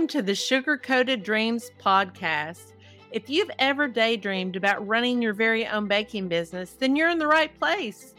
Welcome 0.00 0.18
to 0.18 0.22
the 0.22 0.34
Sugar 0.34 0.78
Coated 0.78 1.22
Dreams 1.22 1.72
podcast. 1.78 2.72
If 3.10 3.28
you've 3.28 3.50
ever 3.58 3.86
daydreamed 3.86 4.56
about 4.56 4.88
running 4.88 5.20
your 5.20 5.34
very 5.34 5.66
own 5.66 5.88
baking 5.88 6.26
business, 6.26 6.70
then 6.70 6.96
you're 6.96 7.10
in 7.10 7.18
the 7.18 7.26
right 7.26 7.56
place. 7.58 8.14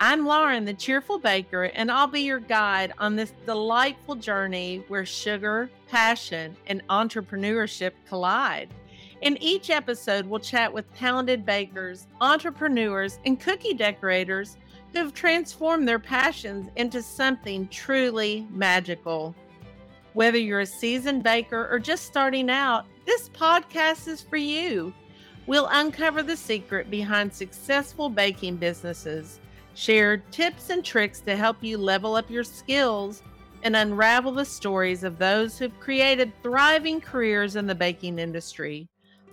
I'm 0.00 0.26
Lauren, 0.26 0.64
the 0.64 0.74
cheerful 0.74 1.20
baker, 1.20 1.70
and 1.76 1.88
I'll 1.88 2.08
be 2.08 2.22
your 2.22 2.40
guide 2.40 2.94
on 2.98 3.14
this 3.14 3.32
delightful 3.46 4.16
journey 4.16 4.82
where 4.88 5.06
sugar, 5.06 5.70
passion, 5.86 6.56
and 6.66 6.82
entrepreneurship 6.88 7.92
collide. 8.08 8.70
In 9.20 9.40
each 9.40 9.70
episode, 9.70 10.26
we'll 10.26 10.40
chat 10.40 10.72
with 10.72 10.92
talented 10.96 11.46
bakers, 11.46 12.08
entrepreneurs, 12.20 13.20
and 13.24 13.38
cookie 13.38 13.74
decorators 13.74 14.56
who 14.92 14.98
have 14.98 15.14
transformed 15.14 15.86
their 15.86 16.00
passions 16.00 16.72
into 16.74 17.00
something 17.00 17.68
truly 17.68 18.48
magical. 18.50 19.32
Whether 20.12 20.38
you're 20.38 20.60
a 20.60 20.66
seasoned 20.66 21.22
baker 21.22 21.68
or 21.70 21.78
just 21.78 22.04
starting 22.06 22.50
out, 22.50 22.86
this 23.06 23.28
podcast 23.28 24.08
is 24.08 24.20
for 24.20 24.36
you. 24.36 24.92
We'll 25.46 25.68
uncover 25.70 26.22
the 26.22 26.36
secret 26.36 26.90
behind 26.90 27.32
successful 27.32 28.08
baking 28.08 28.56
businesses, 28.56 29.40
share 29.74 30.18
tips 30.30 30.70
and 30.70 30.84
tricks 30.84 31.20
to 31.20 31.36
help 31.36 31.58
you 31.60 31.78
level 31.78 32.16
up 32.16 32.30
your 32.30 32.44
skills, 32.44 33.22
and 33.62 33.76
unravel 33.76 34.32
the 34.32 34.44
stories 34.44 35.04
of 35.04 35.18
those 35.18 35.58
who've 35.58 35.78
created 35.80 36.32
thriving 36.42 37.00
careers 37.00 37.56
in 37.56 37.66
the 37.66 37.74
baking 37.74 38.18
industry. 38.18 38.88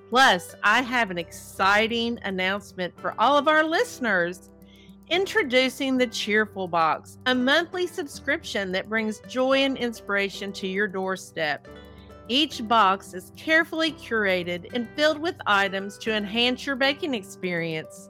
Plus, 0.10 0.56
I 0.64 0.82
have 0.82 1.12
an 1.12 1.18
exciting 1.18 2.20
announcement 2.24 2.94
for 3.00 3.14
all 3.20 3.38
of 3.38 3.48
our 3.48 3.64
listeners. 3.64 4.50
Introducing 5.10 5.98
the 5.98 6.08
Cheerful 6.08 6.68
Box, 6.68 7.18
a 7.28 7.34
monthly 7.34 7.88
subscription 7.88 8.74
that 8.74 8.90
brings 8.90 9.22
joy 9.30 9.60
and 9.60 9.78
inspiration 9.78 10.52
to 10.52 10.68
your 10.68 10.86
doorstep. 10.86 11.66
Each 12.28 12.68
box 12.68 13.14
is 13.14 13.32
carefully 13.38 13.94
curated 13.94 14.68
and 14.74 14.90
filled 14.98 15.20
with 15.20 15.38
items 15.46 15.98
to 16.00 16.14
enhance 16.14 16.66
your 16.66 16.76
baking 16.76 17.14
experience. 17.14 18.10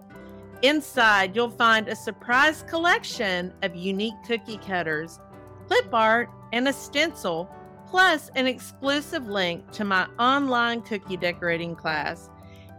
Inside, 0.63 1.35
you'll 1.35 1.51
find 1.51 1.87
a 1.87 1.95
surprise 1.95 2.63
collection 2.63 3.53
of 3.61 3.75
unique 3.75 4.15
cookie 4.25 4.57
cutters, 4.57 5.19
clip 5.67 5.93
art, 5.93 6.29
and 6.51 6.67
a 6.67 6.73
stencil 6.73 7.47
plus 7.87 8.31
an 8.35 8.47
exclusive 8.47 9.27
link 9.27 9.69
to 9.73 9.85
my 9.85 10.07
online 10.17 10.81
cookie 10.81 11.17
decorating 11.17 11.75
class. 11.75 12.31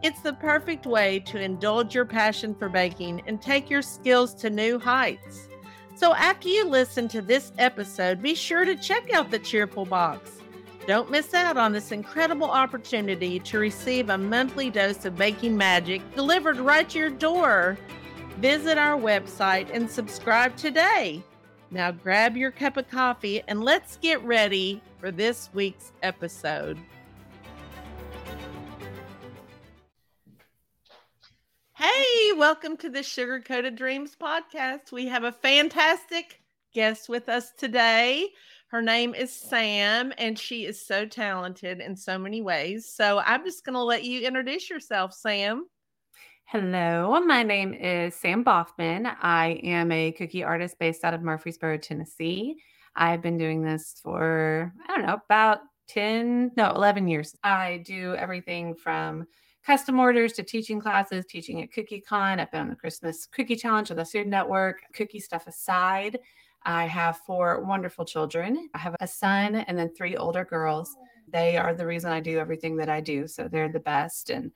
It's 0.03 0.21
the 0.21 0.33
perfect 0.35 0.87
way 0.87 1.19
to 1.21 1.41
indulge 1.41 1.95
your 1.95 2.05
passion 2.05 2.55
for 2.55 2.69
baking 2.69 3.23
and 3.27 3.43
take 3.43 3.69
your 3.69 3.83
skills 3.83 4.33
to 4.35 4.51
new 4.51 4.79
heights. 4.79 5.49
So, 5.97 6.15
after 6.15 6.49
you 6.49 6.65
listen 6.65 7.09
to 7.09 7.21
this 7.21 7.51
episode, 7.59 8.23
be 8.23 8.37
sure 8.37 8.65
to 8.65 8.77
check 8.77 9.13
out 9.13 9.33
the 9.33 9.41
Cheerful 9.41 9.85
Box. 9.85 10.39
Don't 10.87 11.11
miss 11.11 11.35
out 11.35 11.57
on 11.57 11.73
this 11.73 11.91
incredible 11.91 12.49
opportunity 12.49 13.41
to 13.41 13.59
receive 13.59 14.09
a 14.09 14.17
monthly 14.17 14.71
dose 14.71 15.05
of 15.05 15.17
baking 15.17 15.57
magic 15.57 16.01
delivered 16.15 16.59
right 16.59 16.89
to 16.91 16.99
your 16.99 17.11
door. 17.11 17.77
Visit 18.39 18.79
our 18.79 18.97
website 18.97 19.69
and 19.75 19.91
subscribe 19.91 20.57
today. 20.57 21.23
Now, 21.73 21.91
grab 21.91 22.37
your 22.37 22.53
cup 22.53 22.77
of 22.77 22.89
coffee 22.89 23.43
and 23.49 23.65
let's 23.65 23.97
get 23.97 24.23
ready 24.23 24.81
for 25.01 25.11
this 25.11 25.51
week's 25.53 25.93
episode. 26.03 26.79
Hey, 31.79 32.33
welcome 32.33 32.77
to 32.79 32.91
the 32.91 33.05
Sugar 33.05 33.39
Coated 33.39 33.77
Dreams 33.77 34.17
podcast. 34.21 34.91
We 34.91 35.07
have 35.07 35.23
a 35.23 35.31
fantastic 35.31 36.43
guest 36.75 37.09
with 37.09 37.29
us 37.29 37.53
today. 37.57 38.31
Her 38.67 38.83
name 38.83 39.15
is 39.15 39.33
Sam, 39.33 40.13
and 40.19 40.37
she 40.37 40.65
is 40.65 40.85
so 40.85 41.07
talented 41.07 41.79
in 41.81 41.95
so 41.95 42.19
many 42.19 42.43
ways. 42.43 42.93
So 42.93 43.21
I'm 43.25 43.45
just 43.45 43.65
going 43.65 43.75
to 43.75 43.83
let 43.85 44.03
you 44.03 44.27
introduce 44.27 44.69
yourself, 44.69 45.15
Sam. 45.15 45.67
Hello, 46.47 47.21
my 47.21 47.45
name 47.45 47.73
is 47.73 48.17
Sam 48.17 48.43
Bachman. 48.43 49.07
I 49.07 49.61
am 49.63 49.93
a 49.93 50.11
cookie 50.11 50.43
artist 50.43 50.81
based 50.81 51.05
out 51.05 51.15
of 51.15 51.23
Murfreesboro, 51.23 51.79
Tennessee. 51.79 52.57
I've 52.97 53.23
been 53.23 53.39
doing 53.39 53.63
this 53.63 54.01
for, 54.03 54.75
I 54.89 54.97
don't 54.97 55.07
know, 55.07 55.21
about 55.27 55.61
10, 55.87 56.51
no, 56.57 56.73
11 56.73 57.07
years. 57.07 57.37
I 57.45 57.85
do 57.87 58.17
everything 58.17 58.75
from 58.75 59.29
custom 59.65 59.99
orders 59.99 60.33
to 60.35 60.43
teaching 60.43 60.81
classes, 60.81 61.25
teaching 61.29 61.63
at 61.63 61.71
CookieCon. 61.71 62.41
I've 62.41 62.51
been 62.51 62.63
on 62.63 62.69
the 62.69 62.77
Christmas 62.77 63.27
Cookie 63.27 63.57
Challenge 63.57 63.91
with 63.91 63.99
the 63.99 64.05
Food 64.05 64.27
Network. 64.27 64.79
Cookie 64.95 65.21
stuff 65.21 65.47
aside, 65.47 66.19
I 66.65 66.87
have 66.87 67.19
four 67.19 67.65
wonderful 67.65 68.05
children. 68.05 68.69
I 68.75 68.79
have 68.79 68.97
a 69.01 69.07
son 69.07 69.57
and 69.57 69.79
then 69.79 69.95
three 69.95 70.17
older 70.17 70.45
girls. 70.45 70.95
They 71.31 71.57
are 71.57 71.75
the 71.75 71.87
reason 71.87 72.11
I 72.11 72.21
do 72.21 72.39
everything 72.39 72.77
that 72.77 72.89
I 72.89 73.01
do. 73.01 73.27
So 73.27 73.49
they're 73.49 73.69
the 73.69 73.81
best. 73.81 74.31
And 74.31 74.51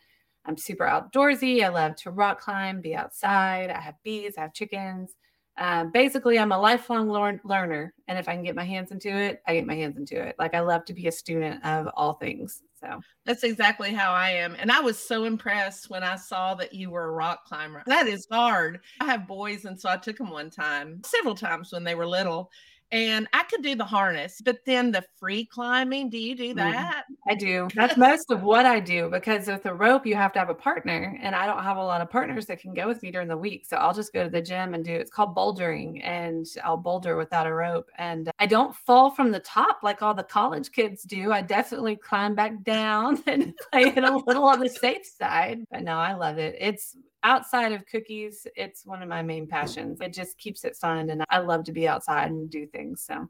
I'm 0.45 0.57
super 0.57 0.85
outdoorsy. 0.85 1.63
I 1.63 1.69
love 1.69 1.97
to 1.97 2.11
rock 2.11 2.41
climb, 2.41 2.81
be 2.81 2.95
outside. 2.95 3.71
I 3.71 3.81
have 3.81 3.95
bees, 4.03 4.34
I 4.37 4.43
have 4.43 4.55
chickens. 4.55 5.15
Um, 5.59 5.93
basically, 5.93 6.39
I'm 6.39 6.53
a 6.53 6.59
lifelong 6.59 7.11
learner. 7.11 7.95
And 8.09 8.19
if 8.19 8.29
I 8.29 8.34
can 8.34 8.43
get 8.43 8.57
my 8.57 8.65
hands 8.65 8.91
into 8.91 9.15
it, 9.15 9.43
I 9.47 9.55
get 9.55 9.67
my 9.67 9.75
hands 9.75 9.97
into 9.97 10.21
it. 10.21 10.34
Like 10.39 10.55
I 10.55 10.61
love 10.61 10.84
to 10.87 10.95
be 10.95 11.07
a 11.07 11.13
student 11.13 11.65
of 11.65 11.89
all 11.95 12.15
things. 12.15 12.63
So 12.82 13.00
that's 13.25 13.44
exactly 13.44 13.93
how 13.93 14.12
I 14.12 14.31
am. 14.31 14.56
And 14.59 14.72
I 14.72 14.81
was 14.81 14.98
so 14.98 15.25
impressed 15.25 15.88
when 15.88 16.03
I 16.03 16.16
saw 16.16 16.54
that 16.56 16.72
you 16.72 16.91
were 16.91 17.04
a 17.04 17.12
rock 17.12 17.47
climber. 17.47 17.82
That 17.87 18.09
is 18.09 18.26
hard. 18.31 18.81
I 19.00 19.04
have 19.04 19.28
boys, 19.28 19.65
and 19.65 19.81
so 19.81 19.88
I 19.88 19.97
took 19.97 20.19
them 20.19 20.31
one 20.31 20.50
time, 20.50 21.00
several 21.04 21.34
times 21.34 21.72
when 21.72 21.84
they 21.84 21.94
were 21.94 22.06
little 22.06 22.50
and 22.92 23.26
I 23.32 23.44
could 23.44 23.62
do 23.62 23.75
the 23.75 23.86
harness, 23.86 24.42
but 24.44 24.58
then 24.66 24.92
the 24.92 25.03
free 25.19 25.47
climbing, 25.47 26.10
do 26.10 26.19
you 26.19 26.34
do 26.36 26.48
mm-hmm. 26.50 26.58
that? 26.58 27.04
I 27.26 27.34
do. 27.34 27.66
That's 27.75 27.97
most 27.97 28.30
of 28.30 28.42
what 28.42 28.66
I 28.66 28.80
do 28.80 29.08
because 29.10 29.47
with 29.47 29.62
the 29.62 29.72
rope, 29.72 30.06
you 30.06 30.14
have 30.14 30.32
to 30.34 30.38
have 30.38 30.50
a 30.50 30.54
partner, 30.54 31.19
and 31.22 31.34
I 31.34 31.47
don't 31.47 31.62
have 31.62 31.78
a 31.78 31.82
lot 31.82 32.03
of 32.03 32.10
partners 32.10 32.44
that 32.47 32.60
can 32.60 32.75
go 32.75 32.86
with 32.86 33.03
me 33.03 33.10
during 33.10 33.28
the 33.28 33.36
week. 33.36 33.64
So 33.66 33.78
I'll 33.78 33.94
just 33.94 34.12
go 34.12 34.25
to 34.25 34.28
the 34.28 34.42
gym 34.42 34.75
and 34.75 34.84
do 34.84 34.92
it's 34.92 35.10
called 35.10 35.34
bouldering, 35.34 36.04
and 36.04 36.47
I'll 36.62 36.76
boulder 36.76 37.16
without 37.16 37.47
a 37.47 37.54
rope. 37.54 37.88
And 37.97 38.30
I 38.38 38.44
don't 38.44 38.76
fall 38.76 39.10
from 39.10 39.32
the 39.32 39.41
top 39.41 39.78
like 39.82 40.03
all 40.03 40.12
the 40.12 40.22
college 40.22 40.70
kids 40.70 41.03
do. 41.04 41.32
I 41.32 41.41
definitely 41.41 41.97
climb 41.97 42.34
back 42.34 42.62
down 42.62 43.22
and 43.26 43.54
play 43.72 43.84
it 43.84 44.04
a 44.04 44.22
little 44.26 44.44
on 44.44 44.60
the 44.60 44.69
safe 44.69 45.06
side. 45.06 45.64
But 45.70 45.82
no, 45.82 45.97
I 45.97 46.12
love 46.12 46.36
it. 46.36 46.56
It's 46.60 46.94
outside 47.22 47.72
of 47.72 47.87
cookies, 47.87 48.47
it's 48.56 48.84
one 48.87 49.03
of 49.03 49.09
my 49.09 49.22
main 49.22 49.47
passions. 49.47 50.00
It 50.00 50.12
just 50.12 50.38
keeps 50.38 50.65
it 50.65 50.77
fun, 50.77 51.10
and 51.10 51.25
I 51.31 51.38
love 51.38 51.65
to 51.65 51.72
be 51.72 51.88
outside 51.88 52.31
and 52.31 52.50
do 52.50 52.66
things. 52.66 53.05
So 53.06 53.28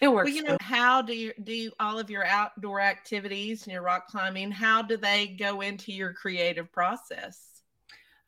it 0.00 0.08
works. 0.08 0.26
Well, 0.26 0.34
you 0.34 0.42
know, 0.42 0.56
how 0.60 1.02
do 1.02 1.14
you 1.14 1.32
do 1.42 1.70
all 1.80 1.98
of 1.98 2.10
your 2.10 2.24
outdoor 2.24 2.80
activities 2.80 3.64
and 3.64 3.72
your 3.72 3.82
rock 3.82 4.08
climbing? 4.08 4.50
How 4.50 4.82
do 4.82 4.96
they 4.96 5.28
go 5.38 5.60
into 5.60 5.92
your 5.92 6.12
creative 6.12 6.70
process? 6.72 7.48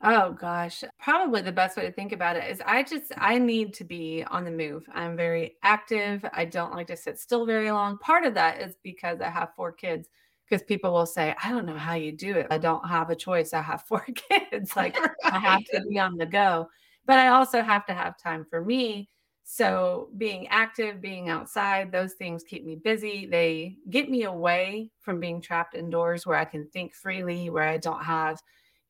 Oh 0.03 0.33
gosh, 0.33 0.83
probably 0.99 1.43
the 1.43 1.53
best 1.53 1.77
way 1.77 1.85
to 1.85 1.93
think 1.93 2.13
about 2.13 2.35
it 2.35 2.51
is 2.51 2.63
I 2.65 2.83
just 2.83 3.13
I 3.19 3.37
need 3.37 3.75
to 3.75 3.85
be 3.85 4.25
on 4.31 4.45
the 4.45 4.51
move. 4.51 4.89
I'm 4.95 5.15
very 5.15 5.57
active. 5.63 6.25
I 6.33 6.47
don't 6.47 6.73
like 6.73 6.87
to 6.87 6.97
sit 6.97 7.19
still 7.19 7.45
very 7.45 7.71
long. 7.71 7.99
Part 7.99 8.25
of 8.25 8.33
that 8.35 8.63
is 8.63 8.77
because 8.83 9.21
I 9.21 9.29
have 9.29 9.55
four 9.55 9.73
kids 9.73 10.09
because 10.51 10.65
people 10.65 10.93
will 10.93 11.07
say, 11.07 11.35
I 11.43 11.51
don't 11.51 11.65
know 11.65 11.79
how 11.79 11.95
you 11.95 12.11
do 12.11 12.35
it. 12.35 12.49
I 12.51 12.59
don't 12.59 12.87
have 12.87 13.11
a 13.11 13.17
choice. 13.17 13.53
I 13.53 13.63
have 13.63 13.83
four 13.87 14.05
kids. 14.15 14.75
Like 14.75 14.99
right. 14.99 15.11
I 15.25 15.39
have 15.39 15.65
to 15.73 15.83
be 15.89 15.99
on 15.99 16.17
the 16.17 16.27
go. 16.27 16.69
But 17.07 17.19
I 17.19 17.29
also 17.29 17.63
have 17.63 17.87
to 17.87 17.95
have 17.95 18.19
time 18.19 18.45
for 18.49 18.65
me. 18.65 19.09
So 19.45 20.11
being 20.17 20.47
active, 20.49 21.01
being 21.01 21.29
outside, 21.29 21.91
those 21.91 22.15
things 22.15 22.45
keep 22.45 22.65
me 22.65 22.77
busy. 22.77 23.27
They 23.27 23.79
get 23.89 24.11
me 24.11 24.25
away 24.25 24.91
from 25.01 25.19
being 25.19 25.41
trapped 25.41 25.75
indoors 25.75 26.27
where 26.27 26.37
I 26.37 26.45
can 26.45 26.69
think 26.69 26.95
freely, 26.95 27.51
where 27.51 27.67
I 27.67 27.79
don't 27.79 28.05
have 28.05 28.41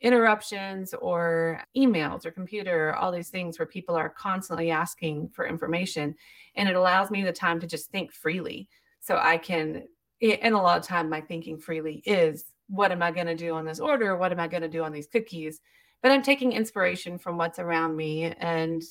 interruptions 0.03 0.93
or 0.95 1.63
emails 1.77 2.27
or 2.27 2.31
computer 2.31 2.91
or 2.91 2.97
all 2.97 3.13
these 3.13 3.29
things 3.29 3.59
where 3.59 3.67
people 3.67 3.95
are 3.95 4.09
constantly 4.09 4.71
asking 4.71 5.29
for 5.29 5.47
information. 5.47 6.15
And 6.57 6.69
it 6.69 6.77
allows 6.77 7.11
me 7.11 7.23
the 7.23 7.33
time 7.33 7.61
to 7.61 7.67
just 7.67 7.91
think 7.91 8.13
freely. 8.13 8.69
So 9.01 9.17
I 9.17 9.39
can 9.39 9.85
and 10.21 10.55
a 10.55 10.59
lot 10.59 10.79
of 10.79 10.87
time 10.87 11.09
my 11.09 11.21
thinking 11.21 11.59
freely 11.59 12.03
is 12.05 12.45
what 12.69 12.93
am 12.93 13.03
i 13.03 13.11
going 13.11 13.27
to 13.27 13.35
do 13.35 13.55
on 13.55 13.65
this 13.65 13.81
order? 13.81 14.17
What 14.17 14.33
am 14.33 14.41
i 14.41 14.49
going 14.49 14.63
to 14.63 14.69
do 14.69 14.83
on 14.85 14.93
these 14.93 15.09
cookies? 15.09 15.61
But 16.03 16.13
i'm 16.13 16.23
taking 16.23 16.53
inspiration 16.53 17.19
from 17.19 17.37
what's 17.37 17.59
around 17.59 17.97
me 17.97 18.25
and 18.25 18.83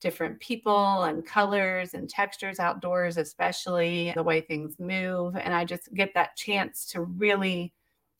different 0.00 0.38
people 0.40 1.04
and 1.04 1.24
colors 1.24 1.94
and 1.94 2.08
textures 2.08 2.60
outdoors 2.60 3.16
especially 3.16 4.12
the 4.14 4.22
way 4.22 4.40
things 4.40 4.78
move. 4.78 5.36
And 5.36 5.54
i 5.54 5.64
just 5.64 5.92
get 5.94 6.14
that 6.14 6.36
chance 6.36 6.86
to 6.92 7.02
really 7.02 7.72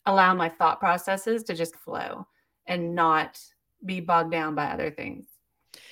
allow 0.06 0.32
my 0.34 0.48
thought 0.48 0.80
processes 0.80 1.42
to 1.44 1.54
just 1.54 1.76
flow 1.76 2.26
and 2.66 2.94
not 2.94 3.40
be 3.84 4.00
bogged 4.00 4.32
down 4.32 4.54
by 4.54 4.66
other 4.66 4.90
things. 4.90 5.26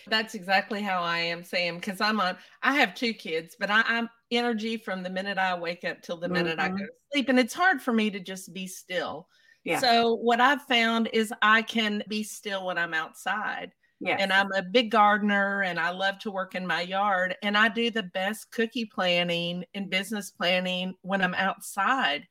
That's 0.07 0.35
exactly 0.35 0.83
how 0.83 1.03
I 1.03 1.19
am, 1.19 1.43
Sam, 1.43 1.77
because 1.77 2.01
I'm 2.01 2.21
on, 2.21 2.37
I 2.63 2.75
have 2.75 2.95
two 2.95 3.13
kids, 3.13 3.57
but 3.59 3.71
I, 3.71 3.83
am 3.89 4.09
energy 4.37 4.77
from 4.77 5.03
the 5.03 5.11
minute 5.11 5.39
I 5.39 5.59
wake 5.59 5.85
up 5.85 6.03
till 6.03 6.17
the 6.17 6.29
minute 6.29 6.59
mm-hmm. 6.59 6.67
I 6.67 6.69
go 6.69 6.75
mm-hmm. 6.75 6.85
to 6.85 7.13
sleep. 7.13 7.29
And 7.29 7.39
it's 7.39 7.55
hard 7.55 7.81
for 7.81 7.93
me 7.93 8.11
to 8.11 8.21
just 8.21 8.53
be 8.53 8.67
still. 8.67 9.29
Yeah. 9.65 9.79
So 9.79 10.15
what 10.15 10.41
I've 10.41 10.63
found 10.63 11.09
is 11.13 11.33
I 11.43 11.63
can 11.63 12.03
be 12.09 12.23
still 12.23 12.67
when 12.67 12.79
I'm 12.79 12.95
outside. 12.95 13.73
Yes. 14.01 14.21
And 14.21 14.33
I'm 14.33 14.53
a 14.53 14.63
big 14.63 14.91
gardener 14.91 15.63
and 15.63 15.81
I 15.81 15.91
love 15.91 16.19
to 16.21 16.31
work 16.31 16.55
in 16.55 16.67
my 16.67 16.83
yard. 16.83 17.37
And 17.43 17.57
I 17.57 17.69
do 17.69 17.91
the 17.91 18.03
best 18.03 18.51
cookie 18.51 18.85
planning 18.85 19.65
and 19.75 19.89
business 19.89 20.31
planning 20.31 20.95
when 21.03 21.23
I'm 21.23 21.35
outside 21.35 22.27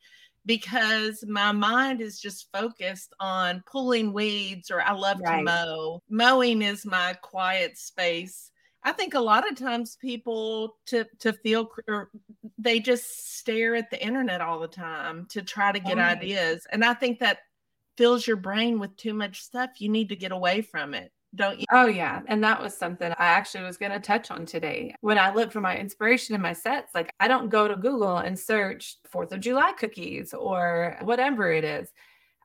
because 0.45 1.23
my 1.27 1.51
mind 1.51 2.01
is 2.01 2.19
just 2.19 2.51
focused 2.51 3.13
on 3.19 3.63
pulling 3.65 4.13
weeds 4.13 4.69
or 4.69 4.81
I 4.81 4.91
love 4.91 5.19
right. 5.23 5.37
to 5.37 5.43
mow. 5.43 6.03
Mowing 6.09 6.61
is 6.61 6.85
my 6.85 7.13
quiet 7.21 7.77
space. 7.77 8.51
I 8.83 8.91
think 8.91 9.13
a 9.13 9.19
lot 9.19 9.49
of 9.49 9.57
times 9.57 9.97
people 9.99 10.75
to 10.87 11.05
to 11.19 11.33
feel 11.33 11.69
or 11.87 12.11
they 12.57 12.79
just 12.79 13.37
stare 13.37 13.75
at 13.75 13.89
the 13.89 14.03
internet 14.03 14.41
all 14.41 14.59
the 14.59 14.67
time 14.67 15.27
to 15.31 15.41
try 15.41 15.71
to 15.71 15.79
get 15.79 15.97
oh, 15.97 16.01
ideas. 16.01 16.67
And 16.71 16.83
I 16.83 16.93
think 16.93 17.19
that 17.19 17.39
fills 17.97 18.25
your 18.25 18.37
brain 18.37 18.79
with 18.79 18.95
too 18.97 19.13
much 19.13 19.41
stuff. 19.41 19.69
You 19.79 19.89
need 19.89 20.09
to 20.09 20.15
get 20.15 20.31
away 20.31 20.61
from 20.61 20.93
it 20.93 21.11
don't 21.35 21.59
you? 21.59 21.65
Oh, 21.71 21.87
yeah. 21.87 22.21
And 22.27 22.43
that 22.43 22.61
was 22.61 22.77
something 22.77 23.11
I 23.11 23.25
actually 23.25 23.63
was 23.63 23.77
going 23.77 23.91
to 23.91 23.99
touch 23.99 24.29
on 24.29 24.45
today. 24.45 24.95
When 25.01 25.17
I 25.17 25.33
look 25.33 25.51
for 25.51 25.61
my 25.61 25.77
inspiration 25.77 26.35
in 26.35 26.41
my 26.41 26.53
sets, 26.53 26.93
like 26.93 27.13
I 27.19 27.27
don't 27.27 27.49
go 27.49 27.67
to 27.67 27.75
Google 27.75 28.17
and 28.17 28.37
search 28.37 28.97
4th 29.11 29.31
of 29.31 29.39
July 29.39 29.73
cookies 29.73 30.33
or 30.33 30.97
whatever 31.01 31.51
it 31.51 31.63
is. 31.63 31.89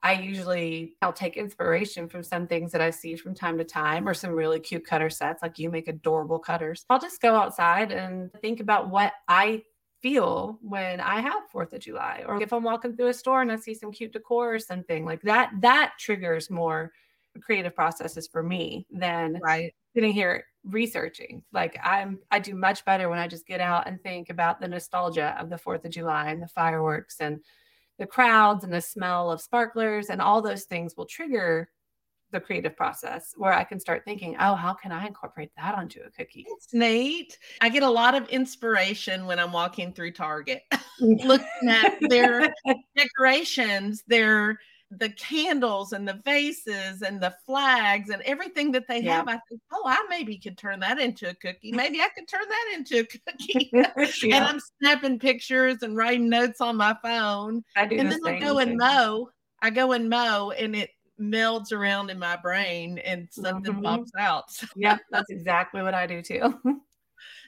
I 0.03 0.15
usually 0.15 0.97
I'll 1.03 1.13
take 1.13 1.37
inspiration 1.37 2.09
from 2.09 2.23
some 2.23 2.47
things 2.47 2.73
that 2.73 2.81
I 2.81 2.91
see 2.91 3.17
from 3.17 3.35
time 3.35 3.59
to 3.59 3.65
time 3.65 4.09
or 4.09 4.15
some 4.15 4.31
really 4.31 4.61
cute 4.61 4.85
cutter 4.85 5.11
sets 5.11 5.43
like 5.43 5.59
you 5.59 5.71
make 5.71 5.89
adorable 5.89 6.39
cutters. 6.39 6.85
I'll 6.89 7.01
just 7.01 7.21
go 7.21 7.35
outside 7.35 7.93
and 7.93 8.31
think 8.41 8.61
about 8.61 8.91
what 8.91 9.13
I 9.27 9.63
feel 10.01 10.59
when 10.63 11.01
I 11.01 11.21
have 11.21 11.43
4th 11.53 11.73
of 11.73 11.81
July 11.81 12.25
or 12.27 12.41
if 12.41 12.53
I'm 12.53 12.63
walking 12.63 12.97
through 12.97 13.09
a 13.09 13.15
store 13.15 13.43
and 13.43 13.51
I 13.51 13.57
see 13.57 13.75
some 13.75 13.91
cute 13.91 14.13
decor 14.13 14.55
or 14.55 14.59
something 14.59 15.05
like 15.05 15.23
that 15.23 15.51
that 15.61 15.95
triggers 15.99 16.51
more 16.51 16.93
creative 17.41 17.75
processes 17.75 18.29
for 18.29 18.43
me 18.43 18.87
than 18.91 19.41
right. 19.43 19.75
sitting 19.95 20.13
here 20.13 20.45
researching. 20.65 21.43
Like 21.53 21.79
I'm 21.83 22.21
I 22.31 22.39
do 22.39 22.55
much 22.55 22.85
better 22.85 23.09
when 23.09 23.19
I 23.19 23.27
just 23.27 23.47
get 23.47 23.61
out 23.61 23.89
and 23.89 24.01
think 24.03 24.31
about 24.31 24.61
the 24.61 24.69
nostalgia 24.69 25.37
of 25.39 25.51
the 25.51 25.57
4th 25.57 25.85
of 25.85 25.91
July 25.91 26.31
and 26.31 26.43
the 26.43 26.49
fireworks 26.49 27.17
and 27.21 27.41
the 27.99 28.07
crowds 28.07 28.65
and 28.65 28.73
the 28.73 28.81
smell 28.81 29.31
of 29.31 29.41
sparklers 29.41 30.09
and 30.11 30.21
all 30.21 30.41
those 30.41 30.65
things 30.65 30.97
will 30.97 31.07
trigger 31.07 31.69
the 32.31 32.41
creative 32.41 32.77
process 32.77 33.33
where 33.37 33.53
I 33.53 33.65
can 33.65 33.81
start 33.81 34.05
thinking, 34.05 34.37
oh, 34.39 34.55
how 34.55 34.75
can 34.75 34.93
I 34.93 35.07
incorporate 35.07 35.51
that 35.57 35.75
onto 35.75 36.01
a 36.01 36.11
cookie? 36.11 36.47
It's 36.49 36.75
neat. 36.75 37.39
I 37.61 37.69
get 37.69 37.83
a 37.83 37.91
lot 37.91 38.15
of 38.15 38.29
inspiration 38.29 39.27
when 39.27 39.39
I'm 39.39 39.53
walking 39.53 39.93
through 39.93 40.13
Target, 40.13 40.63
looking 41.01 41.69
at 41.69 41.97
their 42.09 42.53
decorations, 42.97 44.05
their 44.07 44.59
the 44.91 45.11
candles 45.11 45.93
and 45.93 46.09
the 46.09 46.21
vases 46.25 47.03
and 47.03 47.21
the 47.21 47.35
flags 47.45 48.09
and 48.11 48.23
everything 48.23 48.73
that 48.73 48.89
they 48.89 49.03
yeah. 49.03 49.17
have, 49.17 49.29
I 49.29 49.39
think, 49.49 49.61
oh, 49.73 49.83
I 49.85 50.05
maybe 50.09 50.39
could 50.39 50.57
turn 50.57 50.81
that 50.81 50.99
into 50.99 51.29
a 51.29 51.35
cookie. 51.35 51.73
Maybe 51.73 52.01
I 52.01 52.09
could 52.09 52.27
turn 52.27 52.49
that 52.49 52.73
into 52.75 53.01
a 53.01 53.05
cookie. 53.05 53.71
yeah. 54.23 54.37
And 54.37 54.45
I'm 54.45 54.61
snapping 54.81 55.19
pictures 55.19 55.83
and 55.83 55.97
writing 55.97 56.29
notes 56.29 56.61
on 56.61 56.77
my 56.77 56.97
phone. 57.03 57.65
I 57.77 57.87
do 57.87 57.97
and 57.99 58.11
the 58.11 58.19
then 58.25 58.35
I 58.35 58.41
go 58.41 58.59
thing. 58.59 58.71
and 58.71 58.79
mow. 58.79 59.31
I 59.61 59.71
go 59.71 59.93
and 59.93 60.09
mow 60.09 60.53
and 60.53 60.75
it 60.75 60.91
melds 61.21 61.73
around 61.73 62.11
in 62.11 62.19
my 62.19 62.37
brain 62.37 62.99
and 62.99 63.29
something 63.31 63.75
mm-hmm. 63.75 63.85
pops 63.85 64.13
out. 64.19 64.45
yeah, 64.77 64.99
that's 65.11 65.31
exactly 65.31 65.83
what 65.83 65.95
I 65.95 66.07
do 66.07 66.23
too. 66.23 66.59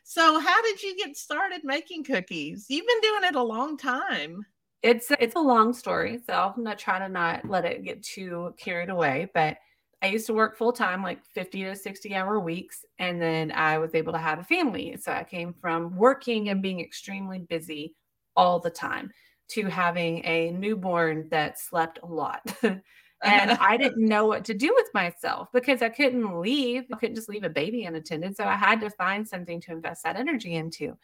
so 0.05 0.39
how 0.41 0.63
did 0.63 0.83
you 0.83 0.97
get 0.97 1.17
started 1.17 1.63
making 1.65 2.05
cookies? 2.05 2.67
You've 2.69 2.87
been 2.87 3.01
doing 3.01 3.25
it 3.25 3.37
a 3.37 3.43
long 3.43 3.79
time 3.79 4.45
it's 4.83 5.11
it's 5.21 5.37
a 5.37 5.41
long 5.41 5.73
story, 5.75 6.21
so 6.27 6.53
I'm 6.57 6.63
not 6.63 6.79
trying 6.79 7.03
to 7.03 7.09
not 7.09 7.49
let 7.49 7.65
it 7.65 7.85
get 7.85 8.03
too 8.03 8.55
carried 8.59 8.91
away. 8.91 9.31
But 9.35 9.59
I 10.03 10.07
used 10.07 10.27
to 10.27 10.35
work 10.35 10.57
full 10.57 10.73
time, 10.73 11.03
like 11.03 11.25
50 11.35 11.65
to 11.65 11.77
60 11.77 12.15
hour 12.15 12.41
weeks, 12.41 12.85
and 12.99 13.21
then 13.21 13.53
I 13.53 13.79
was 13.79 13.95
able 13.95 14.13
to 14.13 14.19
have 14.19 14.39
a 14.39 14.45
family. 14.45 14.97
So 14.97 15.13
I 15.13 15.25
came 15.25 15.55
from 15.61 15.97
working 15.97 16.49
and 16.49 16.63
being 16.63 16.81
extremely 16.81 17.41
busy 17.41 17.95
all 18.37 18.59
the 18.59 18.71
time 18.71 19.11
to 19.49 19.67
having 19.67 20.25
a 20.25 20.51
newborn 20.53 21.29
that 21.31 21.59
slept 21.59 21.99
a 22.03 22.07
lot. 22.07 22.41
and 22.63 22.83
I 23.23 23.77
didn't 23.81 24.07
know 24.07 24.25
what 24.27 24.45
to 24.47 24.55
do 24.55 24.73
with 24.75 24.89
myself 24.95 25.49
because 25.53 25.83
I 25.83 25.91
couldn't 25.91 26.41
leave. 26.41 26.85
I 26.93 26.97
couldn't 26.97 27.17
just 27.17 27.29
leave 27.29 27.45
a 27.45 27.51
baby 27.51 27.85
unattended. 27.85 28.37
So 28.37 28.45
I 28.45 28.57
had 28.57 28.81
to 28.81 28.91
find 28.91 29.29
something 29.29 29.61
to 29.63 29.73
invest 29.73 30.05
that 30.05 30.17
energy 30.17 30.55
into. 30.55 30.97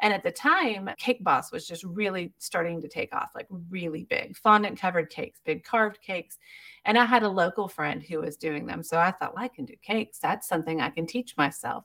And 0.00 0.12
at 0.12 0.22
the 0.22 0.30
time, 0.30 0.90
Cake 0.98 1.22
Boss 1.22 1.52
was 1.52 1.66
just 1.66 1.84
really 1.84 2.32
starting 2.38 2.80
to 2.82 2.88
take 2.88 3.14
off, 3.14 3.30
like 3.34 3.46
really 3.70 4.04
big 4.04 4.36
fondant 4.36 4.78
covered 4.78 5.10
cakes, 5.10 5.40
big 5.44 5.64
carved 5.64 6.00
cakes. 6.02 6.38
And 6.84 6.98
I 6.98 7.04
had 7.04 7.22
a 7.22 7.28
local 7.28 7.68
friend 7.68 8.02
who 8.02 8.20
was 8.20 8.36
doing 8.36 8.66
them. 8.66 8.82
So 8.82 8.98
I 8.98 9.12
thought, 9.12 9.34
well, 9.34 9.44
I 9.44 9.48
can 9.48 9.64
do 9.64 9.74
cakes. 9.82 10.18
That's 10.18 10.48
something 10.48 10.80
I 10.80 10.90
can 10.90 11.06
teach 11.06 11.36
myself. 11.36 11.84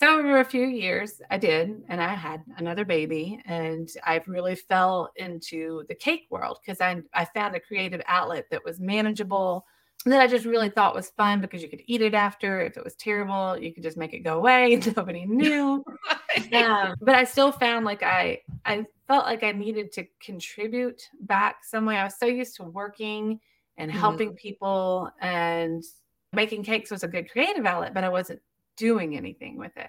So 0.00 0.18
over 0.18 0.40
a 0.40 0.44
few 0.46 0.66
years, 0.66 1.20
I 1.30 1.36
did, 1.36 1.82
and 1.88 2.02
I 2.02 2.14
had 2.14 2.42
another 2.56 2.86
baby, 2.86 3.38
and 3.44 3.86
I 4.02 4.22
really 4.26 4.54
fell 4.54 5.12
into 5.16 5.84
the 5.88 5.94
cake 5.94 6.26
world 6.30 6.58
because 6.64 6.80
I 6.80 7.02
I 7.12 7.26
found 7.26 7.54
a 7.54 7.60
creative 7.60 8.00
outlet 8.06 8.46
that 8.50 8.64
was 8.64 8.80
manageable, 8.80 9.66
that 10.06 10.20
I 10.20 10.26
just 10.26 10.46
really 10.46 10.70
thought 10.70 10.94
was 10.94 11.10
fun 11.10 11.40
because 11.40 11.62
you 11.62 11.68
could 11.68 11.82
eat 11.86 12.00
it 12.00 12.14
after. 12.14 12.60
If 12.60 12.76
it 12.76 12.84
was 12.84 12.94
terrible, 12.94 13.58
you 13.58 13.74
could 13.74 13.82
just 13.82 13.98
make 13.98 14.14
it 14.14 14.20
go 14.20 14.38
away. 14.38 14.72
And 14.72 14.96
nobody 14.96 15.26
knew. 15.26 15.84
um, 16.54 16.94
but 17.00 17.14
I 17.14 17.24
still 17.24 17.52
found 17.52 17.84
like 17.84 18.02
I 18.02 18.40
I 18.64 18.86
felt 19.06 19.26
like 19.26 19.42
I 19.42 19.52
needed 19.52 19.92
to 19.92 20.06
contribute 20.22 21.08
back 21.20 21.64
some 21.64 21.84
way. 21.84 21.96
I 21.96 22.04
was 22.04 22.18
so 22.18 22.26
used 22.26 22.56
to 22.56 22.62
working 22.64 23.40
and 23.76 23.90
mm-hmm. 23.90 24.00
helping 24.00 24.28
mm-hmm. 24.28 24.36
people 24.36 25.10
and 25.20 25.84
making 26.32 26.62
cakes 26.62 26.90
was 26.90 27.02
a 27.02 27.08
good 27.08 27.30
creative 27.30 27.66
outlet, 27.66 27.92
but 27.92 28.04
I 28.04 28.08
wasn't 28.08 28.40
doing 28.76 29.16
anything 29.16 29.58
with 29.58 29.76
it 29.76 29.88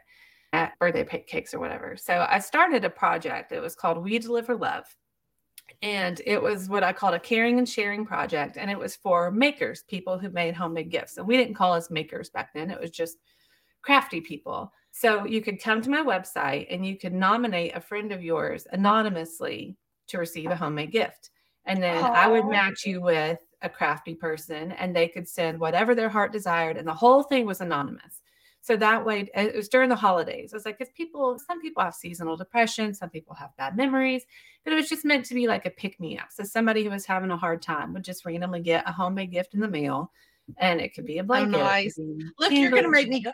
at 0.53 0.77
birthday 0.79 1.05
cakes 1.25 1.53
or 1.53 1.59
whatever. 1.59 1.95
So 1.95 2.25
I 2.29 2.39
started 2.39 2.83
a 2.83 2.89
project. 2.89 3.51
It 3.51 3.61
was 3.61 3.75
called 3.75 4.03
We 4.03 4.19
Deliver 4.19 4.55
Love 4.55 4.85
and 5.81 6.21
it 6.25 6.41
was 6.41 6.69
what 6.69 6.83
I 6.83 6.93
called 6.93 7.13
a 7.13 7.19
caring 7.19 7.57
and 7.57 7.67
sharing 7.67 8.05
project. 8.05 8.57
And 8.57 8.69
it 8.69 8.77
was 8.77 8.95
for 8.95 9.31
makers, 9.31 9.83
people 9.87 10.17
who 10.19 10.29
made 10.29 10.55
homemade 10.55 10.89
gifts. 10.89 11.17
And 11.17 11.27
we 11.27 11.37
didn't 11.37 11.55
call 11.55 11.73
us 11.73 11.89
makers 11.89 12.29
back 12.29 12.53
then, 12.53 12.71
it 12.71 12.79
was 12.79 12.91
just 12.91 13.17
crafty 13.81 14.21
people. 14.21 14.71
So 14.91 15.25
you 15.25 15.41
could 15.41 15.61
come 15.61 15.81
to 15.81 15.89
my 15.89 16.01
website 16.01 16.67
and 16.69 16.85
you 16.85 16.97
could 16.97 17.13
nominate 17.13 17.75
a 17.75 17.81
friend 17.81 18.11
of 18.11 18.23
yours 18.23 18.67
anonymously 18.71 19.77
to 20.07 20.17
receive 20.17 20.51
a 20.51 20.55
homemade 20.55 20.91
gift. 20.91 21.29
And 21.65 21.81
then 21.81 22.03
Aww. 22.03 22.09
I 22.09 22.27
would 22.27 22.45
oh. 22.45 22.49
match 22.49 22.85
you 22.85 23.01
with 23.01 23.39
a 23.61 23.69
crafty 23.69 24.15
person 24.15 24.71
and 24.73 24.95
they 24.95 25.07
could 25.07 25.27
send 25.27 25.59
whatever 25.59 25.95
their 25.95 26.09
heart 26.09 26.33
desired. 26.33 26.77
And 26.77 26.87
the 26.87 26.93
whole 26.93 27.23
thing 27.23 27.45
was 27.45 27.61
anonymous. 27.61 28.21
So 28.61 28.77
that 28.77 29.03
way, 29.03 29.27
it 29.33 29.55
was 29.55 29.67
during 29.67 29.89
the 29.89 29.95
holidays. 29.95 30.53
I 30.53 30.57
was 30.57 30.65
like, 30.65 30.77
because 30.77 30.93
people, 30.93 31.39
some 31.39 31.59
people 31.59 31.83
have 31.83 31.95
seasonal 31.95 32.37
depression, 32.37 32.93
some 32.93 33.09
people 33.09 33.35
have 33.35 33.55
bad 33.57 33.75
memories, 33.75 34.23
but 34.63 34.71
it 34.71 34.75
was 34.75 34.87
just 34.87 35.03
meant 35.03 35.25
to 35.25 35.33
be 35.33 35.47
like 35.47 35.65
a 35.65 35.71
pick 35.71 35.99
me 35.99 36.17
up. 36.19 36.27
So 36.29 36.43
somebody 36.43 36.83
who 36.83 36.91
was 36.91 37.05
having 37.05 37.31
a 37.31 37.37
hard 37.37 37.63
time 37.63 37.91
would 37.93 38.03
just 38.03 38.23
randomly 38.23 38.61
get 38.61 38.87
a 38.87 38.91
homemade 38.91 39.31
gift 39.31 39.55
in 39.55 39.61
the 39.61 39.67
mail, 39.67 40.11
and 40.57 40.79
it 40.79 40.93
could 40.93 41.05
be 41.05 41.17
a 41.17 41.23
oh, 41.23 41.25
blanket. 41.25 41.57
Oh, 41.57 41.63
nice. 41.63 41.99
Look, 42.37 42.51
you're 42.51 42.69
gonna 42.69 42.89
make 42.89 43.09
me. 43.09 43.25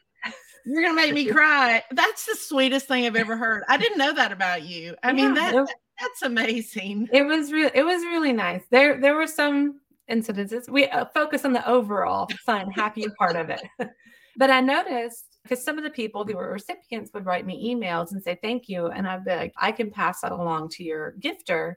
You're 0.65 0.83
gonna 0.83 0.95
make 0.95 1.13
me 1.13 1.25
cry. 1.25 1.83
That's 1.91 2.25
the 2.25 2.35
sweetest 2.35 2.87
thing 2.87 3.05
I've 3.05 3.15
ever 3.15 3.37
heard. 3.37 3.63
I 3.67 3.77
didn't 3.77 3.97
know 3.97 4.13
that 4.13 4.31
about 4.31 4.63
you. 4.63 4.95
I 5.03 5.09
yeah, 5.09 5.13
mean 5.13 5.33
that, 5.35 5.55
it, 5.55 5.69
that's 5.99 6.21
amazing. 6.21 7.09
It 7.11 7.23
was 7.23 7.51
real. 7.51 7.69
It 7.73 7.83
was 7.83 8.03
really 8.03 8.33
nice. 8.33 8.63
There 8.69 8.99
there 8.99 9.15
were 9.15 9.27
some 9.27 9.81
incidences. 10.09 10.69
We 10.69 10.87
uh, 10.87 11.05
focus 11.13 11.45
on 11.45 11.53
the 11.53 11.67
overall 11.69 12.29
fun, 12.45 12.71
happy 12.71 13.05
part 13.17 13.35
of 13.35 13.49
it. 13.49 13.61
But 14.37 14.51
I 14.51 14.61
noticed 14.61 15.39
because 15.43 15.63
some 15.63 15.77
of 15.77 15.83
the 15.83 15.89
people 15.89 16.23
who 16.23 16.35
were 16.35 16.51
recipients 16.51 17.11
would 17.13 17.25
write 17.25 17.45
me 17.45 17.73
emails 17.73 18.11
and 18.11 18.21
say 18.21 18.37
thank 18.41 18.69
you. 18.69 18.87
And 18.87 19.07
I'd 19.07 19.25
be 19.25 19.35
like, 19.35 19.53
I 19.57 19.71
can 19.71 19.89
pass 19.89 20.21
that 20.21 20.31
along 20.31 20.69
to 20.69 20.83
your 20.83 21.15
gifter. 21.19 21.75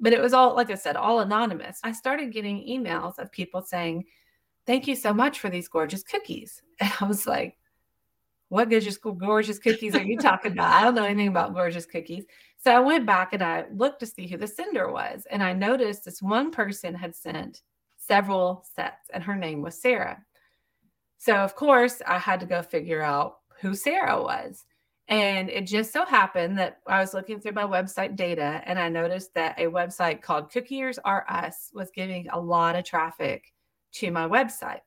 But 0.00 0.14
it 0.14 0.20
was 0.20 0.32
all, 0.32 0.54
like 0.54 0.70
I 0.70 0.74
said, 0.74 0.96
all 0.96 1.20
anonymous. 1.20 1.80
I 1.84 1.92
started 1.92 2.32
getting 2.32 2.66
emails 2.66 3.18
of 3.18 3.30
people 3.30 3.62
saying, 3.62 4.04
Thank 4.66 4.86
you 4.86 4.96
so 4.96 5.14
much 5.14 5.40
for 5.40 5.48
these 5.48 5.68
gorgeous 5.68 6.02
cookies. 6.02 6.62
And 6.80 6.92
I 7.00 7.06
was 7.06 7.26
like, 7.26 7.58
What 8.48 8.70
gorgeous, 8.70 8.96
gorgeous 8.96 9.58
cookies 9.58 9.94
are 9.94 10.02
you 10.02 10.16
talking 10.18 10.52
about? 10.52 10.72
I 10.72 10.82
don't 10.84 10.94
know 10.94 11.04
anything 11.04 11.28
about 11.28 11.54
gorgeous 11.54 11.86
cookies. 11.86 12.24
So 12.64 12.72
I 12.74 12.80
went 12.80 13.04
back 13.04 13.32
and 13.32 13.42
I 13.42 13.64
looked 13.72 14.00
to 14.00 14.06
see 14.06 14.26
who 14.26 14.36
the 14.36 14.46
sender 14.46 14.90
was. 14.90 15.26
And 15.30 15.42
I 15.42 15.52
noticed 15.52 16.04
this 16.04 16.22
one 16.22 16.50
person 16.52 16.94
had 16.94 17.14
sent 17.14 17.62
several 17.96 18.64
sets, 18.74 19.10
and 19.12 19.22
her 19.22 19.36
name 19.36 19.62
was 19.62 19.80
Sarah. 19.80 20.24
So, 21.18 21.34
of 21.34 21.54
course, 21.54 22.00
I 22.06 22.18
had 22.18 22.40
to 22.40 22.46
go 22.46 22.62
figure 22.62 23.02
out 23.02 23.38
who 23.60 23.74
Sarah 23.74 24.22
was. 24.22 24.64
And 25.08 25.48
it 25.48 25.66
just 25.66 25.92
so 25.92 26.04
happened 26.04 26.58
that 26.58 26.80
I 26.86 27.00
was 27.00 27.14
looking 27.14 27.40
through 27.40 27.52
my 27.52 27.64
website 27.64 28.14
data 28.14 28.62
and 28.66 28.78
I 28.78 28.90
noticed 28.90 29.32
that 29.34 29.58
a 29.58 29.64
website 29.64 30.20
called 30.20 30.52
Cookiers 30.52 30.98
Are 31.04 31.24
Us 31.28 31.70
was 31.72 31.90
giving 31.90 32.28
a 32.28 32.38
lot 32.38 32.76
of 32.76 32.84
traffic 32.84 33.52
to 33.94 34.10
my 34.10 34.28
website. 34.28 34.80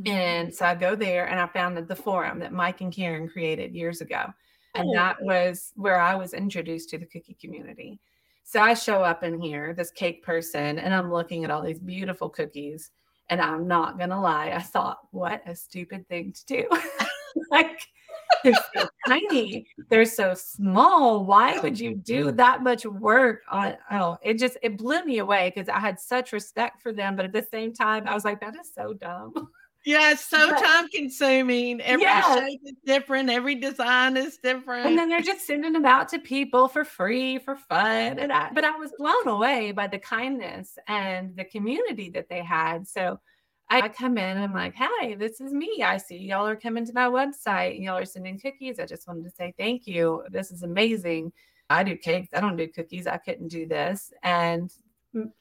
Mm-hmm. 0.00 0.08
And 0.08 0.54
so 0.54 0.66
I 0.66 0.74
go 0.74 0.94
there 0.94 1.28
and 1.28 1.40
I 1.40 1.46
found 1.46 1.78
the 1.78 1.96
forum 1.96 2.40
that 2.40 2.52
Mike 2.52 2.82
and 2.82 2.92
Karen 2.92 3.26
created 3.26 3.74
years 3.74 4.02
ago. 4.02 4.26
And 4.74 4.90
oh. 4.90 4.94
that 4.94 5.16
was 5.22 5.72
where 5.76 5.98
I 5.98 6.14
was 6.14 6.34
introduced 6.34 6.90
to 6.90 6.98
the 6.98 7.06
cookie 7.06 7.36
community. 7.40 8.00
So 8.44 8.60
I 8.60 8.74
show 8.74 9.02
up 9.02 9.24
in 9.24 9.40
here, 9.40 9.72
this 9.74 9.90
cake 9.90 10.22
person, 10.22 10.78
and 10.78 10.94
I'm 10.94 11.12
looking 11.12 11.44
at 11.44 11.50
all 11.50 11.62
these 11.62 11.78
beautiful 11.78 12.28
cookies 12.28 12.90
And 13.30 13.40
I'm 13.40 13.68
not 13.68 13.98
going 13.98 14.10
to 14.10 14.18
lie, 14.18 14.52
I 14.54 14.60
thought, 14.60 15.00
what 15.10 15.42
a 15.46 15.54
stupid 15.54 16.08
thing 16.08 16.32
to 16.32 16.46
do. 16.46 16.68
like, 17.50 17.86
they're 18.42 18.54
so 18.74 18.88
tiny. 19.08 19.66
They're 19.88 20.04
so 20.04 20.34
small. 20.34 21.24
Why 21.24 21.58
would 21.58 21.78
you 21.78 21.94
do 21.94 22.32
that 22.32 22.62
much 22.62 22.86
work 22.86 23.42
on? 23.50 23.76
Oh, 23.90 24.18
it 24.22 24.38
just 24.38 24.56
it 24.62 24.76
blew 24.76 25.04
me 25.04 25.18
away 25.18 25.52
because 25.54 25.68
I 25.68 25.78
had 25.78 25.98
such 25.98 26.32
respect 26.32 26.82
for 26.82 26.92
them, 26.92 27.16
but 27.16 27.24
at 27.24 27.32
the 27.32 27.46
same 27.50 27.72
time, 27.72 28.06
I 28.06 28.14
was 28.14 28.24
like, 28.24 28.40
that 28.40 28.54
is 28.54 28.70
so 28.74 28.94
dumb. 28.94 29.34
Yeah, 29.84 30.12
it's 30.12 30.24
so 30.24 30.50
but, 30.50 30.62
time 30.62 30.88
consuming. 30.88 31.80
Every 31.80 32.02
yeah. 32.02 32.34
shape 32.34 32.60
is 32.64 32.74
different. 32.84 33.30
Every 33.30 33.54
design 33.54 34.16
is 34.16 34.36
different. 34.36 34.86
And 34.86 34.98
then 34.98 35.08
they're 35.08 35.20
just 35.20 35.46
sending 35.46 35.72
them 35.72 35.86
out 35.86 36.08
to 36.10 36.18
people 36.18 36.68
for 36.68 36.84
free 36.84 37.38
for 37.38 37.56
fun. 37.56 38.18
And 38.18 38.32
I, 38.32 38.50
but 38.52 38.64
I 38.64 38.76
was 38.76 38.92
blown 38.98 39.28
away 39.28 39.72
by 39.72 39.86
the 39.86 39.98
kindness 39.98 40.76
and 40.88 41.34
the 41.36 41.44
community 41.44 42.10
that 42.10 42.28
they 42.28 42.42
had. 42.42 42.86
So 42.86 43.18
I 43.70 43.88
come 43.88 44.18
in 44.18 44.24
and 44.36 44.40
I'm 44.40 44.54
like, 44.54 44.74
hey, 44.74 45.14
this 45.14 45.40
is 45.40 45.52
me. 45.52 45.82
I 45.82 45.98
see 45.98 46.18
y'all 46.18 46.46
are 46.46 46.56
coming 46.56 46.84
to 46.86 46.92
my 46.92 47.06
website. 47.06 47.76
And 47.76 47.84
y'all 47.84 47.98
are 47.98 48.04
sending 48.04 48.38
cookies. 48.38 48.78
I 48.78 48.86
just 48.86 49.06
wanted 49.06 49.24
to 49.24 49.30
say 49.30 49.54
thank 49.58 49.86
you. 49.86 50.24
This 50.30 50.50
is 50.50 50.62
amazing. 50.62 51.32
I 51.70 51.84
do 51.84 51.96
cakes. 51.96 52.28
I 52.34 52.40
don't 52.40 52.56
do 52.56 52.68
cookies. 52.68 53.06
I 53.06 53.18
couldn't 53.18 53.48
do 53.48 53.66
this. 53.66 54.12
And 54.22 54.70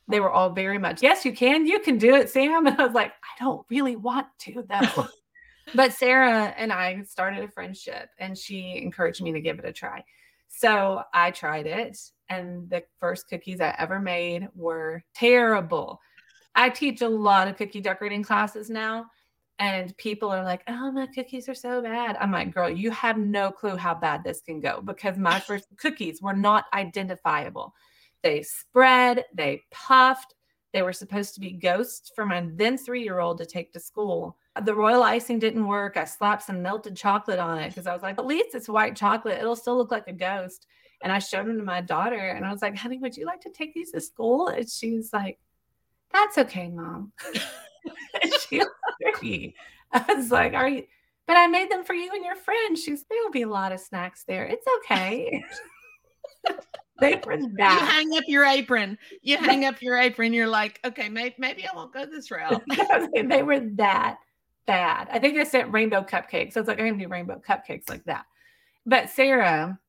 they 0.07 0.19
were 0.19 0.31
all 0.31 0.51
very 0.51 0.77
much, 0.77 1.01
yes, 1.01 1.25
you 1.25 1.33
can. 1.33 1.65
You 1.65 1.79
can 1.79 1.97
do 1.97 2.15
it, 2.15 2.29
Sam. 2.29 2.67
And 2.67 2.79
I 2.79 2.85
was 2.85 2.93
like, 2.93 3.11
I 3.11 3.43
don't 3.43 3.65
really 3.69 3.95
want 3.95 4.27
to, 4.39 4.63
though. 4.69 5.07
but 5.75 5.93
Sarah 5.93 6.53
and 6.57 6.71
I 6.71 7.01
started 7.03 7.43
a 7.43 7.51
friendship 7.51 8.09
and 8.19 8.37
she 8.37 8.79
encouraged 8.81 9.21
me 9.21 9.31
to 9.33 9.41
give 9.41 9.59
it 9.59 9.65
a 9.65 9.73
try. 9.73 10.03
So 10.47 11.03
I 11.13 11.31
tried 11.31 11.67
it. 11.67 11.97
And 12.29 12.69
the 12.69 12.83
first 12.99 13.27
cookies 13.29 13.61
I 13.61 13.75
ever 13.77 13.99
made 13.99 14.47
were 14.55 15.03
terrible. 15.13 15.99
I 16.57 16.69
teach 16.69 17.01
a 17.01 17.07
lot 17.07 17.47
of 17.47 17.55
cookie 17.55 17.81
decorating 17.81 18.23
classes 18.23 18.67
now, 18.69 19.05
and 19.59 19.95
people 19.97 20.29
are 20.29 20.43
like, 20.43 20.63
"Oh, 20.67 20.91
my 20.91 21.05
cookies 21.05 21.47
are 21.47 21.53
so 21.53 21.83
bad." 21.83 22.17
I'm 22.19 22.31
like, 22.31 22.53
"Girl, 22.53 22.69
you 22.69 22.89
have 22.91 23.17
no 23.17 23.51
clue 23.51 23.77
how 23.77 23.93
bad 23.93 24.23
this 24.23 24.41
can 24.41 24.59
go 24.59 24.81
because 24.81 25.17
my 25.17 25.39
first 25.47 25.67
cookies 25.77 26.19
were 26.21 26.33
not 26.33 26.65
identifiable. 26.73 27.75
They 28.23 28.43
spread, 28.43 29.25
they 29.33 29.61
puffed, 29.71 30.33
they 30.73 30.81
were 30.81 30.93
supposed 30.93 31.33
to 31.33 31.39
be 31.39 31.51
ghosts 31.51 32.11
for 32.15 32.25
my 32.25 32.47
then 32.53 32.77
three 32.77 33.03
year 33.03 33.19
old 33.19 33.37
to 33.39 33.45
take 33.45 33.71
to 33.73 33.79
school. 33.79 34.37
The 34.63 34.75
royal 34.75 35.03
icing 35.03 35.39
didn't 35.39 35.67
work. 35.67 35.97
I 35.97 36.05
slapped 36.05 36.43
some 36.43 36.61
melted 36.61 36.95
chocolate 36.95 37.39
on 37.39 37.59
it 37.59 37.69
because 37.69 37.87
I 37.87 37.93
was 37.93 38.01
like, 38.01 38.17
at 38.17 38.25
least 38.25 38.53
it's 38.53 38.69
white 38.69 38.95
chocolate. 38.95 39.39
It'll 39.39 39.55
still 39.55 39.77
look 39.77 39.91
like 39.91 40.07
a 40.07 40.13
ghost. 40.13 40.67
And 41.01 41.11
I 41.11 41.19
showed 41.19 41.47
them 41.47 41.57
to 41.57 41.63
my 41.63 41.81
daughter 41.81 42.29
and 42.29 42.45
I 42.45 42.51
was 42.51 42.61
like, 42.61 42.75
honey, 42.75 42.97
would 42.97 43.15
you 43.15 43.25
like 43.25 43.41
to 43.41 43.51
take 43.51 43.73
these 43.73 43.91
to 43.91 44.01
school? 44.01 44.47
And 44.47 44.69
she's 44.69 45.13
like, 45.13 45.39
that's 46.11 46.37
okay, 46.37 46.69
mom. 46.69 47.11
she 48.47 48.59
was 48.59 48.67
tricky. 49.01 49.55
I 49.91 50.13
was 50.13 50.31
like, 50.31 50.53
are 50.53 50.67
you? 50.67 50.83
But 51.27 51.37
I 51.37 51.47
made 51.47 51.69
them 51.69 51.83
for 51.83 51.93
you 51.93 52.11
and 52.13 52.23
your 52.23 52.35
friend. 52.35 52.77
She's, 52.77 53.03
there'll 53.09 53.31
be 53.31 53.41
a 53.41 53.49
lot 53.49 53.71
of 53.71 53.79
snacks 53.79 54.23
there. 54.27 54.45
It's 54.45 54.65
okay. 54.79 55.43
they 56.99 57.21
were 57.25 57.37
that. 57.57 57.81
You 57.81 57.87
hang 57.87 58.17
up 58.17 58.23
your 58.27 58.45
apron. 58.45 58.97
You 59.21 59.37
hang 59.37 59.65
up 59.65 59.81
your 59.81 59.97
apron. 59.97 60.33
You're 60.33 60.47
like, 60.47 60.79
okay, 60.85 61.09
maybe, 61.09 61.35
maybe 61.37 61.65
I 61.67 61.75
won't 61.75 61.93
go 61.93 62.05
this 62.05 62.31
route. 62.31 62.61
they 63.13 63.43
were 63.43 63.59
that 63.75 64.19
bad. 64.65 65.07
I 65.11 65.19
think 65.19 65.37
I 65.37 65.43
sent 65.43 65.71
rainbow 65.71 66.03
cupcakes. 66.03 66.57
I 66.57 66.61
was 66.61 66.67
like, 66.67 66.79
I'm 66.79 66.85
going 66.85 66.99
to 66.99 67.05
do 67.05 67.09
rainbow 67.09 67.41
cupcakes 67.47 67.89
like 67.89 68.03
that. 68.05 68.25
But 68.85 69.09
Sarah, 69.09 69.79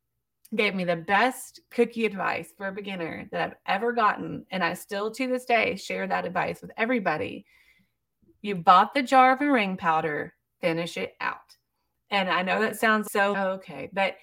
gave 0.54 0.74
me 0.74 0.84
the 0.84 0.96
best 0.96 1.60
cookie 1.70 2.06
advice 2.06 2.52
for 2.56 2.68
a 2.68 2.72
beginner 2.72 3.28
that 3.32 3.42
I've 3.42 3.76
ever 3.76 3.92
gotten. 3.92 4.46
And 4.50 4.64
I 4.64 4.74
still 4.74 5.10
to 5.10 5.26
this 5.26 5.44
day 5.44 5.76
share 5.76 6.06
that 6.06 6.24
advice 6.24 6.62
with 6.62 6.70
everybody. 6.76 7.44
You 8.40 8.54
bought 8.54 8.94
the 8.94 9.02
jar 9.02 9.32
of 9.32 9.40
meringue 9.40 9.76
powder, 9.76 10.34
finish 10.60 10.96
it 10.96 11.14
out. 11.20 11.36
And 12.10 12.30
I 12.30 12.42
know 12.42 12.60
that 12.60 12.80
sounds 12.80 13.12
so 13.12 13.36
okay, 13.36 13.90
but 13.92 14.16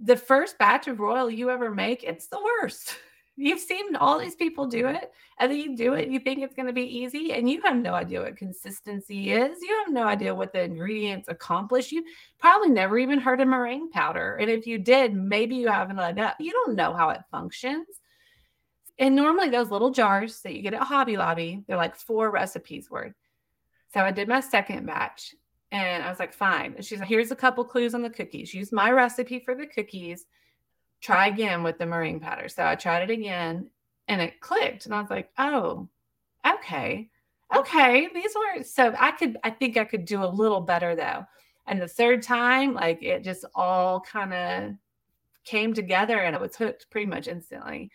the 0.00 0.16
first 0.16 0.58
batch 0.58 0.88
of 0.88 0.98
royal 0.98 1.30
you 1.30 1.50
ever 1.50 1.70
make, 1.70 2.02
it's 2.04 2.26
the 2.26 2.40
worst. 2.40 2.96
You've 3.36 3.60
seen 3.60 3.96
all 3.96 4.18
these 4.18 4.34
people 4.34 4.66
do 4.66 4.88
it, 4.88 5.10
and 5.38 5.50
then 5.50 5.58
you 5.58 5.74
do 5.74 5.94
it, 5.94 6.10
you 6.10 6.20
think 6.20 6.40
it's 6.40 6.54
going 6.54 6.66
to 6.66 6.74
be 6.74 6.98
easy, 6.98 7.32
and 7.32 7.48
you 7.48 7.62
have 7.62 7.76
no 7.76 7.94
idea 7.94 8.20
what 8.20 8.36
consistency 8.36 9.32
is. 9.32 9.56
You 9.62 9.78
have 9.78 9.94
no 9.94 10.02
idea 10.02 10.34
what 10.34 10.52
the 10.52 10.62
ingredients 10.62 11.28
accomplish. 11.28 11.90
You 11.90 12.04
probably 12.38 12.68
never 12.68 12.98
even 12.98 13.18
heard 13.18 13.40
of 13.40 13.48
meringue 13.48 13.92
powder. 13.92 14.36
And 14.36 14.50
if 14.50 14.66
you 14.66 14.76
did, 14.78 15.14
maybe 15.14 15.56
you 15.56 15.68
haven't 15.68 15.98
enough. 15.98 16.34
You 16.38 16.52
don't 16.52 16.74
know 16.74 16.92
how 16.92 17.10
it 17.10 17.22
functions. 17.30 17.86
And 18.98 19.16
normally, 19.16 19.48
those 19.48 19.70
little 19.70 19.90
jars 19.90 20.42
that 20.42 20.54
you 20.54 20.60
get 20.60 20.74
at 20.74 20.82
Hobby 20.82 21.16
Lobby, 21.16 21.64
they're 21.66 21.78
like 21.78 21.96
four 21.96 22.30
recipes 22.30 22.90
worth. 22.90 23.14
So 23.94 24.00
I 24.00 24.10
did 24.10 24.28
my 24.28 24.40
second 24.40 24.84
batch 24.86 25.34
and 25.72 26.02
I 26.02 26.08
was 26.08 26.18
like, 26.18 26.32
fine. 26.32 26.74
And 26.76 26.84
she's 26.84 26.98
like, 26.98 27.08
here's 27.08 27.30
a 27.30 27.36
couple 27.36 27.64
clues 27.64 27.94
on 27.94 28.02
the 28.02 28.10
cookies. 28.10 28.52
Use 28.52 28.72
my 28.72 28.90
recipe 28.90 29.38
for 29.38 29.54
the 29.54 29.66
cookies 29.66 30.26
try 31.00 31.28
again 31.28 31.62
with 31.62 31.78
the 31.78 31.86
meringue 31.86 32.20
powder. 32.20 32.48
So 32.48 32.64
I 32.64 32.74
tried 32.74 33.10
it 33.10 33.12
again 33.12 33.70
and 34.08 34.20
it 34.20 34.40
clicked. 34.40 34.86
And 34.86 34.94
I 34.94 35.00
was 35.00 35.10
like, 35.10 35.30
oh, 35.38 35.88
okay. 36.46 37.08
Okay. 37.54 38.08
These 38.14 38.34
were 38.34 38.62
so 38.62 38.94
I 38.98 39.12
could, 39.12 39.38
I 39.42 39.50
think 39.50 39.76
I 39.76 39.84
could 39.84 40.04
do 40.04 40.22
a 40.22 40.26
little 40.26 40.60
better 40.60 40.94
though. 40.94 41.24
And 41.66 41.80
the 41.80 41.88
third 41.88 42.22
time, 42.22 42.74
like 42.74 43.02
it 43.02 43.24
just 43.24 43.44
all 43.54 44.00
kind 44.00 44.32
of 44.32 44.74
came 45.44 45.74
together 45.74 46.18
and 46.18 46.34
it 46.34 46.40
was 46.40 46.56
hooked 46.56 46.90
pretty 46.90 47.06
much 47.06 47.28
instantly. 47.28 47.90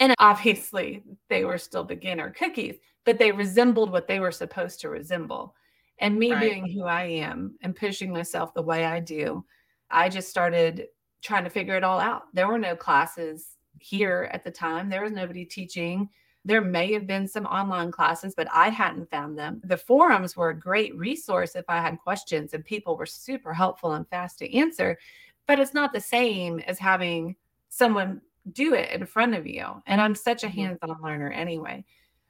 And 0.00 0.14
obviously, 0.18 1.02
they 1.28 1.44
were 1.44 1.58
still 1.58 1.82
beginner 1.82 2.30
cookies, 2.30 2.76
but 3.04 3.18
they 3.18 3.32
resembled 3.32 3.90
what 3.90 4.06
they 4.06 4.20
were 4.20 4.30
supposed 4.30 4.80
to 4.80 4.88
resemble. 4.88 5.54
And 6.00 6.18
me 6.18 6.32
right. 6.32 6.40
being 6.40 6.70
who 6.70 6.84
I 6.84 7.04
am 7.04 7.56
and 7.62 7.74
pushing 7.74 8.12
myself 8.12 8.54
the 8.54 8.62
way 8.62 8.84
I 8.84 9.00
do, 9.00 9.44
I 9.90 10.08
just 10.08 10.28
started 10.28 10.86
trying 11.22 11.44
to 11.44 11.50
figure 11.50 11.76
it 11.76 11.84
all 11.84 11.98
out. 11.98 12.24
There 12.32 12.48
were 12.48 12.58
no 12.58 12.76
classes 12.76 13.56
here 13.80 14.28
at 14.32 14.44
the 14.44 14.50
time, 14.50 14.88
there 14.88 15.02
was 15.02 15.12
nobody 15.12 15.44
teaching. 15.44 16.08
There 16.44 16.60
may 16.62 16.92
have 16.92 17.06
been 17.06 17.28
some 17.28 17.44
online 17.46 17.90
classes, 17.90 18.34
but 18.34 18.48
I 18.52 18.70
hadn't 18.70 19.10
found 19.10 19.36
them. 19.36 19.60
The 19.64 19.76
forums 19.76 20.36
were 20.36 20.50
a 20.50 20.58
great 20.58 20.96
resource 20.96 21.54
if 21.56 21.64
I 21.68 21.80
had 21.80 21.98
questions, 21.98 22.54
and 22.54 22.64
people 22.64 22.96
were 22.96 23.06
super 23.06 23.52
helpful 23.52 23.92
and 23.92 24.08
fast 24.08 24.38
to 24.38 24.56
answer. 24.56 24.98
But 25.46 25.58
it's 25.58 25.74
not 25.74 25.92
the 25.92 26.00
same 26.00 26.60
as 26.60 26.78
having 26.78 27.36
someone 27.68 28.22
do 28.52 28.74
it 28.74 28.90
in 28.92 29.04
front 29.04 29.34
of 29.34 29.46
you. 29.46 29.82
And 29.86 30.00
I'm 30.00 30.14
such 30.14 30.42
a 30.42 30.46
mm-hmm. 30.46 30.58
hands 30.58 30.78
on 30.82 31.02
learner 31.02 31.30
anyway. 31.30 31.84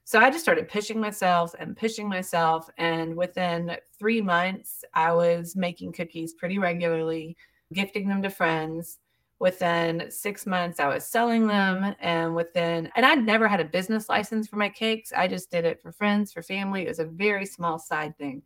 So 0.09 0.19
I 0.19 0.31
just 0.31 0.43
started 0.43 0.71
pushing 0.71 0.99
myself 0.99 1.55
and 1.59 1.77
pushing 1.77 2.09
myself. 2.09 2.71
And 2.79 3.15
within 3.15 3.77
three 3.99 4.23
months, 4.23 4.83
I 4.95 5.13
was 5.13 5.55
making 5.55 5.93
cookies 5.93 6.33
pretty 6.33 6.59
regularly 6.59 7.37
gifting 7.75 8.09
them 8.09 8.23
to 8.23 8.31
friends. 8.31 9.01
Within 9.39 10.11
six 10.11 10.47
months, 10.47 10.81
I 10.81 10.89
was 10.89 11.05
selling 11.05 11.47
them. 11.47 11.95
And 12.01 12.35
within, 12.35 12.91
and 12.97 13.05
I'd 13.05 13.23
never 13.23 13.47
had 13.47 13.61
a 13.61 13.67
business 13.67 14.09
license 14.09 14.49
for 14.49 14.57
my 14.57 14.71
cakes. 14.71 15.13
I 15.15 15.29
just 15.29 15.51
did 15.51 15.67
it 15.67 15.83
for 15.83 15.93
friends, 15.93 16.33
for 16.33 16.43
family. 16.43 16.87
It 16.87 16.89
was 16.89 17.01
a 17.01 17.05
very 17.05 17.45
small 17.45 17.79
side 17.79 18.17
thing. 18.17 18.41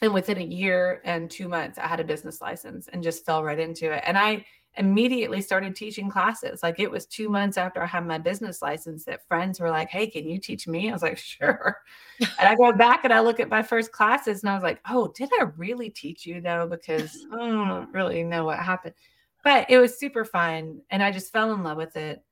And 0.00 0.14
within 0.14 0.38
a 0.38 0.42
year 0.42 1.02
and 1.04 1.30
two 1.30 1.46
months, 1.46 1.76
I 1.76 1.88
had 1.88 2.00
a 2.00 2.04
business 2.04 2.40
license 2.40 2.88
and 2.90 3.02
just 3.02 3.26
fell 3.26 3.44
right 3.44 3.58
into 3.58 3.92
it. 3.92 4.02
And 4.06 4.16
I 4.16 4.46
immediately 4.76 5.40
started 5.40 5.76
teaching 5.76 6.08
classes. 6.08 6.62
Like 6.62 6.80
it 6.80 6.90
was 6.90 7.06
two 7.06 7.28
months 7.28 7.58
after 7.58 7.82
I 7.82 7.86
had 7.86 8.06
my 8.06 8.18
business 8.18 8.62
license 8.62 9.04
that 9.04 9.26
friends 9.28 9.60
were 9.60 9.70
like, 9.70 9.88
Hey, 9.88 10.06
can 10.06 10.26
you 10.28 10.38
teach 10.38 10.66
me? 10.66 10.88
I 10.88 10.92
was 10.92 11.02
like, 11.02 11.18
Sure. 11.18 11.78
and 12.20 12.48
I 12.48 12.54
go 12.54 12.72
back 12.76 13.04
and 13.04 13.12
I 13.12 13.20
look 13.20 13.38
at 13.40 13.50
my 13.50 13.62
first 13.62 13.92
classes 13.92 14.42
and 14.42 14.50
I 14.50 14.54
was 14.54 14.62
like, 14.62 14.80
Oh, 14.88 15.12
did 15.14 15.28
I 15.38 15.44
really 15.56 15.90
teach 15.90 16.24
you 16.24 16.40
though? 16.40 16.66
Because 16.66 17.26
I 17.32 17.36
don't 17.36 17.92
really 17.92 18.22
know 18.24 18.44
what 18.44 18.58
happened. 18.58 18.94
But 19.44 19.70
it 19.70 19.78
was 19.78 19.98
super 19.98 20.24
fun. 20.24 20.80
And 20.90 21.02
I 21.02 21.10
just 21.10 21.32
fell 21.32 21.52
in 21.52 21.62
love 21.62 21.76
with 21.76 21.96
it. 21.96 22.22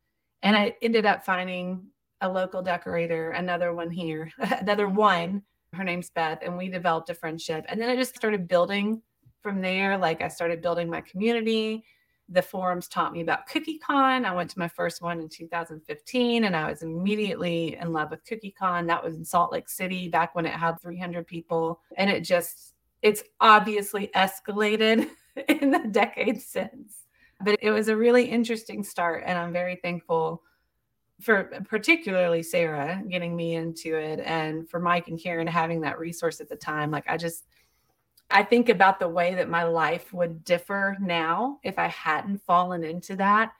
And 0.43 0.57
I 0.57 0.75
ended 0.81 1.05
up 1.05 1.25
finding 1.25 1.83
a 2.23 2.29
local 2.29 2.63
decorator, 2.63 3.33
another 3.33 3.75
one 3.75 3.91
here, 3.91 4.31
another 4.39 4.89
one. 4.89 5.43
Her 5.75 5.85
name's 5.85 6.11
Beth. 6.11 6.39
And 6.43 6.57
we 6.57 6.69
developed 6.69 7.11
a 7.11 7.15
friendship. 7.15 7.67
And 7.69 7.81
then 7.81 7.91
I 7.91 7.97
just 7.97 8.17
started 8.17 8.49
building 8.49 9.03
from 9.43 9.61
there. 9.61 9.99
Like 9.99 10.23
I 10.23 10.29
started 10.29 10.63
building 10.63 10.89
my 10.89 11.01
community 11.03 11.85
the 12.31 12.43
forums 12.43 12.87
taught 12.87 13.13
me 13.13 13.21
about 13.21 13.49
CookieCon. 13.49 14.25
I 14.25 14.33
went 14.33 14.51
to 14.51 14.59
my 14.59 14.69
first 14.69 15.03
one 15.03 15.21
in 15.21 15.29
2015 15.29 16.45
and 16.45 16.57
I 16.57 16.71
was 16.71 16.83
immediately 16.83 17.77
in 17.77 17.93
love 17.93 18.11
with 18.11 18.25
CookieCon. 18.25 18.87
That 18.87 19.03
was 19.03 19.17
in 19.17 19.25
Salt 19.25 19.53
Lake 19.53 19.69
City 19.69 20.09
back 20.09 20.35
when 20.35 20.47
it 20.47 20.53
had 20.53 20.81
300 20.81 21.27
people. 21.27 21.81
And 21.97 22.09
it 22.09 22.21
just, 22.21 22.75
it's 23.03 23.25
obviously 23.41 24.11
escalated 24.15 25.09
in 25.49 25.73
the 25.73 25.89
decades 25.91 26.47
since. 26.47 27.07
But 27.45 27.57
it 27.61 27.73
was 27.73 27.89
a 27.89 27.97
really 27.97 28.27
interesting 28.27 28.85
start. 28.85 29.25
And 29.27 29.37
I'm 29.37 29.53
very 29.53 29.77
thankful 29.77 30.43
for 31.21 31.45
particularly 31.69 32.43
Sarah 32.43 33.03
getting 33.09 33.35
me 33.35 33.57
into 33.57 33.97
it 33.97 34.21
and 34.21 34.69
for 34.71 34.79
Mike 34.79 35.09
and 35.09 35.21
Karen 35.21 35.47
having 35.47 35.81
that 35.81 35.99
resource 35.99 36.41
at 36.41 36.49
the 36.49 36.57
time. 36.57 36.93
Like, 36.93 37.05
I 37.09 37.17
just, 37.17 37.47
I 38.31 38.43
think 38.43 38.69
about 38.69 39.01
the 39.01 39.09
way 39.09 39.35
that 39.35 39.49
my 39.49 39.65
life 39.65 40.13
would 40.13 40.45
differ 40.45 40.97
now 41.01 41.59
if 41.63 41.79
I 41.79 41.89
hadn't 41.89 42.43
fallen 42.45 42.85
into 42.85 43.17
that. 43.17 43.53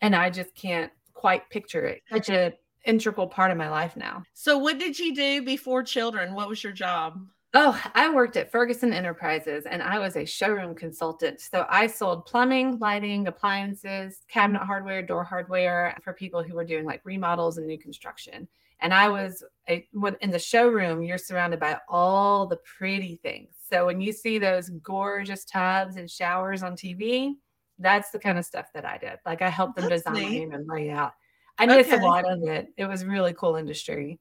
And 0.00 0.14
I 0.14 0.30
just 0.30 0.54
can't 0.54 0.92
quite 1.14 1.48
picture 1.50 1.84
it. 1.84 2.02
Such 2.10 2.28
an 2.28 2.52
integral 2.84 3.26
part 3.26 3.50
of 3.50 3.56
my 3.56 3.68
life 3.68 3.96
now. 3.96 4.22
So, 4.34 4.58
what 4.58 4.78
did 4.78 4.98
you 4.98 5.14
do 5.14 5.42
before 5.42 5.82
children? 5.82 6.34
What 6.34 6.48
was 6.48 6.62
your 6.62 6.72
job? 6.72 7.20
Oh, 7.54 7.80
I 7.94 8.12
worked 8.12 8.36
at 8.36 8.52
Ferguson 8.52 8.92
Enterprises 8.92 9.64
and 9.64 9.82
I 9.82 9.98
was 9.98 10.16
a 10.16 10.26
showroom 10.26 10.74
consultant. 10.74 11.40
So 11.40 11.64
I 11.70 11.86
sold 11.86 12.26
plumbing, 12.26 12.78
lighting, 12.78 13.26
appliances, 13.26 14.20
cabinet 14.28 14.64
hardware, 14.64 15.00
door 15.00 15.24
hardware 15.24 15.96
for 16.04 16.12
people 16.12 16.42
who 16.42 16.54
were 16.54 16.64
doing 16.64 16.84
like 16.84 17.00
remodels 17.04 17.56
and 17.56 17.66
new 17.66 17.78
construction. 17.78 18.46
And 18.80 18.92
I 18.92 19.08
was 19.08 19.42
a, 19.68 19.88
in 20.20 20.30
the 20.30 20.38
showroom, 20.38 21.02
you're 21.02 21.16
surrounded 21.16 21.58
by 21.58 21.78
all 21.88 22.46
the 22.46 22.58
pretty 22.58 23.18
things. 23.22 23.54
So 23.70 23.86
when 23.86 24.00
you 24.00 24.12
see 24.12 24.38
those 24.38 24.70
gorgeous 24.70 25.44
tubs 25.44 25.96
and 25.96 26.10
showers 26.10 26.62
on 26.62 26.74
TV, 26.74 27.34
that's 27.78 28.10
the 28.10 28.18
kind 28.18 28.38
of 28.38 28.44
stuff 28.44 28.66
that 28.74 28.84
I 28.84 28.98
did. 28.98 29.18
Like 29.24 29.42
I 29.42 29.48
helped 29.48 29.76
them 29.76 29.88
that's 29.88 30.02
design 30.02 30.30
neat. 30.30 30.52
and 30.52 30.66
lay 30.66 30.90
out. 30.90 31.12
I 31.58 31.64
okay. 31.64 31.98
a 31.98 32.02
lot 32.02 32.30
of 32.30 32.42
it. 32.44 32.68
It 32.76 32.86
was 32.86 33.04
really 33.04 33.34
cool 33.34 33.56
industry 33.56 34.20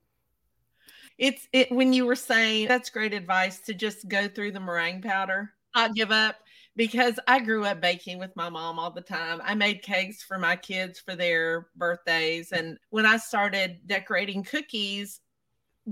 it's 1.18 1.48
it 1.52 1.72
when 1.72 1.94
you 1.94 2.06
were 2.06 2.16
saying 2.16 2.68
that's 2.68 2.90
great 2.90 3.14
advice 3.14 3.60
to 3.62 3.74
just 3.74 4.08
go 4.08 4.28
through 4.28 4.52
the 4.52 4.60
meringue 4.60 5.02
powder, 5.02 5.52
not 5.76 5.96
give 5.96 6.12
up 6.12 6.36
because 6.76 7.20
I 7.28 7.40
grew 7.40 7.66
up 7.66 7.82
baking 7.82 8.20
with 8.20 8.36
my 8.36 8.50
mom 8.50 8.78
all 8.78 8.92
the 8.92 9.02
time. 9.02 9.42
I 9.44 9.56
made 9.56 9.82
cakes 9.82 10.22
for 10.22 10.38
my 10.38 10.56
kids 10.56 11.00
for 11.00 11.16
their 11.16 11.68
birthdays. 11.76 12.52
And 12.52 12.78
when 12.92 13.06
I 13.06 13.18
started 13.18 13.80
decorating 13.88 14.44
cookies, 14.44 15.20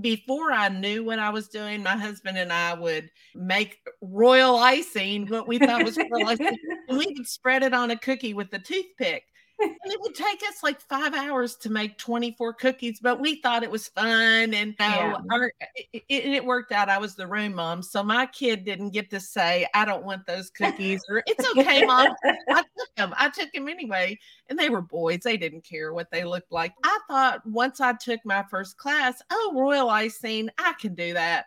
before 0.00 0.52
I 0.52 0.68
knew 0.68 1.04
what 1.04 1.18
I 1.18 1.30
was 1.30 1.48
doing, 1.48 1.82
my 1.82 1.96
husband 1.96 2.36
and 2.38 2.52
I 2.52 2.74
would 2.74 3.10
make 3.34 3.78
royal 4.00 4.56
icing, 4.56 5.26
what 5.28 5.48
we 5.48 5.58
thought 5.58 5.84
was 5.84 5.96
royal 5.96 6.28
icing, 6.28 6.56
and 6.88 6.98
we 6.98 7.06
would 7.16 7.26
spread 7.26 7.62
it 7.62 7.72
on 7.72 7.90
a 7.90 7.98
cookie 7.98 8.34
with 8.34 8.52
a 8.52 8.58
toothpick 8.58 9.24
and 9.58 9.92
it 9.92 10.00
would 10.00 10.14
take 10.14 10.42
us 10.48 10.62
like 10.62 10.80
five 10.80 11.14
hours 11.14 11.56
to 11.56 11.70
make 11.70 11.98
24 11.98 12.54
cookies, 12.54 13.00
but 13.00 13.20
we 13.20 13.40
thought 13.40 13.62
it 13.62 13.70
was 13.70 13.88
fun. 13.88 14.52
And 14.54 14.74
yeah. 14.78 15.16
our, 15.30 15.52
it, 15.74 16.04
it, 16.08 16.24
it, 16.26 16.44
worked 16.44 16.72
out. 16.72 16.88
I 16.88 16.98
was 16.98 17.14
the 17.14 17.26
room 17.26 17.54
mom. 17.54 17.82
So 17.82 18.02
my 18.02 18.26
kid 18.26 18.64
didn't 18.64 18.90
get 18.90 19.10
to 19.10 19.20
say, 19.20 19.66
I 19.74 19.84
don't 19.84 20.04
want 20.04 20.26
those 20.26 20.50
cookies 20.50 21.02
or 21.08 21.22
it's 21.26 21.48
okay, 21.50 21.84
mom. 21.84 22.08
I 22.24 22.62
took 22.76 22.94
them. 22.96 23.14
I 23.16 23.30
took 23.30 23.52
them 23.52 23.68
anyway. 23.68 24.18
And 24.48 24.58
they 24.58 24.68
were 24.68 24.82
boys. 24.82 25.20
They 25.20 25.36
didn't 25.36 25.64
care 25.64 25.92
what 25.92 26.10
they 26.10 26.24
looked 26.24 26.52
like. 26.52 26.72
I 26.84 26.98
thought 27.08 27.46
once 27.46 27.80
I 27.80 27.94
took 27.94 28.20
my 28.24 28.44
first 28.50 28.76
class, 28.76 29.22
oh, 29.30 29.52
royal 29.54 29.88
icing, 29.88 30.50
I 30.58 30.74
can 30.78 30.94
do 30.94 31.14
that. 31.14 31.46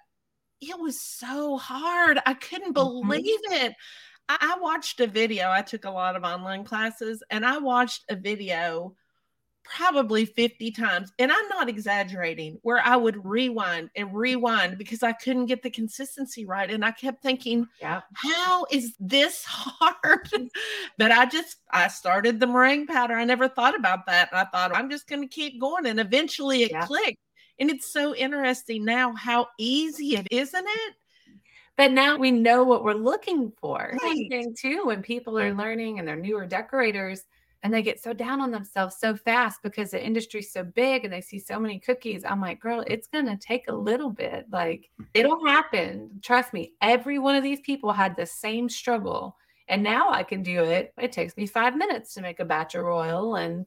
It 0.61 0.77
was 0.77 0.99
so 0.99 1.57
hard. 1.57 2.19
I 2.25 2.33
couldn't 2.33 2.73
mm-hmm. 2.73 3.07
believe 3.07 3.39
mm-hmm. 3.49 3.65
it. 3.67 3.73
I, 4.29 4.57
watched 4.59 4.99
a 4.99 5.07
video. 5.07 5.49
I 5.49 5.61
took 5.61 5.85
a 5.85 5.91
lot 5.91 6.15
of 6.15 6.23
online 6.23 6.63
classes 6.63 7.23
and 7.31 7.45
I 7.45 7.57
watched 7.57 8.05
a 8.09 8.15
video 8.15 8.95
probably 9.63 10.25
50 10.25 10.71
times. 10.71 11.11
And 11.19 11.31
I'm 11.31 11.47
not 11.49 11.69
exaggerating, 11.69 12.59
where 12.61 12.79
I 12.79 12.95
would 12.95 13.23
rewind 13.25 13.89
and 13.95 14.13
rewind 14.13 14.77
because 14.77 15.03
I 15.03 15.13
couldn't 15.13 15.45
get 15.45 15.63
the 15.63 15.69
consistency 15.69 16.45
right. 16.45 16.69
And 16.69 16.83
I 16.83 16.91
kept 16.91 17.21
thinking, 17.21 17.67
yeah. 17.81 18.01
how 18.13 18.65
is 18.71 18.95
this 18.99 19.43
hard? 19.47 20.29
but 20.97 21.11
I 21.11 21.25
just, 21.25 21.57
I 21.71 21.87
started 21.87 22.39
the 22.39 22.47
meringue 22.47 22.87
powder. 22.87 23.15
I 23.15 23.25
never 23.25 23.47
thought 23.47 23.75
about 23.75 24.05
that. 24.07 24.29
I 24.31 24.45
thought, 24.45 24.75
I'm 24.75 24.89
just 24.89 25.07
going 25.07 25.21
to 25.21 25.27
keep 25.27 25.59
going. 25.59 25.85
And 25.85 25.99
eventually 25.99 26.63
it 26.63 26.71
yeah. 26.71 26.85
clicked. 26.85 27.17
And 27.59 27.69
it's 27.69 27.91
so 27.91 28.15
interesting 28.15 28.85
now 28.85 29.13
how 29.13 29.47
easy 29.59 30.15
it 30.15 30.27
is, 30.31 30.49
isn't 30.49 30.67
it? 30.67 30.95
But 31.79 31.93
now 31.93 32.17
we 32.17 32.29
know 32.29 32.65
what 32.65 32.83
we're 32.83 32.91
looking 32.91 33.53
for. 33.57 33.97
Right. 34.03 34.27
thing 34.29 34.53
too, 34.53 34.81
when 34.83 35.01
people 35.01 35.39
are 35.39 35.53
learning 35.53 35.97
and 35.97 36.05
they're 36.05 36.17
newer 36.17 36.45
decorators 36.45 37.23
and 37.63 37.73
they 37.73 37.81
get 37.81 38.03
so 38.03 38.11
down 38.11 38.41
on 38.41 38.51
themselves 38.51 38.97
so 38.99 39.15
fast 39.15 39.63
because 39.63 39.91
the 39.91 40.05
industry's 40.05 40.51
so 40.51 40.65
big 40.65 41.05
and 41.05 41.13
they 41.13 41.21
see 41.21 41.39
so 41.39 41.57
many 41.57 41.79
cookies. 41.79 42.25
I'm 42.25 42.41
like, 42.41 42.59
girl, 42.59 42.83
it's 42.85 43.07
gonna 43.07 43.37
take 43.37 43.69
a 43.69 43.73
little 43.73 44.09
bit. 44.09 44.45
Like 44.51 44.89
mm-hmm. 44.99 45.05
it'll 45.13 45.45
happen. 45.45 46.19
Trust 46.21 46.51
me, 46.51 46.73
every 46.81 47.17
one 47.17 47.37
of 47.37 47.43
these 47.43 47.61
people 47.61 47.93
had 47.93 48.13
the 48.17 48.25
same 48.25 48.67
struggle. 48.67 49.37
And 49.69 49.81
now 49.81 50.09
I 50.11 50.23
can 50.23 50.43
do 50.43 50.65
it. 50.65 50.93
It 50.97 51.13
takes 51.13 51.37
me 51.37 51.45
five 51.45 51.77
minutes 51.77 52.13
to 52.15 52.21
make 52.21 52.41
a 52.41 52.45
batch 52.45 52.75
of 52.75 52.83
royal 52.83 53.37
and 53.37 53.65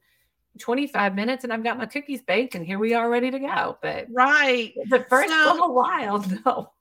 25 0.58 1.14
minutes 1.14 1.44
and 1.44 1.52
I've 1.52 1.64
got 1.64 1.78
my 1.78 1.86
cookies 1.86 2.20
baked 2.20 2.56
and 2.56 2.66
here 2.66 2.78
we 2.78 2.92
are 2.92 3.08
ready 3.08 3.30
to 3.30 3.38
go. 3.38 3.78
But 3.80 4.08
right. 4.10 4.74
The 4.90 5.06
first 5.08 5.30
so, 5.30 5.52
little 5.54 5.72
while, 5.72 6.22
no 6.44 6.72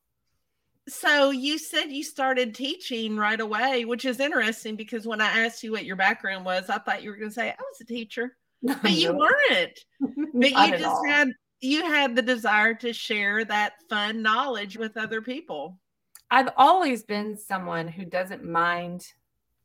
so 0.87 1.31
you 1.31 1.57
said 1.57 1.85
you 1.85 2.03
started 2.03 2.55
teaching 2.55 3.15
right 3.15 3.39
away, 3.39 3.85
which 3.85 4.05
is 4.05 4.19
interesting 4.19 4.75
because 4.75 5.05
when 5.05 5.21
I 5.21 5.45
asked 5.45 5.63
you 5.63 5.71
what 5.71 5.85
your 5.85 5.95
background 5.95 6.45
was, 6.45 6.69
I 6.69 6.79
thought 6.79 7.03
you 7.03 7.11
were 7.11 7.17
going 7.17 7.29
to 7.29 7.33
say 7.33 7.49
I 7.49 7.55
was 7.55 7.81
a 7.81 7.85
teacher, 7.85 8.35
but 8.63 8.91
you 8.91 9.13
weren't. 9.13 9.79
But 10.33 10.51
you 10.51 10.77
just 10.77 10.85
all. 10.85 11.03
had 11.07 11.29
you 11.59 11.85
had 11.85 12.15
the 12.15 12.23
desire 12.23 12.73
to 12.75 12.93
share 12.93 13.45
that 13.45 13.73
fun 13.89 14.23
knowledge 14.23 14.77
with 14.77 14.97
other 14.97 15.21
people. 15.21 15.77
I've 16.31 16.49
always 16.57 17.03
been 17.03 17.37
someone 17.37 17.87
who 17.87 18.05
doesn't 18.05 18.43
mind 18.43 19.05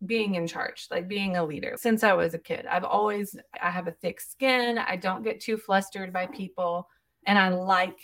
being 0.05 0.35
in 0.35 0.47
charge, 0.47 0.89
like 0.91 1.09
being 1.09 1.37
a 1.37 1.45
leader 1.45 1.77
since 1.77 2.05
I 2.05 2.13
was 2.13 2.35
a 2.35 2.39
kid. 2.39 2.67
I've 2.67 2.85
always 2.85 3.35
I 3.63 3.71
have 3.71 3.89
a 3.89 3.93
thick 3.93 4.21
skin. 4.21 4.77
I 4.77 4.97
don't 4.97 5.25
get 5.25 5.41
too 5.41 5.57
flustered 5.57 6.13
by 6.13 6.27
people 6.27 6.89
and 7.27 7.39
I 7.39 7.49
like 7.49 7.99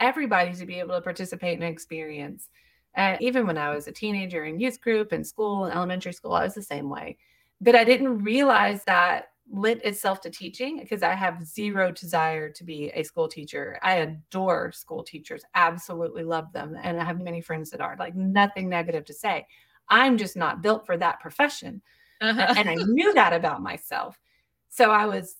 everybody 0.00 0.54
to 0.54 0.66
be 0.66 0.78
able 0.78 0.94
to 0.94 1.00
participate 1.00 1.56
in 1.56 1.62
an 1.62 1.72
experience. 1.72 2.48
And 2.94 3.20
even 3.20 3.46
when 3.46 3.58
I 3.58 3.74
was 3.74 3.86
a 3.86 3.92
teenager 3.92 4.44
in 4.44 4.60
youth 4.60 4.80
group 4.80 5.12
and 5.12 5.26
school 5.26 5.64
and 5.64 5.74
elementary 5.74 6.12
school, 6.12 6.32
I 6.32 6.44
was 6.44 6.54
the 6.54 6.62
same 6.62 6.88
way. 6.88 7.18
But 7.60 7.74
I 7.74 7.84
didn't 7.84 8.22
realize 8.22 8.84
that 8.84 9.28
lit 9.50 9.84
itself 9.84 10.20
to 10.22 10.30
teaching 10.30 10.80
because 10.80 11.02
I 11.02 11.14
have 11.14 11.44
zero 11.44 11.92
desire 11.92 12.50
to 12.50 12.64
be 12.64 12.90
a 12.94 13.02
school 13.02 13.28
teacher. 13.28 13.78
I 13.82 13.96
adore 13.96 14.72
school 14.72 15.04
teachers, 15.04 15.42
absolutely 15.54 16.24
love 16.24 16.52
them. 16.52 16.76
And 16.82 17.00
I 17.00 17.04
have 17.04 17.20
many 17.20 17.40
friends 17.40 17.70
that 17.70 17.80
are 17.80 17.96
like 17.98 18.14
nothing 18.14 18.68
negative 18.68 19.04
to 19.06 19.14
say. 19.14 19.46
I'm 19.88 20.18
just 20.18 20.36
not 20.36 20.62
built 20.62 20.84
for 20.84 20.96
that 20.96 21.20
profession. 21.20 21.80
Uh-huh. 22.20 22.54
And 22.56 22.68
I 22.68 22.74
knew 22.74 23.14
that 23.14 23.32
about 23.32 23.62
myself. 23.62 24.18
So 24.68 24.90
I 24.90 25.06
was 25.06 25.36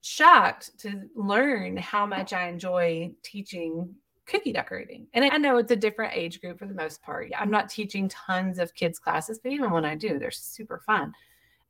shocked 0.00 0.78
to 0.78 1.02
learn 1.14 1.76
how 1.76 2.06
much 2.06 2.32
I 2.32 2.48
enjoy 2.48 3.12
teaching 3.22 3.94
cookie 4.26 4.52
decorating. 4.52 5.06
And 5.14 5.24
I 5.24 5.38
know 5.38 5.56
it's 5.56 5.72
a 5.72 5.76
different 5.76 6.14
age 6.14 6.40
group 6.40 6.58
for 6.58 6.66
the 6.66 6.74
most 6.74 7.02
part. 7.02 7.30
I'm 7.36 7.50
not 7.50 7.70
teaching 7.70 8.08
tons 8.08 8.58
of 8.58 8.74
kids' 8.74 8.98
classes, 8.98 9.40
but 9.42 9.52
even 9.52 9.70
when 9.70 9.84
I 9.84 9.94
do, 9.94 10.18
they're 10.18 10.30
super 10.30 10.82
fun. 10.86 11.12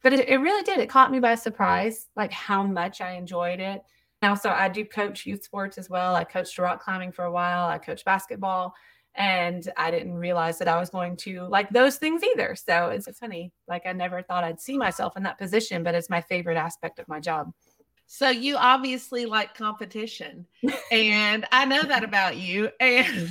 But 0.03 0.13
it, 0.13 0.29
it 0.29 0.39
really 0.39 0.63
did. 0.63 0.79
It 0.79 0.89
caught 0.89 1.11
me 1.11 1.21
by 1.21 1.35
surprise, 1.35 2.07
like 2.17 2.33
how 2.33 2.63
much 2.63 3.01
I 3.01 3.13
enjoyed 3.13 3.61
it. 3.61 3.83
Now, 4.23 4.35
so 4.35 4.51
I 4.51 4.69
do 4.69 4.85
coach 4.85 5.27
youth 5.27 5.45
sports 5.45 5.79
as 5.79 5.89
well. 5.89 6.15
I 6.15 6.25
coached 6.25 6.59
rock 6.59 6.83
climbing 6.83 7.13
for 7.13 7.25
a 7.25 7.33
while. 7.33 7.69
I 7.69 7.79
coached 7.79 8.05
basketball, 8.05 8.75
and 9.15 9.71
I 9.77 9.91
didn't 9.91 10.15
realize 10.15 10.59
that 10.59 10.69
I 10.69 10.79
was 10.79 10.91
going 10.91 11.17
to 11.19 11.43
like 11.43 11.71
those 11.71 11.97
things 11.97 12.23
either. 12.25 12.57
So 12.57 12.89
it's 12.89 13.19
funny. 13.19 13.53
Like 13.69 13.87
I 13.87 13.93
never 13.93 14.23
thought 14.23 14.45
I'd 14.45 14.61
see 14.61 14.77
myself 14.77 15.17
in 15.17 15.23
that 15.25 15.39
position, 15.39 15.85
but 15.85 15.95
it's 15.95 16.11
my 16.11 16.21
favorite 16.21 16.57
aspect 16.57 16.99
of 16.99 17.09
my 17.09 17.21
job. 17.21 17.53
So 18.11 18.31
you 18.31 18.57
obviously 18.57 19.27
like 19.27 19.55
competition. 19.55 20.47
and 20.91 21.47
I 21.53 21.67
know 21.67 21.83
that 21.83 22.03
about 22.05 22.39
you. 22.39 22.71
And 22.81 23.31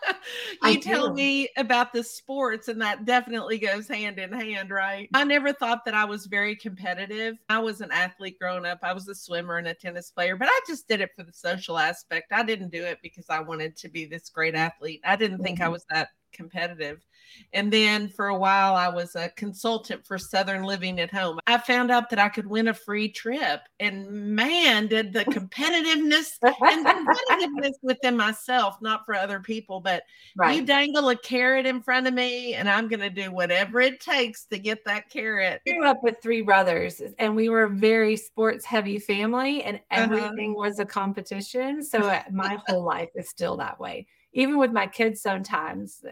you 0.62 0.78
tell 0.78 1.14
me 1.14 1.48
about 1.56 1.94
the 1.94 2.04
sports, 2.04 2.68
and 2.68 2.82
that 2.82 3.06
definitely 3.06 3.58
goes 3.58 3.88
hand 3.88 4.18
in 4.18 4.30
hand, 4.30 4.70
right? 4.70 5.08
I 5.14 5.24
never 5.24 5.54
thought 5.54 5.86
that 5.86 5.94
I 5.94 6.04
was 6.04 6.26
very 6.26 6.54
competitive. 6.54 7.36
I 7.48 7.60
was 7.60 7.80
an 7.80 7.90
athlete 7.92 8.38
growing 8.38 8.66
up. 8.66 8.80
I 8.82 8.92
was 8.92 9.08
a 9.08 9.14
swimmer 9.14 9.56
and 9.56 9.66
a 9.66 9.74
tennis 9.74 10.10
player, 10.10 10.36
but 10.36 10.48
I 10.48 10.60
just 10.66 10.86
did 10.86 11.00
it 11.00 11.12
for 11.16 11.22
the 11.22 11.32
social 11.32 11.78
aspect. 11.78 12.30
I 12.30 12.42
didn't 12.42 12.70
do 12.70 12.84
it 12.84 12.98
because 13.02 13.30
I 13.30 13.40
wanted 13.40 13.74
to 13.78 13.88
be 13.88 14.04
this 14.04 14.28
great 14.28 14.54
athlete. 14.54 15.00
I 15.02 15.16
didn't 15.16 15.42
think 15.42 15.58
mm-hmm. 15.60 15.66
I 15.66 15.70
was 15.70 15.86
that 15.88 16.10
competitive. 16.32 17.04
And 17.52 17.72
then 17.72 18.08
for 18.08 18.28
a 18.28 18.38
while, 18.38 18.74
I 18.74 18.88
was 18.88 19.16
a 19.16 19.28
consultant 19.30 20.06
for 20.06 20.18
Southern 20.18 20.62
Living 20.62 21.00
at 21.00 21.12
Home. 21.12 21.38
I 21.46 21.58
found 21.58 21.90
out 21.90 22.10
that 22.10 22.18
I 22.18 22.28
could 22.28 22.46
win 22.46 22.68
a 22.68 22.74
free 22.74 23.08
trip. 23.08 23.60
And 23.78 24.08
man, 24.08 24.86
did 24.86 25.12
the 25.12 25.24
competitiveness 25.26 26.30
and 26.42 26.86
competitiveness 26.86 27.74
within 27.82 28.16
myself, 28.16 28.76
not 28.80 29.04
for 29.04 29.14
other 29.14 29.40
people, 29.40 29.80
but 29.80 30.02
right. 30.36 30.56
you 30.56 30.64
dangle 30.64 31.08
a 31.08 31.16
carrot 31.16 31.66
in 31.66 31.82
front 31.82 32.06
of 32.06 32.14
me, 32.14 32.54
and 32.54 32.68
I'm 32.68 32.88
going 32.88 33.00
to 33.00 33.10
do 33.10 33.32
whatever 33.32 33.80
it 33.80 34.00
takes 34.00 34.44
to 34.46 34.58
get 34.58 34.84
that 34.84 35.10
carrot. 35.10 35.60
I 35.66 35.72
grew 35.72 35.86
up 35.86 36.02
with 36.02 36.16
three 36.22 36.42
brothers, 36.42 37.00
and 37.18 37.34
we 37.34 37.48
were 37.48 37.64
a 37.64 37.70
very 37.70 38.16
sports 38.16 38.64
heavy 38.64 38.98
family, 38.98 39.62
and 39.62 39.76
uh-huh. 39.76 40.02
everything 40.02 40.50
uh-huh. 40.50 40.68
was 40.68 40.78
a 40.78 40.86
competition. 40.86 41.82
So 41.82 42.00
uh, 42.00 42.22
my 42.30 42.58
whole 42.66 42.84
life 42.84 43.10
is 43.14 43.28
still 43.28 43.56
that 43.58 43.78
way 43.80 44.06
even 44.32 44.58
with 44.58 44.72
my 44.72 44.86
kids 44.86 45.20
sometimes 45.20 46.02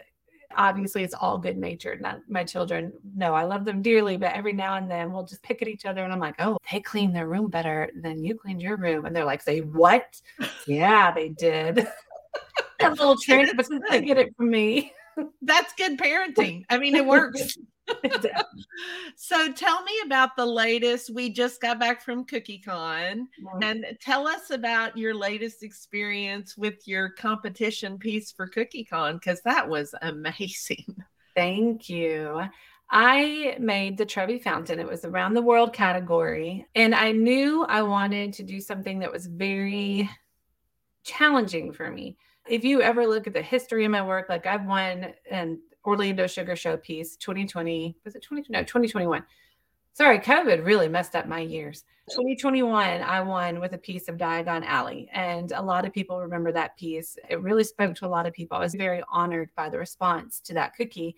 obviously 0.55 1.03
it's 1.03 1.13
all 1.13 1.37
good 1.37 1.57
natured. 1.57 2.01
Not 2.01 2.21
my 2.27 2.43
children, 2.43 2.93
no, 3.15 3.33
I 3.33 3.43
love 3.43 3.65
them 3.65 3.81
dearly, 3.81 4.17
but 4.17 4.33
every 4.33 4.53
now 4.53 4.75
and 4.75 4.89
then 4.89 5.11
we'll 5.11 5.25
just 5.25 5.43
pick 5.43 5.61
at 5.61 5.67
each 5.67 5.85
other 5.85 6.03
and 6.03 6.11
I'm 6.11 6.19
like, 6.19 6.35
oh, 6.39 6.57
they 6.71 6.79
clean 6.79 7.13
their 7.13 7.27
room 7.27 7.49
better 7.49 7.89
than 7.95 8.23
you 8.23 8.35
cleaned 8.35 8.61
your 8.61 8.77
room. 8.77 9.05
And 9.05 9.15
they're 9.15 9.25
like, 9.25 9.41
say 9.41 9.59
what? 9.59 10.19
yeah, 10.67 11.11
they 11.11 11.29
did. 11.29 11.87
a 12.79 12.89
little 12.89 13.17
trick, 13.23 13.51
but 13.55 13.67
they 13.89 14.01
get 14.01 14.17
it 14.17 14.35
from 14.35 14.49
me. 14.49 14.93
That's 15.41 15.73
good 15.73 15.97
parenting. 15.97 16.63
I 16.69 16.77
mean, 16.77 16.95
it 16.95 17.05
works. 17.05 17.57
so 19.15 19.51
tell 19.51 19.83
me 19.83 19.93
about 20.05 20.35
the 20.35 20.45
latest. 20.45 21.13
We 21.13 21.29
just 21.29 21.61
got 21.61 21.79
back 21.79 22.01
from 22.01 22.25
CookieCon 22.25 22.65
mm-hmm. 22.65 23.63
and 23.63 23.85
tell 24.01 24.27
us 24.27 24.51
about 24.51 24.97
your 24.97 25.13
latest 25.13 25.63
experience 25.63 26.57
with 26.57 26.87
your 26.87 27.09
competition 27.09 27.97
piece 27.97 28.31
for 28.31 28.49
CookieCon 28.49 29.13
because 29.13 29.41
that 29.43 29.67
was 29.67 29.93
amazing. 30.01 30.95
Thank 31.35 31.89
you. 31.89 32.41
I 32.91 33.55
made 33.59 33.97
the 33.97 34.05
Trevi 34.05 34.39
Fountain. 34.39 34.79
It 34.79 34.87
was 34.87 35.05
around 35.05 35.35
the 35.35 35.41
world 35.41 35.73
category. 35.73 36.65
And 36.73 36.95
I 36.95 37.11
knew 37.11 37.63
I 37.63 37.83
wanted 37.83 38.33
to 38.33 38.43
do 38.43 38.59
something 38.59 38.99
that 38.99 39.11
was 39.11 39.27
very 39.27 40.09
challenging 41.03 41.71
for 41.71 41.89
me. 41.91 42.17
If 42.47 42.63
you 42.63 42.81
ever 42.81 43.05
look 43.05 43.27
at 43.27 43.33
the 43.33 43.43
history 43.43 43.85
of 43.85 43.91
my 43.91 44.01
work, 44.01 44.27
like 44.27 44.47
I've 44.47 44.65
won 44.65 45.13
an 45.29 45.59
Orlando 45.85 46.27
Sugar 46.27 46.55
Show 46.55 46.77
piece 46.77 47.15
2020, 47.17 47.95
was 48.05 48.15
it 48.15 48.23
20? 48.23 48.45
No, 48.49 48.61
2021. 48.61 49.23
Sorry, 49.93 50.19
COVID 50.19 50.65
really 50.65 50.87
messed 50.87 51.15
up 51.15 51.27
my 51.27 51.39
years. 51.39 51.83
2021, 52.11 53.01
I 53.01 53.21
won 53.21 53.59
with 53.59 53.73
a 53.73 53.77
piece 53.77 54.07
of 54.07 54.17
Diagon 54.17 54.65
Alley. 54.65 55.09
And 55.13 55.51
a 55.51 55.61
lot 55.61 55.85
of 55.85 55.93
people 55.93 56.19
remember 56.19 56.51
that 56.51 56.77
piece. 56.77 57.17
It 57.29 57.41
really 57.41 57.63
spoke 57.63 57.95
to 57.95 58.05
a 58.05 58.07
lot 58.07 58.25
of 58.25 58.33
people. 58.33 58.57
I 58.57 58.61
was 58.61 58.75
very 58.75 59.03
honored 59.11 59.49
by 59.55 59.69
the 59.69 59.77
response 59.77 60.39
to 60.41 60.53
that 60.53 60.75
cookie 60.75 61.15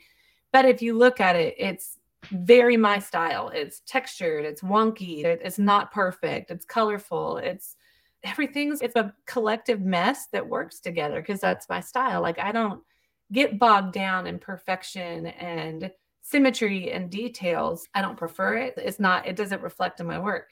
but 0.52 0.65
if 0.65 0.82
you 0.82 0.97
look 0.97 1.19
at 1.19 1.36
it, 1.36 1.56
it's 1.58 1.97
very 2.32 2.78
my 2.78 3.00
style. 3.00 3.50
It's 3.50 3.82
textured, 3.86 4.45
it's 4.45 4.62
wonky, 4.62 5.24
it's 5.24 5.58
not 5.58 5.91
perfect, 5.91 6.52
it's 6.52 6.65
colorful, 6.65 7.38
it's 7.38 7.76
everything's 8.24 8.82
it's 8.82 8.95
a 8.95 9.12
collective 9.26 9.82
mess 9.82 10.28
that 10.32 10.47
works 10.47 10.80
together 10.80 11.21
because 11.21 11.39
that's 11.39 11.67
my 11.69 11.80
style. 11.80 12.21
Like 12.21 12.38
I 12.38 12.52
don't 12.52 12.84
get 13.32 13.60
bogged 13.60 13.94
down 13.94 14.28
in 14.28 14.39
perfection 14.39 15.28
and 15.28 15.91
symmetry 16.22 16.91
and 16.91 17.10
details. 17.10 17.88
I 17.94 18.02
don't 18.02 18.17
prefer 18.17 18.58
it. 18.58 18.76
It's 18.78 19.00
not, 19.00 19.28
it 19.28 19.36
doesn't 19.36 19.62
reflect 19.62 20.00
in 20.00 20.08
my 20.08 20.20
work. 20.20 20.50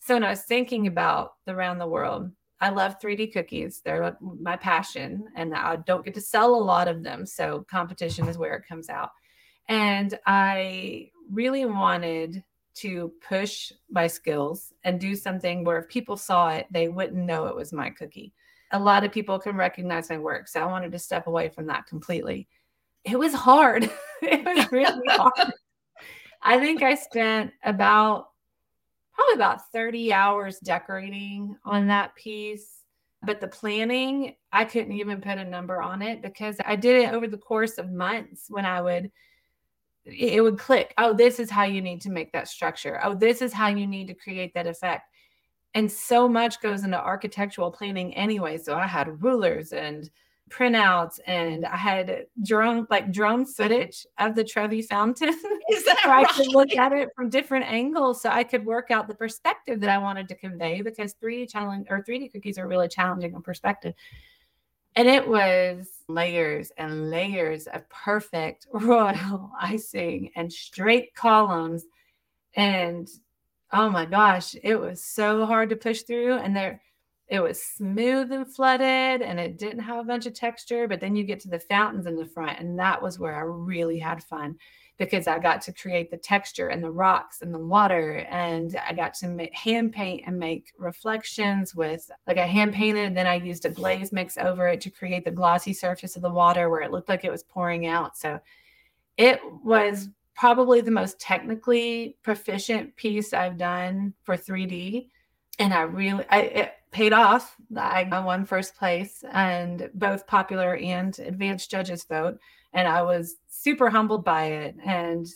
So 0.00 0.14
when 0.14 0.24
I 0.24 0.30
was 0.30 0.42
thinking 0.42 0.86
about 0.86 1.34
the 1.46 1.54
round 1.54 1.80
the 1.80 1.86
world, 1.86 2.30
I 2.60 2.70
love 2.70 3.00
3D 3.00 3.32
cookies. 3.32 3.82
They're 3.84 4.16
my 4.20 4.56
passion, 4.56 5.24
and 5.34 5.54
I 5.54 5.76
don't 5.76 6.04
get 6.04 6.14
to 6.14 6.20
sell 6.20 6.54
a 6.54 6.56
lot 6.56 6.86
of 6.86 7.02
them. 7.02 7.26
So 7.26 7.66
competition 7.68 8.28
is 8.28 8.38
where 8.38 8.54
it 8.54 8.68
comes 8.68 8.88
out. 8.88 9.10
And 9.68 10.18
I 10.26 11.10
really 11.30 11.64
wanted 11.66 12.44
to 12.74 13.12
push 13.28 13.72
my 13.90 14.06
skills 14.06 14.72
and 14.84 15.00
do 15.00 15.14
something 15.14 15.64
where 15.64 15.78
if 15.78 15.88
people 15.88 16.16
saw 16.16 16.50
it, 16.50 16.66
they 16.70 16.88
wouldn't 16.88 17.26
know 17.26 17.46
it 17.46 17.56
was 17.56 17.72
my 17.72 17.90
cookie. 17.90 18.32
A 18.72 18.78
lot 18.78 19.04
of 19.04 19.12
people 19.12 19.38
can 19.38 19.56
recognize 19.56 20.10
my 20.10 20.18
work. 20.18 20.48
So 20.48 20.60
I 20.60 20.66
wanted 20.66 20.92
to 20.92 20.98
step 20.98 21.26
away 21.26 21.48
from 21.48 21.66
that 21.66 21.86
completely. 21.86 22.48
It 23.04 23.18
was 23.18 23.34
hard. 23.34 23.90
it 24.22 24.44
was 24.44 24.70
really 24.72 25.08
hard. 25.08 25.52
I 26.42 26.58
think 26.58 26.82
I 26.82 26.94
spent 26.94 27.52
about 27.64 28.28
probably 29.14 29.34
about 29.34 29.70
30 29.70 30.12
hours 30.12 30.58
decorating 30.58 31.56
on 31.64 31.88
that 31.88 32.14
piece. 32.14 32.80
But 33.24 33.40
the 33.40 33.46
planning, 33.46 34.34
I 34.52 34.64
couldn't 34.64 34.92
even 34.92 35.20
put 35.20 35.38
a 35.38 35.44
number 35.44 35.80
on 35.80 36.02
it 36.02 36.22
because 36.22 36.56
I 36.64 36.74
did 36.74 37.02
it 37.02 37.14
over 37.14 37.28
the 37.28 37.38
course 37.38 37.78
of 37.78 37.92
months 37.92 38.46
when 38.48 38.66
I 38.66 38.80
would 38.80 39.12
it 40.04 40.42
would 40.42 40.58
click. 40.58 40.92
Oh, 40.98 41.14
this 41.14 41.38
is 41.38 41.50
how 41.50 41.62
you 41.62 41.80
need 41.80 42.00
to 42.02 42.10
make 42.10 42.32
that 42.32 42.48
structure. 42.48 43.00
Oh, 43.04 43.14
this 43.14 43.40
is 43.40 43.52
how 43.52 43.68
you 43.68 43.86
need 43.86 44.08
to 44.08 44.14
create 44.14 44.52
that 44.54 44.66
effect. 44.66 45.08
And 45.74 45.90
so 45.90 46.28
much 46.28 46.60
goes 46.60 46.84
into 46.84 47.02
architectural 47.02 47.70
planning 47.70 48.14
anyway. 48.14 48.58
So 48.58 48.76
I 48.76 48.86
had 48.86 49.22
rulers 49.22 49.72
and 49.72 50.10
printouts 50.52 51.18
and 51.26 51.64
I 51.64 51.76
had 51.76 52.26
drone 52.44 52.86
like 52.90 53.10
drone 53.10 53.46
footage 53.46 54.06
of 54.18 54.34
the 54.34 54.44
Trevi 54.44 54.82
fountain. 54.82 55.30
Is 55.70 55.84
that 55.84 56.04
right? 56.06 56.26
I 56.28 56.32
could 56.32 56.48
look 56.48 56.76
at 56.76 56.92
it 56.92 57.08
from 57.16 57.30
different 57.30 57.64
angles 57.64 58.20
so 58.20 58.28
I 58.28 58.44
could 58.44 58.66
work 58.66 58.90
out 58.90 59.08
the 59.08 59.14
perspective 59.14 59.80
that 59.80 59.88
I 59.88 59.98
wanted 59.98 60.28
to 60.28 60.34
convey 60.34 60.82
because 60.82 61.14
3D 61.14 61.50
challenge 61.50 61.86
or 61.88 62.02
3D 62.02 62.32
cookies 62.32 62.58
are 62.58 62.68
really 62.68 62.88
challenging 62.88 63.34
on 63.34 63.42
perspective. 63.42 63.94
And 64.94 65.08
it 65.08 65.26
was 65.26 65.88
layers 66.08 66.70
and 66.76 67.10
layers 67.10 67.66
of 67.66 67.88
perfect 67.88 68.66
royal 68.72 69.50
icing 69.58 70.30
and 70.36 70.52
straight 70.52 71.14
columns. 71.14 71.86
And 72.54 73.08
oh 73.72 73.88
my 73.88 74.04
gosh, 74.04 74.54
it 74.62 74.76
was 74.76 75.02
so 75.02 75.46
hard 75.46 75.70
to 75.70 75.76
push 75.76 76.02
through. 76.02 76.34
And 76.34 76.54
there, 76.54 76.82
it 77.28 77.40
was 77.40 77.62
smooth 77.62 78.30
and 78.30 78.46
flooded 78.46 79.22
and 79.22 79.40
it 79.40 79.58
didn't 79.58 79.80
have 79.80 79.98
a 79.98 80.04
bunch 80.04 80.26
of 80.26 80.34
texture. 80.34 80.86
But 80.86 81.00
then 81.00 81.16
you 81.16 81.24
get 81.24 81.40
to 81.40 81.48
the 81.48 81.58
fountains 81.58 82.06
in 82.06 82.16
the 82.16 82.26
front, 82.26 82.58
and 82.58 82.78
that 82.78 83.00
was 83.00 83.18
where 83.18 83.34
I 83.34 83.40
really 83.40 83.98
had 83.98 84.22
fun 84.22 84.58
because 84.98 85.26
I 85.26 85.38
got 85.38 85.62
to 85.62 85.72
create 85.72 86.10
the 86.10 86.18
texture 86.18 86.68
and 86.68 86.84
the 86.84 86.90
rocks 86.90 87.40
and 87.40 87.52
the 87.52 87.58
water. 87.58 88.18
And 88.30 88.76
I 88.86 88.92
got 88.92 89.14
to 89.14 89.28
make, 89.28 89.54
hand 89.54 89.92
paint 89.92 90.24
and 90.26 90.38
make 90.38 90.72
reflections 90.78 91.74
with 91.74 92.10
like 92.26 92.36
I 92.36 92.46
hand 92.46 92.74
painted. 92.74 93.06
And 93.06 93.16
then 93.16 93.26
I 93.26 93.36
used 93.36 93.64
a 93.64 93.70
glaze 93.70 94.12
mix 94.12 94.36
over 94.36 94.68
it 94.68 94.80
to 94.82 94.90
create 94.90 95.24
the 95.24 95.30
glossy 95.30 95.72
surface 95.72 96.14
of 96.14 96.22
the 96.22 96.30
water 96.30 96.68
where 96.68 96.82
it 96.82 96.92
looked 96.92 97.08
like 97.08 97.24
it 97.24 97.32
was 97.32 97.42
pouring 97.42 97.86
out. 97.86 98.18
So 98.18 98.38
it 99.16 99.40
was 99.64 100.10
probably 100.34 100.80
the 100.80 100.90
most 100.90 101.20
technically 101.20 102.16
proficient 102.22 102.96
piece 102.96 103.32
I've 103.32 103.58
done 103.58 104.14
for 104.24 104.36
3D. 104.36 105.08
And 105.58 105.74
I 105.74 105.82
really, 105.82 106.24
I, 106.30 106.40
it 106.40 106.72
paid 106.90 107.12
off. 107.12 107.56
I 107.76 108.04
won 108.04 108.44
first 108.44 108.76
place 108.76 109.22
and 109.32 109.90
both 109.94 110.26
popular 110.26 110.76
and 110.76 111.18
advanced 111.18 111.70
judges 111.70 112.04
vote 112.04 112.38
and 112.72 112.88
I 112.88 113.02
was 113.02 113.36
super 113.48 113.90
humbled 113.90 114.24
by 114.24 114.44
it. 114.44 114.76
And 114.84 115.26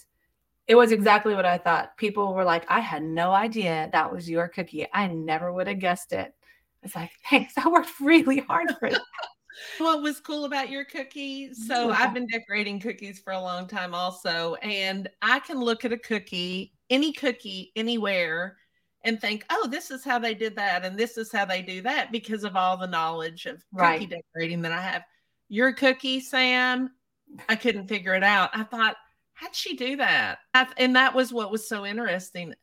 it 0.66 0.74
was 0.74 0.92
exactly 0.92 1.34
what 1.34 1.44
I 1.44 1.58
thought. 1.58 1.96
People 1.96 2.34
were 2.34 2.44
like, 2.44 2.64
I 2.68 2.80
had 2.80 3.02
no 3.02 3.32
idea 3.32 3.88
that 3.92 4.12
was 4.12 4.28
your 4.28 4.48
cookie. 4.48 4.86
I 4.92 5.06
never 5.08 5.52
would 5.52 5.68
have 5.68 5.78
guessed 5.78 6.12
it. 6.12 6.34
It's 6.82 6.94
like, 6.94 7.10
thanks. 7.30 7.54
I 7.56 7.68
worked 7.68 8.00
really 8.00 8.40
hard 8.40 8.74
for 8.78 8.90
that. 8.90 9.00
what 9.78 10.02
was 10.02 10.20
cool 10.20 10.44
about 10.44 10.70
your 10.70 10.84
cookie? 10.84 11.52
So 11.54 11.90
I've 11.90 11.98
mm-hmm. 11.98 12.14
been 12.14 12.26
decorating 12.26 12.80
cookies 12.80 13.20
for 13.20 13.32
a 13.32 13.40
long 13.40 13.66
time 13.66 13.94
also. 13.94 14.54
And 14.56 15.08
I 15.22 15.40
can 15.40 15.60
look 15.60 15.84
at 15.84 15.92
a 15.92 15.98
cookie, 15.98 16.72
any 16.90 17.12
cookie, 17.12 17.72
anywhere, 17.76 18.56
and 19.04 19.20
think, 19.20 19.44
oh, 19.50 19.68
this 19.70 19.90
is 19.90 20.04
how 20.04 20.18
they 20.18 20.34
did 20.34 20.56
that. 20.56 20.84
And 20.84 20.98
this 20.98 21.16
is 21.16 21.30
how 21.30 21.44
they 21.44 21.62
do 21.62 21.80
that 21.82 22.10
because 22.10 22.44
of 22.44 22.56
all 22.56 22.76
the 22.76 22.86
knowledge 22.86 23.46
of 23.46 23.64
cookie 23.74 23.82
right. 23.82 24.10
decorating 24.10 24.62
that 24.62 24.72
I 24.72 24.80
have. 24.80 25.04
Your 25.48 25.72
cookie, 25.72 26.20
Sam, 26.20 26.90
I 27.48 27.56
couldn't 27.56 27.88
figure 27.88 28.14
it 28.14 28.24
out. 28.24 28.50
I 28.52 28.64
thought, 28.64 28.96
how'd 29.34 29.54
she 29.54 29.76
do 29.76 29.96
that? 29.96 30.38
I, 30.54 30.66
and 30.76 30.96
that 30.96 31.14
was 31.14 31.32
what 31.32 31.52
was 31.52 31.68
so 31.68 31.86
interesting. 31.86 32.54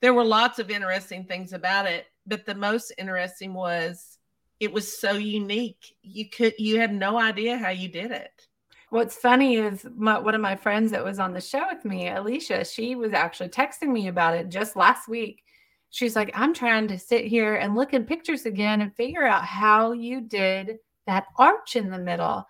There 0.00 0.14
were 0.14 0.24
lots 0.24 0.58
of 0.58 0.70
interesting 0.70 1.24
things 1.24 1.52
about 1.52 1.86
it, 1.86 2.06
but 2.26 2.46
the 2.46 2.54
most 2.54 2.92
interesting 2.96 3.52
was 3.52 4.16
it 4.60 4.72
was 4.72 5.00
so 5.00 5.12
unique. 5.12 5.96
You 6.02 6.28
could 6.28 6.54
you 6.58 6.78
had 6.78 6.92
no 6.92 7.18
idea 7.18 7.56
how 7.56 7.70
you 7.70 7.88
did 7.88 8.12
it. 8.12 8.46
What's 8.90 9.16
funny 9.16 9.54
is 9.54 9.86
my, 9.96 10.18
one 10.18 10.34
of 10.34 10.40
my 10.40 10.56
friends 10.56 10.90
that 10.90 11.04
was 11.04 11.20
on 11.20 11.32
the 11.32 11.40
show 11.40 11.64
with 11.72 11.84
me, 11.84 12.08
Alicia, 12.08 12.64
she 12.64 12.96
was 12.96 13.12
actually 13.12 13.48
texting 13.48 13.88
me 13.88 14.08
about 14.08 14.34
it 14.34 14.48
just 14.48 14.74
last 14.74 15.08
week. 15.08 15.44
She's 15.90 16.16
like, 16.16 16.30
I'm 16.34 16.52
trying 16.52 16.88
to 16.88 16.98
sit 16.98 17.24
here 17.24 17.54
and 17.54 17.76
look 17.76 17.94
at 17.94 18.08
pictures 18.08 18.46
again 18.46 18.80
and 18.80 18.94
figure 18.94 19.24
out 19.24 19.44
how 19.44 19.92
you 19.92 20.20
did 20.20 20.78
that 21.06 21.26
arch 21.38 21.76
in 21.76 21.90
the 21.90 21.98
middle. 21.98 22.44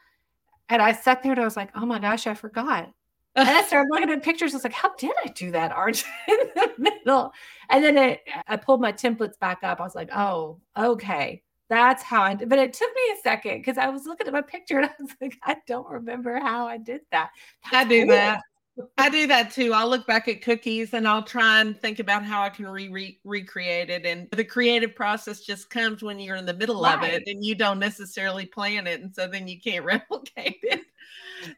And 0.70 0.80
I 0.80 0.92
sat 0.92 1.22
there 1.22 1.32
and 1.32 1.40
I 1.40 1.44
was 1.44 1.56
like, 1.56 1.70
oh 1.74 1.84
my 1.84 1.98
gosh, 1.98 2.26
I 2.26 2.34
forgot. 2.34 2.90
And 3.36 3.48
I 3.48 3.62
started 3.62 3.90
looking 3.92 4.10
at 4.10 4.24
pictures. 4.24 4.52
I 4.52 4.56
was 4.56 4.64
like, 4.64 4.72
how 4.72 4.92
did 4.96 5.12
I 5.24 5.28
do 5.28 5.52
that 5.52 5.70
arch 5.70 6.04
in 6.28 6.36
the 6.56 6.72
middle? 6.78 7.32
And 7.68 7.84
then 7.84 7.96
it, 7.96 8.22
I 8.48 8.56
pulled 8.56 8.80
my 8.80 8.92
templates 8.92 9.38
back 9.38 9.58
up. 9.62 9.80
I 9.80 9.84
was 9.84 9.94
like, 9.94 10.10
oh, 10.12 10.58
okay. 10.76 11.40
That's 11.70 12.02
how 12.02 12.22
I 12.22 12.34
did. 12.34 12.48
But 12.48 12.58
it 12.58 12.72
took 12.72 12.90
me 12.94 13.02
a 13.14 13.20
second 13.22 13.58
because 13.58 13.78
I 13.78 13.88
was 13.88 14.04
looking 14.04 14.26
at 14.26 14.32
my 14.32 14.42
picture 14.42 14.78
and 14.78 14.86
I 14.90 15.02
was 15.02 15.14
like, 15.20 15.38
I 15.44 15.56
don't 15.66 15.88
remember 15.88 16.38
how 16.38 16.66
I 16.66 16.76
did 16.76 17.02
that. 17.12 17.30
That's 17.70 17.86
I 17.86 17.88
do 17.88 18.00
cool. 18.00 18.08
that. 18.08 18.42
I 18.98 19.10
do 19.10 19.26
that 19.26 19.50
too. 19.52 19.72
I'll 19.72 19.88
look 19.88 20.06
back 20.06 20.26
at 20.26 20.42
cookies 20.42 20.94
and 20.94 21.06
I'll 21.06 21.22
try 21.22 21.60
and 21.60 21.78
think 21.78 21.98
about 21.98 22.24
how 22.24 22.42
I 22.42 22.48
can 22.48 22.66
re, 22.66 22.88
re- 22.88 23.20
recreate 23.24 23.90
it. 23.90 24.06
And 24.06 24.28
the 24.30 24.44
creative 24.44 24.94
process 24.94 25.40
just 25.40 25.70
comes 25.70 26.02
when 26.02 26.18
you're 26.18 26.36
in 26.36 26.46
the 26.46 26.54
middle 26.54 26.82
right. 26.82 26.96
of 26.96 27.04
it 27.04 27.22
and 27.26 27.44
you 27.44 27.54
don't 27.54 27.78
necessarily 27.78 28.46
plan 28.46 28.86
it. 28.86 29.00
And 29.00 29.14
so 29.14 29.26
then 29.26 29.46
you 29.48 29.60
can't 29.60 29.84
replicate 29.84 30.60
it. 30.62 30.82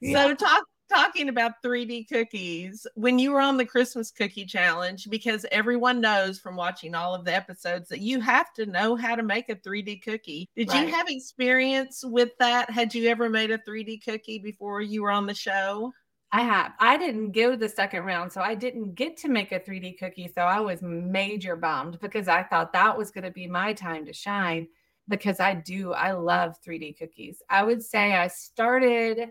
Yeah. 0.01 0.29
So 0.29 0.35
talk 0.35 0.64
talking 0.93 1.29
about 1.29 1.63
3D 1.65 2.09
cookies 2.09 2.87
when 2.95 3.19
you 3.19 3.33
were 3.33 3.41
on 3.41 3.57
the 3.57 3.65
Christmas 3.65 4.11
cookie 4.11 4.45
challenge 4.45 5.09
because 5.09 5.47
everyone 5.51 6.01
knows 6.01 6.39
from 6.39 6.57
watching 6.57 6.95
all 6.95 7.15
of 7.15 7.25
the 7.25 7.35
episodes 7.35 7.89
that 7.89 8.01
you 8.01 8.21
have 8.21 8.53
to 8.55 8.67
know 8.67 8.97
how 8.97 9.15
to 9.15 9.23
make 9.23 9.49
a 9.49 9.57
3D 9.57 10.03
cookie. 10.03 10.49
Did 10.55 10.69
right. 10.69 10.87
you 10.87 10.95
have 10.95 11.09
experience 11.09 12.05
with 12.05 12.31
that? 12.39 12.71
Had 12.71 12.95
you 12.95 13.09
ever 13.09 13.29
made 13.29 13.51
a 13.51 13.59
3D 13.59 14.05
cookie 14.05 14.39
before 14.39 14.83
you 14.83 15.03
were 15.03 15.11
on 15.11 15.27
the 15.27 15.35
show? 15.35 15.93
I 16.31 16.43
have. 16.43 16.73
I 16.79 16.97
didn't 16.97 17.33
go 17.33 17.57
the 17.57 17.69
second 17.69 18.05
round, 18.05 18.33
so 18.33 18.41
I 18.41 18.55
didn't 18.55 18.95
get 18.95 19.19
to 19.19 19.29
make 19.29 19.53
a 19.53 19.61
3D 19.61 19.99
cookie. 19.99 20.31
So 20.35 20.43
I 20.43 20.61
was 20.61 20.81
major 20.81 21.57
bummed 21.57 22.01
because 22.01 22.27
I 22.27 22.43
thought 22.43 22.73
that 22.73 22.97
was 22.97 23.11
going 23.11 23.25
to 23.25 23.31
be 23.31 23.47
my 23.47 23.75
time 23.75 24.07
to 24.07 24.13
shine 24.15 24.67
because 25.09 25.41
I 25.41 25.55
do. 25.55 25.93
I 25.93 26.13
love 26.13 26.57
3D 26.67 26.99
cookies. 26.99 27.43
I 27.51 27.63
would 27.63 27.83
say 27.83 28.15
I 28.15 28.29
started 28.29 29.31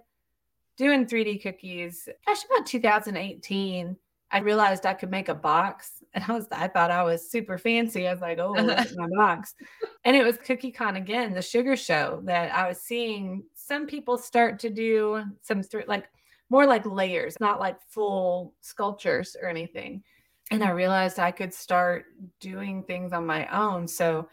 doing 0.81 1.05
3D 1.05 1.43
cookies, 1.43 2.09
gosh, 2.25 2.43
about 2.45 2.65
2018, 2.65 3.95
I 4.31 4.39
realized 4.39 4.87
I 4.87 4.95
could 4.95 5.11
make 5.11 5.29
a 5.29 5.35
box. 5.35 5.93
And 6.13 6.25
I 6.27 6.33
was, 6.33 6.45
I 6.51 6.67
thought 6.67 6.91
I 6.91 7.03
was 7.03 7.31
super 7.31 7.57
fancy. 7.57 8.05
I 8.05 8.11
was 8.11 8.19
like, 8.19 8.37
oh, 8.37 8.53
my 8.97 9.07
box. 9.15 9.55
And 10.03 10.13
it 10.13 10.25
was 10.25 10.37
Cookie 10.37 10.69
Con 10.69 10.97
again, 10.97 11.33
the 11.33 11.41
sugar 11.41 11.77
show 11.77 12.19
that 12.25 12.53
I 12.53 12.67
was 12.67 12.81
seeing 12.81 13.45
some 13.53 13.87
people 13.87 14.17
start 14.17 14.59
to 14.59 14.69
do 14.69 15.23
some 15.41 15.63
th- 15.63 15.87
like 15.87 16.09
more 16.49 16.65
like 16.65 16.85
layers, 16.85 17.39
not 17.39 17.61
like 17.61 17.77
full 17.87 18.53
sculptures 18.59 19.37
or 19.41 19.47
anything. 19.47 20.03
And 20.51 20.65
I 20.65 20.71
realized 20.71 21.17
I 21.17 21.31
could 21.31 21.53
start 21.53 22.07
doing 22.41 22.83
things 22.83 23.13
on 23.13 23.25
my 23.25 23.47
own. 23.57 23.87
So 23.87 24.27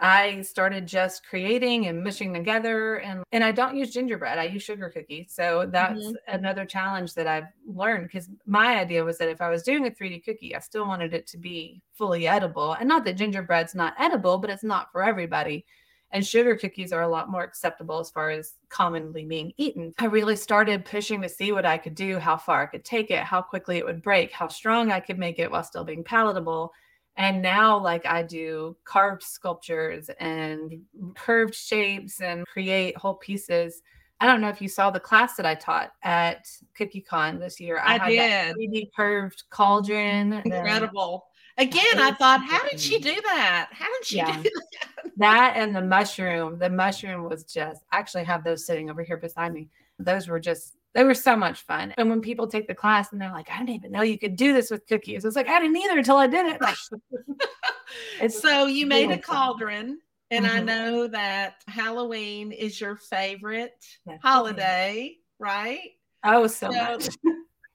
I 0.00 0.40
started 0.40 0.86
just 0.86 1.26
creating 1.26 1.86
and 1.86 2.02
mushing 2.02 2.32
together 2.32 2.96
and 2.96 3.22
and 3.32 3.44
I 3.44 3.52
don't 3.52 3.76
use 3.76 3.92
gingerbread. 3.92 4.38
I 4.38 4.44
use 4.44 4.62
sugar 4.62 4.88
cookies. 4.88 5.26
So 5.28 5.68
that's 5.70 6.00
mm-hmm. 6.00 6.34
another 6.34 6.64
challenge 6.64 7.14
that 7.14 7.26
I've 7.26 7.48
learned 7.66 8.04
because 8.06 8.30
my 8.46 8.78
idea 8.78 9.04
was 9.04 9.18
that 9.18 9.28
if 9.28 9.42
I 9.42 9.50
was 9.50 9.62
doing 9.62 9.86
a 9.86 9.90
3D 9.90 10.24
cookie, 10.24 10.56
I 10.56 10.60
still 10.60 10.86
wanted 10.86 11.12
it 11.12 11.26
to 11.28 11.38
be 11.38 11.82
fully 11.92 12.26
edible. 12.26 12.72
And 12.72 12.88
not 12.88 13.04
that 13.04 13.18
gingerbread's 13.18 13.74
not 13.74 13.94
edible, 13.98 14.38
but 14.38 14.48
it's 14.48 14.64
not 14.64 14.90
for 14.90 15.02
everybody. 15.02 15.66
And 16.12 16.26
sugar 16.26 16.56
cookies 16.56 16.92
are 16.92 17.02
a 17.02 17.08
lot 17.08 17.30
more 17.30 17.44
acceptable 17.44 18.00
as 18.00 18.10
far 18.10 18.30
as 18.30 18.54
commonly 18.68 19.24
being 19.24 19.52
eaten. 19.58 19.94
I 19.98 20.06
really 20.06 20.34
started 20.34 20.84
pushing 20.84 21.22
to 21.22 21.28
see 21.28 21.52
what 21.52 21.66
I 21.66 21.78
could 21.78 21.94
do, 21.94 22.18
how 22.18 22.36
far 22.36 22.62
I 22.62 22.66
could 22.66 22.84
take 22.84 23.10
it, 23.10 23.22
how 23.22 23.42
quickly 23.42 23.76
it 23.76 23.84
would 23.84 24.02
break, 24.02 24.32
how 24.32 24.48
strong 24.48 24.90
I 24.90 24.98
could 24.98 25.18
make 25.18 25.38
it 25.38 25.50
while 25.50 25.62
still 25.62 25.84
being 25.84 26.02
palatable 26.02 26.72
and 27.20 27.42
now 27.42 27.78
like 27.78 28.06
i 28.06 28.22
do 28.22 28.74
carved 28.84 29.22
sculptures 29.22 30.08
and 30.18 30.80
curved 31.14 31.54
shapes 31.54 32.20
and 32.20 32.46
create 32.46 32.96
whole 32.96 33.14
pieces. 33.14 33.82
I 34.22 34.26
don't 34.26 34.42
know 34.42 34.50
if 34.50 34.60
you 34.60 34.68
saw 34.68 34.90
the 34.90 35.00
class 35.00 35.36
that 35.36 35.46
i 35.46 35.54
taught 35.54 35.92
at 36.02 36.46
cookiecon 36.78 37.38
this 37.38 37.60
year. 37.60 37.78
I, 37.82 37.98
I 37.98 38.08
did. 38.08 38.56
3d 38.56 38.90
curved 38.96 39.44
cauldron 39.50 40.32
incredible. 40.32 41.26
Again 41.58 41.98
i 41.98 42.12
thought 42.12 42.42
how 42.42 42.66
did 42.68 42.80
she 42.80 42.98
do 42.98 43.14
that? 43.22 43.68
How 43.70 43.86
did 43.86 44.06
she 44.06 44.16
yeah. 44.16 44.42
do 44.42 44.42
that? 44.42 45.12
That 45.18 45.52
and 45.56 45.76
the 45.76 45.82
mushroom. 45.82 46.58
The 46.58 46.70
mushroom 46.70 47.24
was 47.28 47.44
just 47.44 47.82
I 47.92 47.98
actually 47.98 48.24
have 48.24 48.44
those 48.44 48.64
sitting 48.64 48.88
over 48.88 49.02
here 49.02 49.18
beside 49.18 49.52
me. 49.52 49.68
Those 49.98 50.26
were 50.26 50.40
just 50.40 50.76
they 50.94 51.04
were 51.04 51.14
so 51.14 51.36
much 51.36 51.62
fun. 51.62 51.94
And 51.96 52.10
when 52.10 52.20
people 52.20 52.46
take 52.46 52.66
the 52.66 52.74
class 52.74 53.12
and 53.12 53.20
they're 53.20 53.30
like, 53.30 53.48
I 53.50 53.58
didn't 53.58 53.76
even 53.76 53.92
know 53.92 54.02
you 54.02 54.18
could 54.18 54.36
do 54.36 54.52
this 54.52 54.70
with 54.70 54.86
cookies. 54.86 55.24
It's 55.24 55.36
like, 55.36 55.48
I 55.48 55.60
didn't 55.60 55.76
either 55.76 55.98
until 55.98 56.16
I 56.16 56.26
did 56.26 56.58
it. 56.60 58.32
so 58.32 58.66
you 58.66 58.86
made 58.86 59.10
a 59.10 59.18
cauldron. 59.18 59.98
And 60.32 60.44
mm-hmm. 60.44 60.56
I 60.56 60.60
know 60.60 61.06
that 61.08 61.54
Halloween 61.66 62.52
is 62.52 62.80
your 62.80 62.96
favorite 62.96 63.84
holiday, 64.22 65.16
right? 65.38 65.90
Oh, 66.24 66.46
so, 66.46 66.70
so 66.70 66.76
much. 66.76 67.08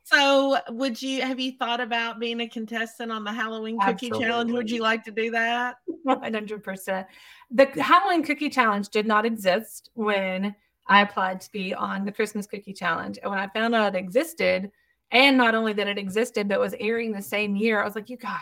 so 0.04 0.58
would 0.70 1.02
you 1.02 1.22
have 1.22 1.40
you 1.40 1.54
thought 1.58 1.82
about 1.82 2.20
being 2.20 2.40
a 2.40 2.48
contestant 2.48 3.12
on 3.12 3.24
the 3.24 3.34
Halloween 3.34 3.78
cookie 3.80 4.08
Absolutely. 4.08 4.26
challenge? 4.26 4.52
Would 4.52 4.72
you 4.72 4.82
like 4.82 5.04
to 5.06 5.12
do 5.12 5.32
that? 5.32 5.78
100%. 6.08 7.06
The 7.52 7.66
Halloween 7.82 8.24
cookie 8.24 8.50
challenge 8.50 8.90
did 8.90 9.06
not 9.06 9.26
exist 9.26 9.90
when 9.94 10.56
I 10.88 11.02
applied 11.02 11.42
to 11.42 11.52
be 11.52 11.74
on 11.74 12.06
the 12.06 12.12
Christmas 12.12 12.46
Cookie 12.46 12.74
Challenge. 12.74 13.20
And 13.22 13.30
when 13.30 13.40
I 13.40 13.48
found 13.48 13.74
out 13.74 13.96
it 13.96 13.98
existed, 13.98 14.72
and 15.12 15.38
not 15.38 15.56
only 15.56 15.74
that 15.74 15.88
it 15.88 15.98
existed, 15.98 16.48
but 16.48 16.60
was 16.60 16.76
airing 16.80 17.12
the 17.12 17.22
same 17.22 17.56
year, 17.56 17.82
I 17.82 17.86
was 17.86 17.96
like, 17.96 18.10
you 18.10 18.18
guys, 18.18 18.40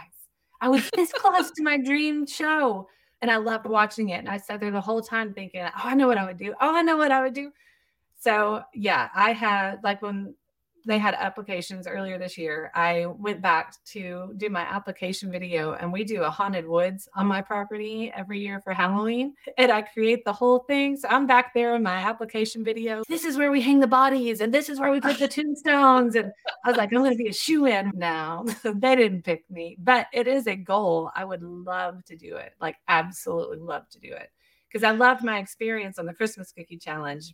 I 0.62 0.69
was 0.69 0.89
this 0.91 1.12
close 1.17 1.51
to 1.51 1.63
my 1.63 1.77
dream 1.77 2.25
show. 2.25 2.88
And 3.21 3.32
I 3.32 3.38
loved 3.38 3.65
watching 3.65 4.10
it. 4.10 4.19
And 4.19 4.29
I 4.29 4.38
sat 4.38 4.60
there 4.60 4.71
the 4.71 4.82
whole 4.82 5.01
time 5.01 5.34
thinking, 5.34 5.62
oh, 5.62 5.71
I 5.75 5.95
know 5.95 6.08
what 6.08 6.17
I 6.17 6.25
would 6.25 6.38
do. 6.38 6.53
Oh, 6.60 6.75
I 6.75 6.82
know 6.82 6.97
what 6.97 7.12
I 7.12 7.21
would 7.21 7.34
do. 7.34 7.51
So, 8.19 8.63
yeah, 8.73 9.10
I 9.15 9.32
had 9.32 9.82
like 9.84 10.01
when 10.01 10.36
they 10.85 10.97
had 10.97 11.15
applications 11.15 11.87
earlier 11.87 12.17
this 12.17 12.37
year. 12.37 12.71
I 12.75 13.05
went 13.05 13.41
back 13.41 13.75
to 13.85 14.33
do 14.37 14.49
my 14.49 14.61
application 14.61 15.31
video, 15.31 15.73
and 15.73 15.91
we 15.91 16.03
do 16.03 16.23
a 16.23 16.29
haunted 16.29 16.67
woods 16.67 17.07
on 17.15 17.27
my 17.27 17.41
property 17.41 18.11
every 18.15 18.39
year 18.39 18.59
for 18.59 18.73
Halloween. 18.73 19.33
And 19.57 19.71
I 19.71 19.81
create 19.81 20.25
the 20.25 20.33
whole 20.33 20.59
thing. 20.59 20.97
So 20.97 21.07
I'm 21.09 21.25
back 21.25 21.53
there 21.53 21.75
in 21.75 21.83
my 21.83 21.95
application 21.95 22.63
video. 22.63 23.03
This 23.07 23.23
is 23.23 23.37
where 23.37 23.51
we 23.51 23.61
hang 23.61 23.79
the 23.79 23.87
bodies, 23.87 24.41
and 24.41 24.53
this 24.53 24.69
is 24.69 24.79
where 24.79 24.91
we 24.91 24.99
put 24.99 25.19
the 25.19 25.27
tombstones. 25.27 26.15
And 26.15 26.31
I 26.65 26.69
was 26.69 26.77
like, 26.77 26.91
I'm 26.91 26.99
going 26.99 27.11
to 27.11 27.23
be 27.23 27.29
a 27.29 27.33
shoe 27.33 27.65
in 27.65 27.91
now. 27.95 28.45
they 28.63 28.95
didn't 28.95 29.23
pick 29.23 29.49
me, 29.49 29.77
but 29.79 30.07
it 30.13 30.27
is 30.27 30.47
a 30.47 30.55
goal. 30.55 31.11
I 31.15 31.23
would 31.23 31.43
love 31.43 32.03
to 32.05 32.15
do 32.15 32.35
it, 32.35 32.53
like, 32.59 32.75
absolutely 32.87 33.59
love 33.59 33.87
to 33.89 33.99
do 33.99 34.13
it. 34.13 34.31
Because 34.67 34.83
I 34.83 34.91
loved 34.91 35.23
my 35.23 35.37
experience 35.37 35.99
on 35.99 36.07
the 36.07 36.15
Christmas 36.15 36.51
Cookie 36.51 36.77
Challenge 36.77 37.31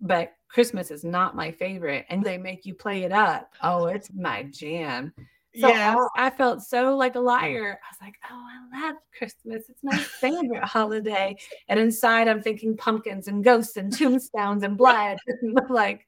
but 0.00 0.32
Christmas 0.48 0.90
is 0.90 1.04
not 1.04 1.36
my 1.36 1.50
favorite. 1.50 2.06
And 2.08 2.24
they 2.24 2.38
make 2.38 2.66
you 2.66 2.74
play 2.74 3.02
it 3.04 3.12
up. 3.12 3.52
Oh, 3.62 3.86
it's 3.86 4.10
my 4.14 4.44
jam. 4.44 5.12
So 5.58 5.68
yes. 5.68 5.96
I, 6.16 6.26
I, 6.26 6.30
felt 6.30 6.62
so 6.62 6.94
like 6.96 7.14
a 7.14 7.20
liar. 7.20 7.78
I 7.82 7.86
was 7.90 7.98
like, 8.02 8.16
oh, 8.30 8.46
I 8.74 8.88
love 8.88 8.96
Christmas. 9.16 9.64
It's 9.70 9.82
my 9.82 9.96
favorite 10.20 10.64
holiday. 10.64 11.34
And 11.68 11.80
inside, 11.80 12.28
I'm 12.28 12.42
thinking 12.42 12.76
pumpkins 12.76 13.26
and 13.26 13.42
ghosts 13.42 13.78
and 13.78 13.90
tombstones 13.90 14.62
and 14.64 14.76
blood. 14.76 15.16
like, 15.70 16.06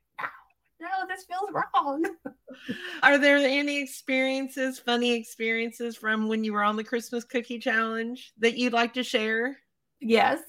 no, 0.81 0.89
this 1.09 1.25
feels 1.25 1.51
wrong. 1.51 2.05
Are 3.03 3.17
there 3.17 3.39
any 3.39 3.81
experiences, 3.81 4.79
funny 4.79 5.13
experiences 5.13 5.97
from 5.97 6.29
when 6.29 6.45
you 6.45 6.53
were 6.53 6.63
on 6.63 6.77
the 6.77 6.85
Christmas 6.85 7.25
Cookie 7.25 7.59
Challenge 7.59 8.33
that 8.39 8.59
you'd 8.59 8.75
like 8.75 8.95
to 8.95 9.03
share? 9.03 9.57
Yes. 10.01 10.41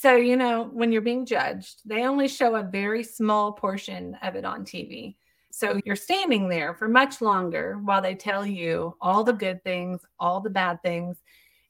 So, 0.00 0.16
you 0.16 0.38
know, 0.38 0.70
when 0.72 0.92
you're 0.92 1.02
being 1.02 1.26
judged, 1.26 1.82
they 1.84 2.06
only 2.06 2.26
show 2.26 2.56
a 2.56 2.62
very 2.62 3.04
small 3.04 3.52
portion 3.52 4.16
of 4.22 4.34
it 4.34 4.46
on 4.46 4.64
TV. 4.64 5.16
So 5.50 5.78
you're 5.84 5.94
standing 5.94 6.48
there 6.48 6.72
for 6.72 6.88
much 6.88 7.20
longer 7.20 7.78
while 7.84 8.00
they 8.00 8.14
tell 8.14 8.46
you 8.46 8.96
all 9.02 9.24
the 9.24 9.34
good 9.34 9.62
things, 9.62 10.00
all 10.18 10.40
the 10.40 10.48
bad 10.48 10.82
things. 10.82 11.18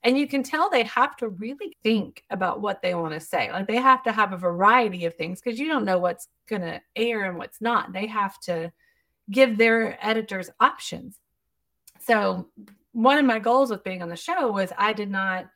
And 0.05 0.17
you 0.17 0.29
can 0.29 0.45
tell 0.45 0.71
they 0.71 0.85
have 0.85 1.17
to 1.17 1.29
really 1.29 1.77
think 1.83 2.23
about 2.31 2.61
what 2.61 2.83
they 2.83 2.95
want 2.95 3.15
to 3.15 3.21
say. 3.21 3.51
Like 3.51 3.67
they 3.67 3.79
have 3.79 4.05
to 4.05 4.13
have 4.13 4.33
a 4.33 4.37
variety 4.39 5.07
of 5.07 5.17
things 5.17 5.41
because 5.41 5.59
you 5.59 5.67
don't 5.67 5.85
know 5.85 5.99
what's 5.99 6.29
going 6.49 6.63
to 6.63 6.81
air 6.95 7.25
and 7.25 7.37
what's 7.37 7.61
not. 7.61 7.93
They 7.93 8.07
have 8.07 8.39
to 8.43 8.71
give 9.29 9.59
their 9.59 9.99
editors 10.01 10.51
options. 10.61 11.19
So, 11.99 12.47
one 12.93 13.19
of 13.19 13.25
my 13.25 13.41
goals 13.41 13.71
with 13.71 13.83
being 13.83 14.03
on 14.03 14.09
the 14.09 14.17
show 14.17 14.53
was 14.53 14.73
I 14.79 14.93
did 14.93 15.11
not 15.11 15.49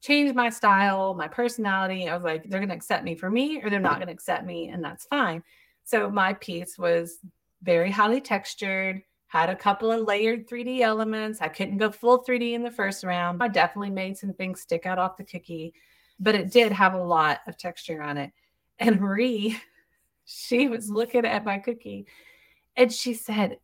change 0.00 0.34
my 0.34 0.50
style, 0.50 1.14
my 1.14 1.28
personality. 1.28 2.08
I 2.08 2.14
was 2.14 2.24
like, 2.24 2.48
they're 2.48 2.60
going 2.60 2.68
to 2.68 2.74
accept 2.74 3.04
me 3.04 3.14
for 3.14 3.30
me 3.30 3.62
or 3.62 3.70
they're 3.70 3.80
not 3.80 3.96
going 3.96 4.06
to 4.06 4.12
accept 4.12 4.44
me, 4.44 4.68
and 4.68 4.82
that's 4.82 5.06
fine. 5.06 5.42
So 5.84 6.10
my 6.10 6.34
piece 6.34 6.78
was 6.78 7.18
very 7.62 7.90
highly 7.90 8.20
textured, 8.20 9.02
had 9.26 9.50
a 9.50 9.56
couple 9.56 9.90
of 9.90 10.06
layered 10.06 10.48
3D 10.48 10.80
elements. 10.80 11.40
I 11.40 11.48
couldn't 11.48 11.78
go 11.78 11.90
full 11.90 12.24
3D 12.24 12.52
in 12.52 12.62
the 12.62 12.70
first 12.70 13.04
round. 13.04 13.42
I 13.42 13.48
definitely 13.48 13.90
made 13.90 14.16
some 14.16 14.32
things 14.32 14.60
stick 14.60 14.86
out 14.86 14.98
off 14.98 15.16
the 15.16 15.24
cookie, 15.24 15.74
but 16.18 16.34
it 16.34 16.50
did 16.50 16.72
have 16.72 16.94
a 16.94 17.02
lot 17.02 17.40
of 17.46 17.56
texture 17.56 18.02
on 18.02 18.16
it. 18.16 18.32
And 18.78 19.00
Marie, 19.00 19.58
she 20.24 20.68
was 20.68 20.88
looking 20.90 21.24
at 21.24 21.44
my 21.44 21.58
cookie 21.58 22.06
and 22.76 22.92
she 22.92 23.14
said, 23.14 23.58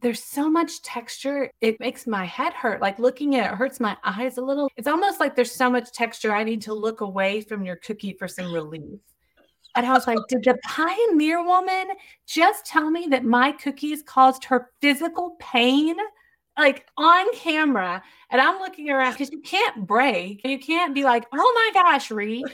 there's 0.00 0.22
so 0.22 0.48
much 0.48 0.82
texture. 0.82 1.50
It 1.60 1.80
makes 1.80 2.06
my 2.06 2.24
head 2.24 2.52
hurt. 2.52 2.80
Like 2.80 2.98
looking 2.98 3.36
at 3.36 3.52
it 3.52 3.56
hurts 3.56 3.80
my 3.80 3.96
eyes 4.04 4.38
a 4.38 4.42
little. 4.42 4.70
It's 4.76 4.88
almost 4.88 5.20
like 5.20 5.36
there's 5.36 5.54
so 5.54 5.70
much 5.70 5.92
texture. 5.92 6.32
I 6.32 6.44
need 6.44 6.62
to 6.62 6.74
look 6.74 7.00
away 7.00 7.40
from 7.40 7.64
your 7.64 7.76
cookie 7.76 8.14
for 8.14 8.28
some 8.28 8.52
relief. 8.52 9.00
And 9.76 9.86
I 9.86 9.92
was 9.92 10.06
like, 10.06 10.18
did 10.28 10.42
the 10.42 10.58
pioneer 10.64 11.44
woman 11.44 11.88
just 12.26 12.66
tell 12.66 12.90
me 12.90 13.06
that 13.10 13.24
my 13.24 13.52
cookies 13.52 14.02
caused 14.02 14.44
her 14.44 14.70
physical 14.80 15.36
pain? 15.38 15.94
Like 16.58 16.86
on 16.96 17.32
camera. 17.34 18.02
And 18.30 18.40
I'm 18.40 18.58
looking 18.58 18.90
around 18.90 19.12
because 19.12 19.30
you 19.30 19.40
can't 19.40 19.86
break. 19.86 20.44
You 20.44 20.58
can't 20.58 20.94
be 20.94 21.04
like, 21.04 21.24
oh 21.32 21.70
my 21.74 21.82
gosh, 21.82 22.10
Ree. 22.10 22.44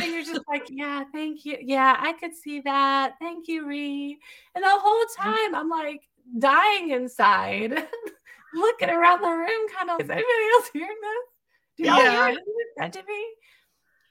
And 0.00 0.12
you're 0.12 0.24
just 0.24 0.42
like, 0.46 0.64
yeah, 0.68 1.04
thank 1.12 1.46
you. 1.46 1.56
Yeah, 1.60 1.96
I 1.98 2.12
could 2.12 2.34
see 2.34 2.60
that. 2.60 3.14
Thank 3.18 3.48
you, 3.48 3.66
Ree. 3.66 4.18
And 4.54 4.62
the 4.62 4.68
whole 4.70 5.04
time 5.16 5.54
I'm 5.54 5.70
like, 5.70 6.02
dying 6.38 6.90
inside, 6.90 7.72
looking 8.54 8.90
around 8.90 9.22
the 9.22 9.30
room, 9.30 9.68
kind 9.76 9.90
of, 9.90 10.00
is 10.00 10.10
anybody 10.10 10.46
else 10.54 10.70
hearing 10.72 10.96
this? 11.02 11.76
Do 11.76 11.84
y'all 11.84 12.02
yeah. 12.02 12.28
hear 12.28 12.38
it 12.82 12.92
to 12.92 13.02
me? 13.02 13.26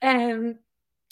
And 0.01 0.55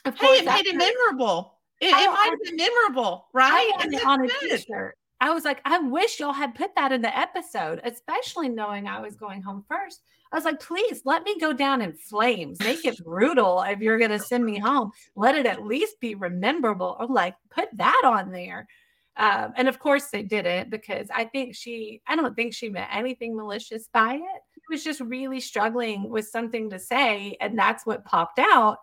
of 0.05 0.17
course, 0.17 0.39
hey, 0.39 0.45
it 0.45 0.45
made 0.45 0.65
it 0.65 0.77
memorable. 0.77 1.59
It, 1.79 1.91
made 1.91 2.03
it 2.03 2.11
might 2.11 2.29
have 2.29 2.43
been 2.43 2.55
memorable, 2.55 3.27
right? 3.33 3.71
on 4.05 4.25
a 4.25 4.29
t-shirt. 4.39 4.97
I 5.19 5.31
was 5.31 5.45
like, 5.45 5.61
I 5.63 5.79
wish 5.79 6.19
y'all 6.19 6.33
had 6.33 6.53
put 6.53 6.75
that 6.75 6.91
in 6.91 7.01
the 7.01 7.17
episode, 7.17 7.79
especially 7.85 8.49
knowing 8.49 8.87
I 8.87 8.99
was 8.99 9.15
going 9.15 9.41
home 9.41 9.63
first. 9.69 10.01
I 10.33 10.35
was 10.35 10.43
like, 10.45 10.59
please 10.59 11.03
let 11.05 11.23
me 11.23 11.39
go 11.39 11.53
down 11.53 11.81
in 11.81 11.93
flames. 11.93 12.59
Make 12.59 12.83
it 12.85 12.97
brutal 13.05 13.61
if 13.61 13.79
you're 13.79 13.99
going 13.99 14.11
to 14.11 14.19
send 14.19 14.43
me 14.43 14.59
home. 14.59 14.91
Let 15.15 15.35
it 15.35 15.45
at 15.45 15.63
least 15.63 15.99
be 16.01 16.15
rememberable. 16.15 16.97
Or 16.99 17.07
like, 17.07 17.35
put 17.51 17.69
that 17.77 18.01
on 18.03 18.31
there. 18.31 18.67
Um, 19.15 19.53
and 19.55 19.67
of 19.67 19.79
course 19.79 20.07
they 20.07 20.23
didn't 20.23 20.71
because 20.71 21.07
I 21.13 21.25
think 21.25 21.55
she, 21.55 22.01
I 22.07 22.15
don't 22.15 22.35
think 22.35 22.53
she 22.53 22.69
meant 22.69 22.89
anything 22.91 23.35
malicious 23.35 23.87
by 23.93 24.15
it. 24.15 24.41
She 24.55 24.61
was 24.69 24.83
just 24.83 25.01
really 25.01 25.39
struggling 25.39 26.09
with 26.09 26.27
something 26.27 26.69
to 26.71 26.79
say. 26.79 27.37
And 27.39 27.57
that's 27.57 27.85
what 27.85 28.05
popped 28.05 28.39
out. 28.39 28.77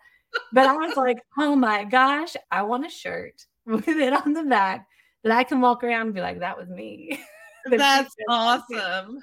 But 0.52 0.66
I 0.66 0.74
was 0.74 0.96
like, 0.96 1.18
oh 1.38 1.56
my 1.56 1.84
gosh, 1.84 2.36
I 2.50 2.62
want 2.62 2.86
a 2.86 2.90
shirt 2.90 3.44
with 3.66 3.88
it 3.88 4.12
on 4.12 4.32
the 4.32 4.44
back 4.44 4.86
that 5.24 5.32
I 5.32 5.44
can 5.44 5.60
walk 5.60 5.82
around 5.82 6.06
and 6.06 6.14
be 6.14 6.20
like, 6.20 6.40
that 6.40 6.56
was 6.56 6.68
me. 6.68 7.20
That's 7.66 8.14
awesome. 8.28 9.20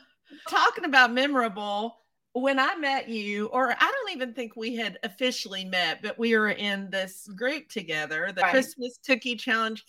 Talking 0.48 0.86
about 0.86 1.12
memorable, 1.12 1.98
when 2.34 2.60
I 2.60 2.76
met 2.76 3.10
you, 3.10 3.48
or 3.48 3.72
I 3.72 3.76
don't 3.92 4.12
even 4.16 4.34
think 4.34 4.56
we 4.56 4.76
had 4.76 5.00
officially 5.04 5.66
met, 5.66 6.02
but 6.04 6.20
we 6.20 6.38
were 6.38 6.50
in 6.50 6.90
this 6.92 7.28
group 7.36 7.70
together, 7.70 8.32
the 8.36 8.42
right. 8.42 8.52
Christmas 8.52 9.00
Cookie 9.06 9.36
Challenge 9.36 9.84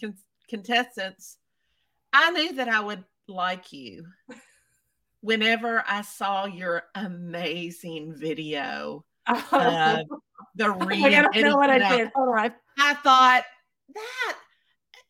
contestants. 0.49 1.37
I 2.13 2.31
knew 2.31 2.55
that 2.55 2.69
I 2.69 2.81
would 2.81 3.05
like 3.27 3.73
you 3.73 4.07
whenever 5.21 5.85
I 5.87 6.03
saw 6.03 6.47
your 6.47 6.85
amazing 6.95 8.15
video 8.17 9.05
uh, 9.27 10.05
the 10.55 10.71
read. 10.71 11.05
I 11.05 11.23
don't 11.23 11.37
know 11.37 11.57
what 11.57 11.71
I 11.71 11.97
did. 11.97 12.11
Hold 12.15 12.37
on. 12.37 12.53
I 12.79 12.95
thought 12.95 13.45
that 13.95 14.37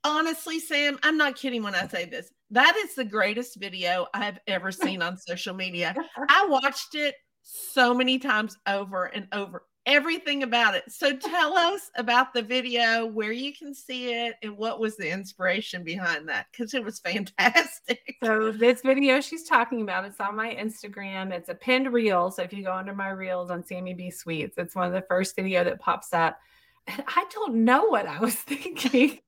honestly, 0.05 0.59
Sam, 0.59 0.99
I'm 1.03 1.17
not 1.17 1.37
kidding 1.37 1.63
when 1.63 1.75
I 1.75 1.87
say 1.87 2.07
this. 2.07 2.31
That 2.51 2.77
is 2.77 2.95
the 2.95 3.05
greatest 3.05 3.61
video 3.61 4.07
I've 4.15 4.39
ever 4.47 4.73
seen 4.73 5.03
on 5.03 5.17
social 5.17 5.55
media. 5.55 5.95
I 6.29 6.47
watched 6.49 6.95
it 6.95 7.15
so 7.43 7.95
many 7.95 8.19
times 8.19 8.57
over 8.67 9.05
and 9.05 9.29
over 9.33 9.63
everything 9.89 10.43
about 10.43 10.75
it. 10.75 10.85
So 10.93 11.17
tell 11.17 11.57
us 11.57 11.91
about 11.97 12.35
the 12.35 12.43
video, 12.43 13.07
where 13.07 13.33
you 13.33 13.55
can 13.55 13.75
see 13.75 14.13
it, 14.13 14.35
and 14.43 14.57
what 14.57 14.79
was 14.79 14.97
the 14.97 15.11
inspiration 15.11 15.83
behind 15.83 16.29
that? 16.29 16.47
Because 16.53 16.75
it 16.75 16.85
was 16.85 16.99
fantastic. 17.05 18.17
So 18.23 18.53
this 18.53 18.83
video 18.83 19.21
she's 19.21 19.45
talking 19.45 19.81
about, 19.81 20.05
it's 20.05 20.21
on 20.21 20.37
my 20.37 20.55
Instagram. 20.55 21.33
It's 21.33 21.49
a 21.49 21.55
pinned 21.55 21.93
reel. 21.93 22.31
So 22.31 22.43
if 22.43 22.53
you 22.53 22.63
go 22.63 22.73
under 22.73 22.95
my 22.95 23.09
reels 23.09 23.51
on 23.51 23.65
Sammie 23.65 23.95
B 23.95 24.11
Sweets, 24.11 24.59
it's 24.59 24.77
one 24.77 24.87
of 24.87 24.93
the 24.93 25.07
first 25.09 25.35
video 25.35 25.65
that 25.65 25.81
pops 25.81 26.13
up. 26.13 26.39
And 26.87 27.03
I 27.07 27.25
don't 27.33 27.65
know 27.65 27.87
what 27.87 28.07
I 28.07 28.21
was 28.21 28.35
thinking. 28.35 29.19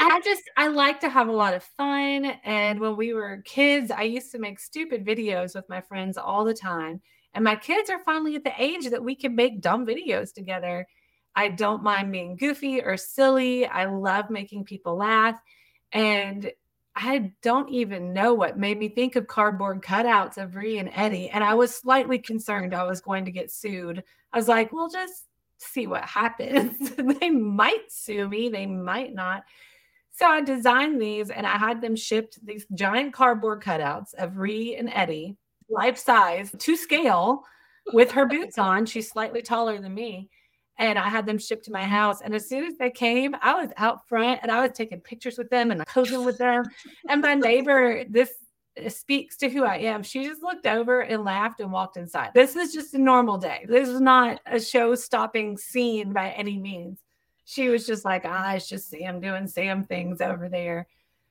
I 0.00 0.20
just 0.24 0.42
I 0.56 0.68
like 0.68 1.00
to 1.00 1.08
have 1.08 1.28
a 1.28 1.32
lot 1.32 1.54
of 1.54 1.62
fun. 1.62 2.26
And 2.44 2.78
when 2.80 2.96
we 2.96 3.12
were 3.12 3.42
kids, 3.44 3.90
I 3.90 4.02
used 4.02 4.30
to 4.32 4.38
make 4.38 4.60
stupid 4.60 5.04
videos 5.04 5.54
with 5.54 5.68
my 5.68 5.80
friends 5.80 6.16
all 6.16 6.44
the 6.44 6.54
time. 6.54 7.00
And 7.36 7.44
my 7.44 7.54
kids 7.54 7.90
are 7.90 7.98
finally 7.98 8.34
at 8.34 8.44
the 8.44 8.54
age 8.58 8.88
that 8.88 9.04
we 9.04 9.14
can 9.14 9.36
make 9.36 9.60
dumb 9.60 9.86
videos 9.86 10.32
together. 10.32 10.88
I 11.34 11.50
don't 11.50 11.82
mind 11.82 12.10
being 12.10 12.36
goofy 12.36 12.80
or 12.80 12.96
silly. 12.96 13.66
I 13.66 13.84
love 13.84 14.30
making 14.30 14.64
people 14.64 14.96
laugh. 14.96 15.38
And 15.92 16.50
I 16.94 17.32
don't 17.42 17.68
even 17.68 18.14
know 18.14 18.32
what 18.32 18.58
made 18.58 18.78
me 18.78 18.88
think 18.88 19.16
of 19.16 19.26
cardboard 19.26 19.82
cutouts 19.82 20.38
of 20.38 20.56
Ree 20.56 20.78
and 20.78 20.90
Eddie. 20.94 21.28
And 21.28 21.44
I 21.44 21.52
was 21.52 21.76
slightly 21.76 22.18
concerned 22.18 22.74
I 22.74 22.84
was 22.84 23.02
going 23.02 23.26
to 23.26 23.30
get 23.30 23.50
sued. 23.50 24.02
I 24.32 24.38
was 24.38 24.48
like, 24.48 24.72
well, 24.72 24.88
just 24.88 25.26
see 25.58 25.86
what 25.86 26.04
happens. 26.04 26.90
they 27.20 27.28
might 27.28 27.92
sue 27.92 28.26
me, 28.30 28.48
they 28.48 28.64
might 28.64 29.14
not. 29.14 29.44
So 30.12 30.24
I 30.24 30.40
designed 30.40 31.02
these 31.02 31.28
and 31.28 31.46
I 31.46 31.58
had 31.58 31.82
them 31.82 31.96
shipped 31.96 32.38
these 32.46 32.64
giant 32.74 33.12
cardboard 33.12 33.62
cutouts 33.62 34.14
of 34.14 34.38
Ree 34.38 34.74
and 34.74 34.88
Eddie 34.88 35.36
life 35.68 35.98
size 35.98 36.54
to 36.58 36.76
scale 36.76 37.44
with 37.92 38.12
her 38.12 38.26
boots 38.26 38.58
on. 38.58 38.86
She's 38.86 39.08
slightly 39.08 39.42
taller 39.42 39.80
than 39.80 39.94
me. 39.94 40.30
And 40.78 40.98
I 40.98 41.08
had 41.08 41.24
them 41.24 41.38
shipped 41.38 41.64
to 41.66 41.72
my 41.72 41.84
house. 41.84 42.20
And 42.20 42.34
as 42.34 42.48
soon 42.48 42.64
as 42.64 42.76
they 42.76 42.90
came, 42.90 43.34
I 43.40 43.54
was 43.54 43.70
out 43.78 44.06
front 44.08 44.40
and 44.42 44.52
I 44.52 44.60
was 44.60 44.76
taking 44.76 45.00
pictures 45.00 45.38
with 45.38 45.48
them 45.48 45.70
and 45.70 45.86
posing 45.86 46.24
with 46.24 46.36
them. 46.36 46.64
And 47.08 47.22
my 47.22 47.34
neighbor, 47.34 48.04
this 48.08 48.30
speaks 48.88 49.38
to 49.38 49.48
who 49.48 49.64
I 49.64 49.78
am. 49.78 50.02
She 50.02 50.24
just 50.24 50.42
looked 50.42 50.66
over 50.66 51.00
and 51.00 51.24
laughed 51.24 51.60
and 51.60 51.72
walked 51.72 51.96
inside. 51.96 52.32
This 52.34 52.56
is 52.56 52.74
just 52.74 52.92
a 52.92 52.98
normal 52.98 53.38
day. 53.38 53.64
This 53.66 53.88
is 53.88 54.02
not 54.02 54.40
a 54.44 54.60
show 54.60 54.94
stopping 54.94 55.56
scene 55.56 56.12
by 56.12 56.30
any 56.30 56.58
means. 56.58 57.00
She 57.46 57.68
was 57.68 57.86
just 57.86 58.04
like, 58.04 58.22
ah, 58.26 58.54
it's 58.54 58.68
just 58.68 58.90
Sam 58.90 59.20
doing 59.20 59.46
Sam 59.46 59.84
things 59.84 60.20
over 60.20 60.48
there. 60.48 60.88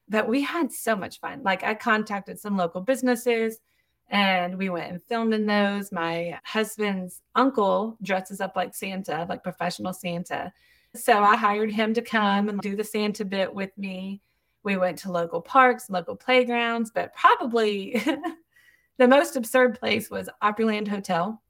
But 0.09 0.27
we 0.27 0.41
had 0.41 0.71
so 0.71 0.95
much 0.95 1.19
fun. 1.19 1.43
Like 1.43 1.63
I 1.63 1.75
contacted 1.75 2.39
some 2.39 2.57
local 2.57 2.81
businesses 2.81 3.59
and 4.09 4.57
we 4.57 4.69
went 4.69 4.91
and 4.91 5.03
filmed 5.03 5.33
in 5.33 5.45
those. 5.45 5.91
My 5.91 6.39
husband's 6.43 7.21
uncle 7.35 7.97
dresses 8.01 8.41
up 8.41 8.55
like 8.55 8.75
Santa, 8.75 9.25
like 9.27 9.43
professional 9.43 9.93
Santa. 9.93 10.53
So 10.93 11.23
I 11.23 11.35
hired 11.35 11.71
him 11.71 11.93
to 11.95 12.01
come 12.01 12.47
and 12.49 12.61
do 12.61 12.75
the 12.75 12.83
Santa 12.83 13.25
bit 13.25 13.53
with 13.53 13.77
me. 13.77 14.21
We 14.63 14.77
went 14.77 14.97
to 14.99 15.11
local 15.11 15.41
parks, 15.41 15.89
local 15.89 16.15
playgrounds, 16.15 16.91
but 16.91 17.13
probably 17.15 18.01
the 18.97 19.07
most 19.07 19.35
absurd 19.35 19.79
place 19.79 20.09
was 20.09 20.29
Opryland 20.41 20.87
Hotel. 20.87 21.41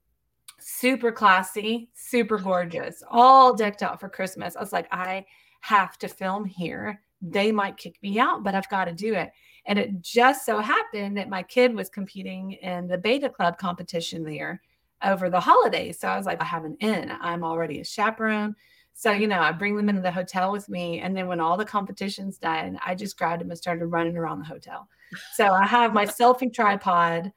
Super 0.58 1.12
classy, 1.12 1.90
super 1.94 2.38
gorgeous, 2.38 3.02
all 3.10 3.54
decked 3.54 3.82
out 3.82 4.00
for 4.00 4.08
Christmas. 4.08 4.56
I 4.56 4.60
was 4.60 4.72
like, 4.72 4.88
I 4.90 5.24
have 5.60 5.98
to 5.98 6.08
film 6.08 6.44
here. 6.44 7.00
They 7.22 7.52
might 7.52 7.76
kick 7.76 7.98
me 8.02 8.18
out, 8.18 8.42
but 8.42 8.54
I've 8.54 8.68
got 8.68 8.86
to 8.86 8.92
do 8.92 9.14
it. 9.14 9.30
And 9.66 9.78
it 9.78 10.00
just 10.00 10.46
so 10.46 10.58
happened 10.60 11.16
that 11.16 11.28
my 11.28 11.42
kid 11.42 11.74
was 11.74 11.88
competing 11.88 12.52
in 12.52 12.86
the 12.86 12.98
beta 12.98 13.28
club 13.28 13.58
competition 13.58 14.22
there 14.22 14.60
over 15.02 15.28
the 15.28 15.40
holidays. 15.40 15.98
So 15.98 16.08
I 16.08 16.16
was 16.16 16.26
like, 16.26 16.40
I 16.40 16.44
have 16.44 16.64
an 16.64 16.76
in. 16.80 17.12
I'm 17.20 17.44
already 17.44 17.80
a 17.80 17.84
chaperone. 17.84 18.54
So, 18.94 19.10
you 19.10 19.26
know, 19.26 19.40
I 19.40 19.52
bring 19.52 19.76
them 19.76 19.88
into 19.88 20.00
the 20.00 20.10
hotel 20.10 20.52
with 20.52 20.68
me. 20.68 21.00
And 21.00 21.14
then 21.14 21.26
when 21.26 21.40
all 21.40 21.56
the 21.56 21.64
competition's 21.64 22.38
done, 22.38 22.78
I 22.84 22.94
just 22.94 23.18
grabbed 23.18 23.42
them 23.42 23.50
and 23.50 23.58
started 23.58 23.86
running 23.86 24.16
around 24.16 24.38
the 24.38 24.46
hotel. 24.46 24.88
So 25.34 25.48
I 25.48 25.66
have 25.66 25.92
my 25.92 26.06
selfie 26.06 26.52
tripod 26.52 27.32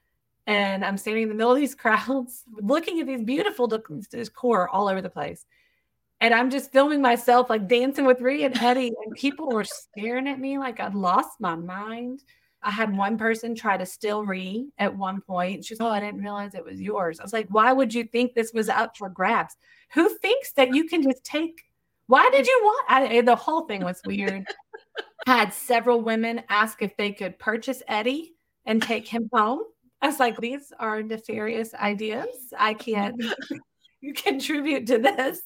and 0.48 0.86
I'm 0.86 0.98
standing 0.98 1.24
in 1.24 1.30
the 1.30 1.36
middle 1.36 1.52
of 1.52 1.58
these 1.58 1.76
crowds 1.76 2.44
looking 2.62 3.00
at 3.00 3.08
these 3.08 3.24
beautiful 3.24 3.68
decor 3.68 4.70
all 4.70 4.88
over 4.88 5.02
the 5.02 5.10
place. 5.10 5.46
And 6.22 6.34
I'm 6.34 6.50
just 6.50 6.72
filming 6.72 7.02
myself 7.02 7.50
like 7.50 7.68
dancing 7.68 8.06
with 8.06 8.22
Ree 8.22 8.44
and 8.44 8.58
Eddie, 8.58 8.94
and 9.06 9.16
people 9.16 9.50
were 9.50 9.64
staring 9.64 10.28
at 10.28 10.40
me 10.40 10.58
like 10.58 10.80
I'd 10.80 10.96
lost 10.96 11.40
my 11.40 11.56
mind. 11.56 12.24
I 12.62 12.72
had 12.72 12.96
one 12.96 13.18
person 13.18 13.56
try 13.56 13.78
to 13.78 13.86
steal 13.86 14.26
Ree 14.26 14.68
at 14.78 14.98
one 14.98 15.22
point. 15.22 15.64
She's, 15.64 15.80
oh, 15.80 15.88
I 15.88 16.02
didn't 16.02 16.22
realize 16.22 16.54
it 16.54 16.66
was 16.66 16.82
yours. 16.82 17.20
I 17.20 17.24
was 17.24 17.32
like, 17.32 17.48
why 17.50 17.72
would 17.72 17.94
you 17.94 18.04
think 18.04 18.34
this 18.34 18.52
was 18.54 18.68
up 18.68 18.98
for 18.98 19.08
grabs? 19.08 19.56
Who 19.94 20.10
thinks 20.18 20.52
that 20.54 20.76
you 20.76 20.86
can 20.86 21.02
just 21.02 21.24
take? 21.24 21.64
Why 22.08 22.30
did 22.32 22.48
you 22.48 22.60
want? 22.64 22.86
I, 22.90 23.22
the 23.22 23.36
whole 23.36 23.62
thing 23.62 23.86
was 23.86 24.02
weird. 24.06 24.46
had 25.26 25.54
several 25.54 26.02
women 26.02 26.44
ask 26.50 26.82
if 26.82 26.98
they 26.98 27.12
could 27.14 27.40
purchase 27.40 27.82
Eddie 27.88 28.34
and 28.66 28.82
take 28.82 29.08
him 29.08 29.30
home. 29.32 29.62
I 30.02 30.08
was 30.08 30.20
like, 30.20 30.38
these 30.38 30.74
are 30.80 31.02
nefarious 31.02 31.74
ideas. 31.74 32.54
I 32.58 32.74
can't 32.74 33.22
you 34.02 34.14
contribute 34.16 34.88
to 34.88 34.98
this 34.98 35.42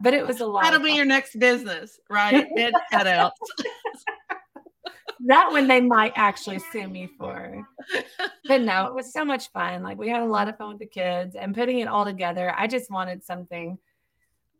but 0.00 0.14
it 0.14 0.26
was 0.26 0.40
a 0.40 0.46
lot. 0.46 0.64
That'll 0.64 0.80
be 0.80 0.92
your 0.92 1.04
next 1.04 1.38
business, 1.38 1.98
right? 2.10 2.46
Ed 2.56 2.74
cutouts. 2.92 3.30
that 5.26 5.50
one 5.50 5.68
they 5.68 5.80
might 5.80 6.12
actually 6.16 6.58
sue 6.58 6.88
me 6.88 7.08
for. 7.18 7.66
But 8.46 8.62
no, 8.62 8.86
it 8.86 8.94
was 8.94 9.12
so 9.12 9.24
much 9.24 9.50
fun. 9.52 9.82
Like 9.82 9.98
we 9.98 10.08
had 10.08 10.22
a 10.22 10.26
lot 10.26 10.48
of 10.48 10.56
fun 10.56 10.70
with 10.70 10.78
the 10.78 10.86
kids 10.86 11.36
and 11.36 11.54
putting 11.54 11.80
it 11.80 11.88
all 11.88 12.04
together. 12.04 12.54
I 12.56 12.66
just 12.66 12.90
wanted 12.90 13.24
something 13.24 13.78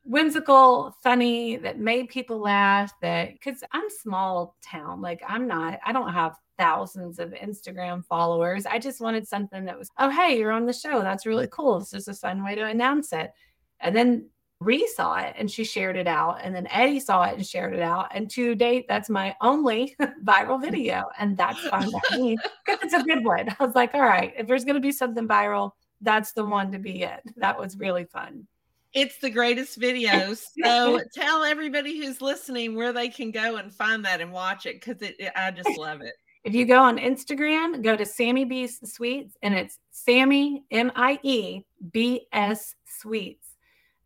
whimsical, 0.05 0.97
funny 1.03 1.57
that 1.57 1.79
made 1.79 2.09
people 2.09 2.38
laugh. 2.38 2.92
That 3.03 3.33
because 3.33 3.62
I'm 3.73 3.88
small 3.90 4.57
town, 4.62 5.01
like 5.01 5.23
I'm 5.27 5.47
not, 5.47 5.79
I 5.85 5.92
don't 5.92 6.12
have 6.12 6.37
thousands 6.59 7.18
of 7.18 7.31
Instagram 7.31 8.05
followers. 8.05 8.66
I 8.66 8.79
just 8.79 9.01
wanted 9.01 9.27
something 9.27 9.64
that 9.64 9.79
was, 9.79 9.90
oh, 9.99 10.11
hey, 10.11 10.38
you're 10.38 10.53
on 10.53 10.66
the 10.66 10.73
show. 10.73 11.03
That's 11.03 11.27
really 11.27 11.49
cool. 11.51 11.79
It's 11.79 11.90
just 11.90 12.09
a 12.09 12.14
fun 12.14 12.44
way 12.44 12.55
to 12.55 12.64
announce 12.64 13.12
it. 13.12 13.33
And 13.81 13.94
then 13.94 14.29
Ree 14.64 14.87
saw 14.94 15.16
it 15.16 15.35
and 15.37 15.50
she 15.50 15.64
shared 15.64 15.96
it 15.96 16.07
out. 16.07 16.40
And 16.42 16.55
then 16.55 16.66
Eddie 16.68 17.00
saw 17.00 17.24
it 17.24 17.35
and 17.35 17.46
shared 17.46 17.74
it 17.74 17.81
out. 17.81 18.09
And 18.14 18.31
to 18.31 18.55
date, 18.55 18.87
that's 18.88 19.11
my 19.11 19.37
only 19.40 19.94
viral 20.24 20.61
video. 20.61 21.05
And 21.18 21.37
that's 21.37 21.61
fine 21.68 21.90
by 21.90 22.16
me 22.16 22.37
because 22.66 22.83
it's 22.83 22.94
a 22.94 23.03
good 23.03 23.24
one. 23.24 23.55
I 23.59 23.64
was 23.64 23.74
like, 23.74 23.94
all 23.94 24.03
right, 24.03 24.33
if 24.37 24.46
there's 24.46 24.64
going 24.64 24.77
to 24.77 24.81
be 24.81 24.92
something 24.92 25.29
viral, 25.29 25.72
that's 26.00 26.33
the 26.33 26.44
one 26.44 26.72
to 26.72 26.79
be 26.79 27.03
it. 27.03 27.20
That 27.37 27.59
was 27.59 27.79
really 27.79 28.05
fun. 28.05 28.46
It's 28.92 29.18
the 29.18 29.31
greatest 29.31 29.77
video. 29.77 30.35
So 30.35 31.00
tell 31.14 31.42
everybody 31.42 31.98
who's 31.98 32.20
listening 32.22 32.77
where 32.77 32.92
they 32.92 33.09
can 33.09 33.33
go 33.33 33.57
and 33.57 33.72
find 33.72 34.05
that 34.05 34.20
and 34.20 34.33
watch 34.33 34.66
it 34.66 34.81
because 34.81 35.03
it, 35.03 35.16
it, 35.18 35.33
I 35.35 35.50
just 35.50 35.77
love 35.79 36.00
it. 36.00 36.14
If 36.44 36.55
you 36.55 36.64
go 36.66 36.79
on 36.79 36.98
Instagram, 36.98 37.83
go 37.83 37.96
to 37.96 38.05
Sammie 38.05 38.44
B 38.44 38.66
Sweets 38.66 39.37
and 39.42 39.55
it's 39.55 39.79
Sammy 39.90 40.62
M 40.70 40.92
I 40.94 41.18
E 41.22 41.62
B 41.90 42.27
S 42.33 42.74
Sweets 42.85 43.54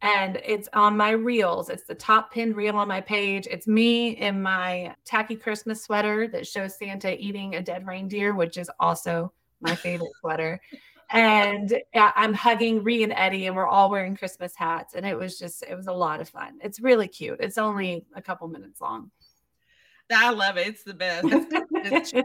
and 0.00 0.40
it's 0.44 0.68
on 0.72 0.96
my 0.96 1.11
reels. 1.11 1.70
It's 1.70 1.84
the 1.84 1.94
top 1.94 2.32
pinned 2.32 2.54
reel 2.54 2.76
on 2.76 2.87
my 2.87 3.00
page. 3.00 3.48
It's 3.50 3.66
me 3.66 4.11
in 4.11 4.40
my 4.40 4.94
tacky 5.04 5.34
Christmas 5.34 5.82
sweater 5.82 6.28
that 6.28 6.46
shows 6.46 6.78
Santa 6.78 7.20
eating 7.20 7.56
a 7.56 7.62
dead 7.62 7.87
reindeer, 7.87 8.34
which 8.34 8.58
is 8.58 8.70
also 8.78 9.32
my 9.61 9.74
favorite 9.74 10.12
sweater. 10.20 10.61
And 11.11 11.80
I'm 11.94 12.34
hugging 12.34 12.84
Ree 12.84 13.03
and 13.03 13.14
Eddie, 13.14 13.46
and 13.46 13.57
we're 13.57 13.66
all 13.66 13.90
wearing 13.90 14.16
Christmas 14.16 14.55
hats. 14.55 14.94
And 14.94 15.07
it 15.07 15.18
was 15.18 15.38
just, 15.38 15.64
it 15.68 15.74
was 15.74 15.86
a 15.86 15.92
lot 15.92 16.20
of 16.20 16.28
fun. 16.28 16.59
It's 16.62 16.80
really 16.80 17.09
cute. 17.09 17.38
It's 17.40 17.59
only 17.59 18.05
a 18.14 18.22
couple 18.22 18.46
minutes 18.46 18.80
long. 18.80 19.11
I 20.14 20.30
love 20.30 20.59
it. 20.59 20.68
It's 20.68 20.84
the 20.84 20.94
best. 20.94 21.26
It's, 21.30 22.12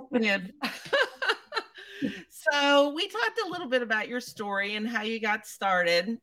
so 2.51 2.93
we 2.93 3.07
talked 3.07 3.39
a 3.45 3.49
little 3.49 3.67
bit 3.67 3.81
about 3.81 4.09
your 4.09 4.19
story 4.19 4.75
and 4.75 4.87
how 4.87 5.03
you 5.03 5.19
got 5.19 5.47
started 5.47 6.19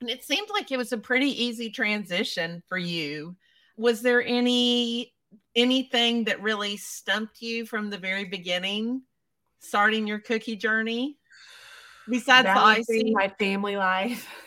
and 0.00 0.10
it 0.10 0.24
seemed 0.24 0.48
like 0.52 0.70
it 0.70 0.76
was 0.76 0.92
a 0.92 0.98
pretty 0.98 1.30
easy 1.44 1.70
transition 1.70 2.62
for 2.68 2.78
you. 2.78 3.36
Was 3.76 4.02
there 4.02 4.22
any 4.24 5.14
anything 5.54 6.24
that 6.24 6.40
really 6.42 6.76
stumped 6.76 7.42
you 7.42 7.66
from 7.66 7.90
the 7.90 7.98
very 7.98 8.24
beginning, 8.24 9.02
starting 9.58 10.06
your 10.06 10.20
cookie 10.20 10.56
journey? 10.56 11.16
Besides 12.08 12.46
the 12.46 12.58
icing, 12.58 13.12
my 13.12 13.28
family 13.38 13.76
life. 13.76 14.28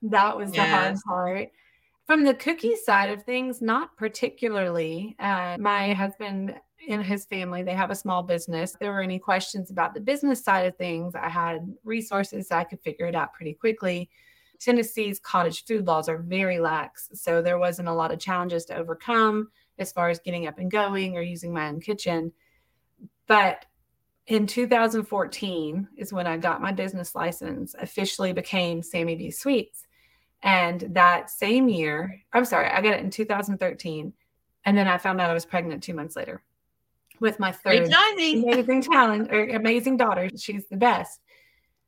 That 0.00 0.36
was 0.36 0.54
yes. 0.54 1.00
the 1.02 1.10
hard 1.10 1.36
part. 1.36 1.48
From 2.06 2.22
the 2.22 2.32
cookie 2.32 2.76
side 2.76 3.10
of 3.10 3.24
things, 3.24 3.60
not 3.60 3.96
particularly. 3.96 5.16
Uh, 5.18 5.56
my 5.58 5.92
husband 5.92 6.54
and 6.88 7.02
his 7.02 7.24
family, 7.24 7.64
they 7.64 7.74
have 7.74 7.90
a 7.90 7.96
small 7.96 8.22
business. 8.22 8.74
If 8.74 8.78
there 8.78 8.92
were 8.92 9.02
any 9.02 9.18
questions 9.18 9.72
about 9.72 9.94
the 9.94 10.00
business 10.00 10.44
side 10.44 10.66
of 10.66 10.76
things, 10.76 11.16
I 11.16 11.28
had 11.28 11.74
resources 11.82 12.46
so 12.46 12.54
I 12.54 12.62
could 12.62 12.80
figure 12.80 13.06
it 13.06 13.16
out 13.16 13.34
pretty 13.34 13.54
quickly. 13.54 14.08
Tennessee's 14.60 15.18
cottage 15.20 15.64
food 15.64 15.86
laws 15.86 16.08
are 16.08 16.18
very 16.18 16.58
lax, 16.58 17.08
so 17.14 17.40
there 17.40 17.58
wasn't 17.58 17.88
a 17.88 17.94
lot 17.94 18.12
of 18.12 18.18
challenges 18.18 18.64
to 18.66 18.76
overcome 18.76 19.48
as 19.78 19.92
far 19.92 20.08
as 20.08 20.18
getting 20.18 20.46
up 20.46 20.58
and 20.58 20.70
going 20.70 21.16
or 21.16 21.22
using 21.22 21.52
my 21.52 21.68
own 21.68 21.80
kitchen. 21.80 22.32
But 23.26 23.64
in 24.26 24.46
2014 24.46 25.88
is 25.96 26.12
when 26.12 26.26
I 26.26 26.36
got 26.36 26.60
my 26.60 26.72
business 26.72 27.14
license, 27.14 27.74
officially 27.78 28.32
became 28.32 28.82
Sammie 28.82 29.16
B 29.16 29.30
Sweets. 29.30 29.86
And 30.42 30.84
that 30.90 31.30
same 31.30 31.68
year, 31.68 32.22
I'm 32.32 32.44
sorry, 32.44 32.68
I 32.68 32.80
got 32.80 32.94
it 32.94 33.00
in 33.00 33.10
2013. 33.10 34.12
And 34.64 34.76
then 34.76 34.86
I 34.86 34.98
found 34.98 35.20
out 35.20 35.30
I 35.30 35.34
was 35.34 35.46
pregnant 35.46 35.82
two 35.82 35.94
months 35.94 36.14
later 36.14 36.42
with 37.20 37.40
my 37.40 37.52
third 37.52 37.88
amazing 38.44 38.82
talent 38.82 39.32
or 39.32 39.48
amazing 39.48 39.96
daughter. 39.96 40.28
She's 40.36 40.66
the 40.68 40.76
best. 40.76 41.20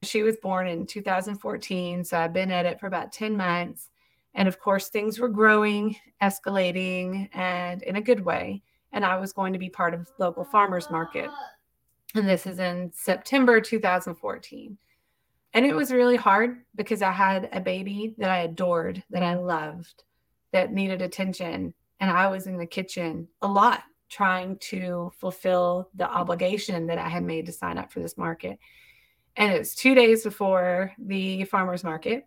She 0.03 0.23
was 0.23 0.37
born 0.37 0.67
in 0.67 0.87
2014. 0.87 2.05
So 2.05 2.19
I've 2.19 2.33
been 2.33 2.51
at 2.51 2.67
it 2.67 2.81
for 2.81 2.87
about 2.87 3.13
10 3.13 3.37
months. 3.37 3.91
And 4.35 4.49
of 4.49 4.59
course, 4.59 4.89
things 4.89 5.19
were 5.19 5.29
growing, 5.29 5.97
escalating, 6.23 7.29
and 7.35 7.83
in 7.83 7.97
a 7.97 8.01
good 8.01 8.25
way. 8.25 8.63
And 8.93 9.05
I 9.05 9.17
was 9.17 9.33
going 9.33 9.53
to 9.53 9.59
be 9.59 9.69
part 9.69 9.93
of 9.93 10.11
local 10.19 10.45
farmers 10.45 10.91
market. 10.91 11.31
And 12.15 12.29
this 12.29 12.47
is 12.47 12.59
in 12.59 12.91
September 12.95 13.61
2014. 13.61 14.79
And 15.53 15.67
it 15.67 15.75
was 15.75 15.93
really 15.93 16.17
hard 16.17 16.59
because 16.77 17.03
I 17.03 17.11
had 17.11 17.49
a 17.53 17.61
baby 17.61 18.15
that 18.19 18.31
I 18.31 18.39
adored, 18.39 19.03
that 19.11 19.23
I 19.23 19.35
loved, 19.35 20.05
that 20.53 20.73
needed 20.73 21.03
attention. 21.03 21.75
And 21.99 22.11
I 22.11 22.29
was 22.29 22.47
in 22.47 22.57
the 22.57 22.67
kitchen 22.67 23.29
a 23.43 23.49
lot 23.49 23.83
trying 24.09 24.59
to 24.59 25.13
fulfill 25.19 25.89
the 25.95 26.09
obligation 26.09 26.87
that 26.87 26.99
I 26.99 27.09
had 27.09 27.23
made 27.23 27.47
to 27.47 27.53
sign 27.53 27.79
up 27.79 27.93
for 27.93 28.01
this 28.01 28.17
market. 28.17 28.59
And 29.37 29.53
it's 29.53 29.75
two 29.75 29.95
days 29.95 30.25
before 30.25 30.93
the 30.99 31.45
farmer's 31.45 31.85
market. 31.85 32.27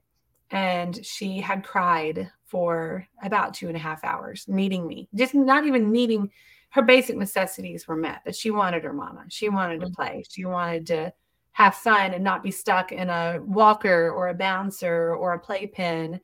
And 0.52 1.04
she 1.06 1.40
had 1.40 1.64
cried 1.64 2.32
for 2.46 3.08
about 3.24 3.54
two 3.54 3.68
and 3.68 3.76
a 3.76 3.80
half 3.80 4.04
hours, 4.04 4.46
needing 4.48 4.88
me, 4.88 5.10
just 5.16 5.34
not 5.34 5.66
even 5.66 5.92
needing 5.92 6.30
her 6.74 6.82
basic 6.82 7.16
necessities 7.16 7.88
were 7.88 7.96
met, 7.96 8.22
but 8.26 8.36
she 8.36 8.50
wanted 8.50 8.84
her 8.84 8.94
mama. 8.94 9.26
She 9.30 9.48
wanted 9.48 9.80
to 9.82 9.86
mm-hmm. 9.88 9.94
play. 9.94 10.24
She 10.28 10.46
wanted 10.46 10.88
to 10.88 11.14
have 11.52 11.76
fun 11.76 12.16
and 12.16 12.24
not 12.24 12.42
be 12.42 12.50
stuck 12.50 12.92
in 12.92 13.12
a 13.12 13.40
walker 13.44 14.10
or 14.10 14.30
a 14.30 14.34
bouncer 14.34 15.14
or 15.14 15.34
a 15.34 15.40
playpen. 15.40 16.20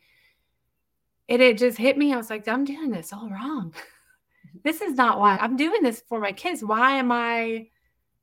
And 1.29 1.41
it 1.41 1.59
just 1.59 1.77
hit 1.77 1.99
me. 1.99 2.13
I 2.13 2.17
was 2.17 2.31
like, 2.31 2.47
I'm 2.47 2.65
doing 2.65 2.89
this 2.89 3.13
all 3.13 3.29
wrong. 3.29 3.75
this 4.63 4.81
is 4.81 4.95
not 4.95 5.19
why 5.19 5.37
I'm 5.37 5.55
doing 5.55 5.83
this 5.83 6.01
for 6.09 6.19
my 6.19 6.31
kids. 6.31 6.63
Why 6.63 6.93
am 6.93 7.11
I 7.11 7.67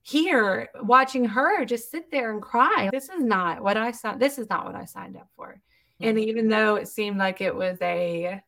here 0.07 0.69
watching 0.83 1.25
her 1.25 1.65
just 1.65 1.91
sit 1.91 2.13
there 2.13 2.33
and 2.33 2.41
cry? 2.41 2.89
This 2.93 3.09
is 3.09 3.25
not 3.25 3.61
what 3.61 3.77
I 3.77 3.91
signed. 3.91 4.23
This 4.23 4.39
is 4.39 4.49
not 4.49 4.65
what 4.65 4.77
I 4.77 4.85
signed 4.85 5.17
up 5.17 5.29
for. 5.35 5.61
And 6.01 6.17
mm-hmm. 6.17 6.29
even 6.29 6.49
though 6.49 6.77
it 6.77 6.87
seemed 6.87 7.19
like 7.19 7.41
it 7.41 7.55
was 7.55 7.77
a 7.83 8.41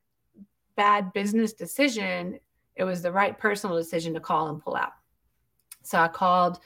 bad 0.77 1.13
business 1.13 1.53
decision, 1.53 2.39
it 2.77 2.85
was 2.85 3.03
the 3.03 3.11
right 3.11 3.37
personal 3.37 3.77
decision 3.77 4.15
to 4.15 4.21
call 4.21 4.49
and 4.49 4.63
pull 4.63 4.77
out. 4.77 4.93
So 5.83 5.99
I 5.99 6.07
called 6.07 6.61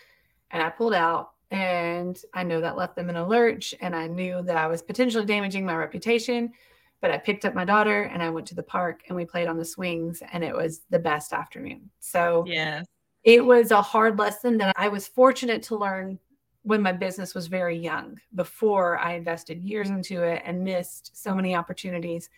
and 0.50 0.62
I 0.62 0.68
pulled 0.68 0.92
out, 0.92 1.30
and 1.50 2.20
I 2.34 2.42
know 2.42 2.60
that 2.60 2.76
left 2.76 2.94
them 2.94 3.08
in 3.08 3.16
a 3.16 3.26
lurch. 3.26 3.74
And 3.80 3.96
I 3.96 4.08
knew 4.08 4.42
that 4.42 4.58
I 4.58 4.66
was 4.66 4.82
potentially 4.82 5.24
damaging 5.24 5.64
my 5.64 5.74
reputation. 5.74 6.52
But 7.00 7.10
I 7.10 7.18
picked 7.18 7.46
up 7.46 7.54
my 7.54 7.64
daughter 7.64 8.02
and 8.02 8.22
I 8.22 8.30
went 8.30 8.46
to 8.48 8.54
the 8.54 8.62
park 8.62 9.02
and 9.08 9.16
we 9.16 9.24
played 9.24 9.48
on 9.48 9.56
the 9.56 9.64
swings, 9.64 10.22
and 10.32 10.44
it 10.44 10.54
was 10.54 10.82
the 10.90 10.98
best 10.98 11.32
afternoon. 11.32 11.90
So, 11.98 12.44
yeah, 12.46 12.82
it 13.24 13.44
was 13.44 13.70
a 13.70 13.82
hard 13.82 14.18
lesson 14.18 14.58
that 14.58 14.74
I 14.76 14.88
was 14.88 15.06
fortunate 15.06 15.62
to 15.64 15.76
learn 15.76 16.18
when 16.62 16.82
my 16.82 16.92
business 16.92 17.34
was 17.34 17.46
very 17.46 17.76
young 17.76 18.20
before 18.34 18.98
I 18.98 19.14
invested 19.14 19.62
years 19.62 19.88
mm-hmm. 19.88 19.98
into 19.98 20.22
it 20.22 20.42
and 20.44 20.62
missed 20.64 21.10
so 21.20 21.34
many 21.34 21.54
opportunities. 21.54 22.30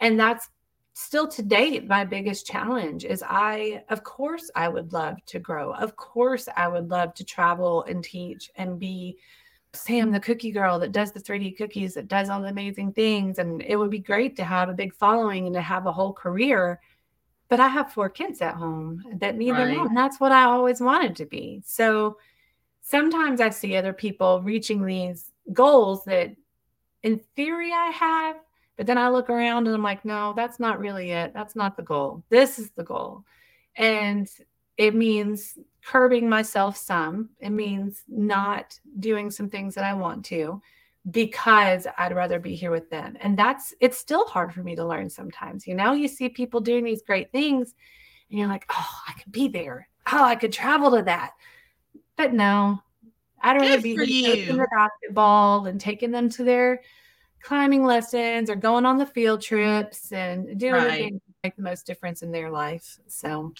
And 0.00 0.18
that's 0.18 0.48
still 0.94 1.28
to 1.28 1.42
date 1.42 1.86
my 1.86 2.04
biggest 2.04 2.44
challenge 2.44 3.04
is 3.04 3.22
i 3.28 3.80
of 3.88 4.02
course 4.02 4.50
i 4.56 4.68
would 4.68 4.92
love 4.92 5.16
to 5.26 5.38
grow. 5.38 5.72
Of 5.74 5.94
course 5.94 6.48
i 6.56 6.66
would 6.66 6.90
love 6.90 7.14
to 7.14 7.24
travel 7.24 7.84
and 7.84 8.02
teach 8.02 8.50
and 8.56 8.80
be 8.80 9.16
sam 9.72 10.10
the 10.10 10.18
cookie 10.18 10.50
girl 10.50 10.76
that 10.80 10.90
does 10.90 11.12
the 11.12 11.20
3d 11.20 11.56
cookies 11.56 11.94
that 11.94 12.08
does 12.08 12.28
all 12.28 12.42
the 12.42 12.48
amazing 12.48 12.92
things. 12.92 13.38
And 13.38 13.62
it 13.62 13.76
would 13.76 13.90
be 13.90 14.00
great 14.00 14.34
to 14.36 14.44
have 14.44 14.68
a 14.68 14.74
big 14.74 14.92
following 14.92 15.46
and 15.46 15.54
to 15.54 15.60
have 15.60 15.86
a 15.86 15.92
whole 15.92 16.12
career 16.12 16.80
but 17.48 17.60
i 17.60 17.68
have 17.68 17.92
four 17.92 18.08
kids 18.08 18.40
at 18.40 18.54
home 18.54 19.02
that 19.16 19.36
need 19.36 19.52
right. 19.52 19.66
their 19.66 19.76
mom 19.76 19.88
and 19.88 19.96
that's 19.96 20.20
what 20.20 20.32
i 20.32 20.44
always 20.44 20.80
wanted 20.80 21.16
to 21.16 21.26
be 21.26 21.62
so 21.64 22.16
sometimes 22.80 23.40
i 23.40 23.50
see 23.50 23.76
other 23.76 23.92
people 23.92 24.42
reaching 24.42 24.84
these 24.84 25.30
goals 25.52 26.04
that 26.04 26.34
in 27.02 27.20
theory 27.36 27.72
i 27.72 27.86
have 27.86 28.36
but 28.78 28.86
then 28.86 28.96
I 28.96 29.08
look 29.08 29.28
around 29.28 29.66
and 29.66 29.74
I'm 29.74 29.82
like, 29.82 30.04
no, 30.04 30.32
that's 30.34 30.60
not 30.60 30.78
really 30.78 31.10
it. 31.10 31.34
That's 31.34 31.56
not 31.56 31.76
the 31.76 31.82
goal. 31.82 32.22
This 32.30 32.60
is 32.60 32.70
the 32.70 32.84
goal. 32.84 33.24
And 33.74 34.28
it 34.76 34.94
means 34.94 35.58
curbing 35.84 36.28
myself 36.28 36.76
some. 36.76 37.30
It 37.40 37.50
means 37.50 38.04
not 38.08 38.78
doing 39.00 39.32
some 39.32 39.50
things 39.50 39.74
that 39.74 39.82
I 39.82 39.94
want 39.94 40.24
to 40.26 40.62
because 41.10 41.86
I'd 41.96 42.14
rather 42.14 42.38
be 42.38 42.54
here 42.54 42.70
with 42.70 42.90
them. 42.90 43.16
And 43.20 43.38
that's 43.38 43.74
it's 43.80 43.98
still 43.98 44.26
hard 44.26 44.52
for 44.52 44.62
me 44.62 44.76
to 44.76 44.84
learn 44.84 45.08
sometimes. 45.08 45.66
You 45.66 45.74
know, 45.74 45.92
you 45.92 46.08
see 46.08 46.28
people 46.28 46.60
doing 46.60 46.84
these 46.84 47.02
great 47.02 47.32
things 47.32 47.74
and 48.30 48.38
you're 48.38 48.48
like, 48.48 48.66
"Oh, 48.70 48.98
I 49.06 49.12
could 49.12 49.32
be 49.32 49.48
there. 49.48 49.88
Oh, 50.12 50.24
I 50.24 50.36
could 50.36 50.52
travel 50.52 50.90
to 50.92 51.02
that." 51.02 51.32
But 52.16 52.32
no. 52.32 52.82
I'd 53.40 53.60
rather 53.60 53.80
be 53.80 53.96
taking 53.96 54.56
the 54.56 54.68
basketball 54.72 55.66
and 55.66 55.80
taking 55.80 56.10
them 56.10 56.28
to 56.30 56.44
their 56.44 56.82
climbing 57.40 57.84
lessons 57.84 58.50
or 58.50 58.56
going 58.56 58.84
on 58.84 58.98
the 58.98 59.06
field 59.06 59.40
trips 59.40 60.12
and 60.12 60.58
doing 60.58 60.72
right. 60.72 61.12
make 61.44 61.56
the 61.56 61.62
most 61.62 61.86
difference 61.86 62.22
in 62.22 62.32
their 62.32 62.50
life. 62.50 62.98
So 63.06 63.54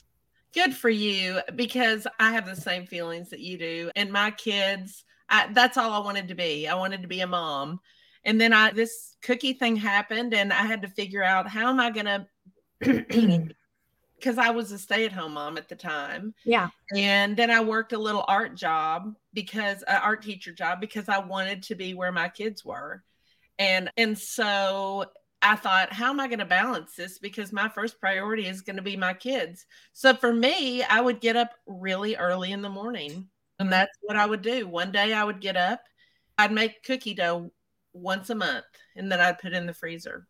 good 0.53 0.75
for 0.75 0.91
you 0.91 1.41
because 1.55 2.07
I 2.19 2.33
have 2.33 2.47
the 2.47 2.57
same 2.57 2.87
feelings 2.87 3.31
that 3.31 3.41
you 3.41 3.57
do. 3.57 3.91
And 3.95 4.11
my 4.11 4.33
kids, 4.33 5.05
I, 5.29 5.49
that's 5.53 5.77
all 5.77 5.93
I 5.93 6.05
wanted 6.05 6.29
to 6.29 6.35
be. 6.35 6.69
I 6.69 6.75
wanted 6.75 7.03
to 7.03 7.09
be 7.09 7.21
a 7.21 7.27
mom. 7.27 7.81
And 8.25 8.41
then 8.41 8.53
I 8.53 8.73
this 8.73 9.17
cookie 9.23 9.53
thing 9.53 9.77
happened 9.77 10.35
and 10.35 10.53
I 10.53 10.63
had 10.63 10.83
to 10.83 10.89
figure 10.89 11.23
out 11.23 11.49
how 11.49 11.69
am 11.69 11.81
I 11.81 11.91
going 11.91 12.07
to 12.07 12.27
because 14.17 14.39
I 14.39 14.51
was 14.51 14.73
a 14.73 14.79
stay-at-home 14.79 15.35
mom 15.35 15.57
at 15.57 15.69
the 15.69 15.77
time. 15.77 16.35
Yeah. 16.45 16.69
And 16.95 17.37
then 17.37 17.51
I 17.51 17.61
worked 17.63 17.93
a 17.93 17.99
little 17.99 18.25
art 18.27 18.57
job 18.57 19.15
because 19.33 19.83
an 19.83 20.01
art 20.03 20.23
teacher 20.23 20.53
job 20.53 20.81
because 20.81 21.09
I 21.09 21.19
wanted 21.19 21.63
to 21.65 21.75
be 21.75 21.95
where 21.95 22.13
my 22.13 22.29
kids 22.29 22.65
were 22.65 23.05
and 23.59 23.91
and 23.97 24.17
so 24.17 25.07
I 25.41 25.55
thought, 25.55 25.93
how 25.93 26.11
am 26.11 26.21
I 26.21 26.27
going 26.27 26.41
to 26.41 26.45
balance 26.45 26.95
this? 26.95 27.19
Because 27.19 27.53
my 27.53 27.69
first 27.69 28.01
priority 28.01 28.47
is 28.47 28.61
going 28.61 28.77
to 28.77 28.83
be 28.83 28.97
my 28.97 29.15
kids. 29.15 29.67
So 29.93 30.15
for 30.15 30.33
me, 30.33 30.83
I 30.83 31.01
would 31.01 31.21
get 31.21 31.37
up 31.37 31.53
really 31.67 32.17
early 32.17 32.51
in 32.51 32.61
the 32.61 32.69
morning. 32.69 33.29
And 33.59 33.73
that's 33.73 33.97
what 34.03 34.17
I 34.17 34.27
would 34.27 34.43
do. 34.43 34.67
One 34.67 34.93
day 34.93 35.13
I 35.13 35.25
would 35.25 35.41
get 35.41 35.57
up, 35.57 35.81
I'd 36.37 36.53
make 36.53 36.83
cookie 36.85 37.15
dough 37.15 37.53
once 37.93 38.31
a 38.31 38.35
month, 38.35 38.67
and 38.97 39.11
then 39.11 39.21
I'd 39.21 39.39
put 39.39 39.53
in 39.53 39.67
the 39.67 39.75
freezer. 39.75 40.27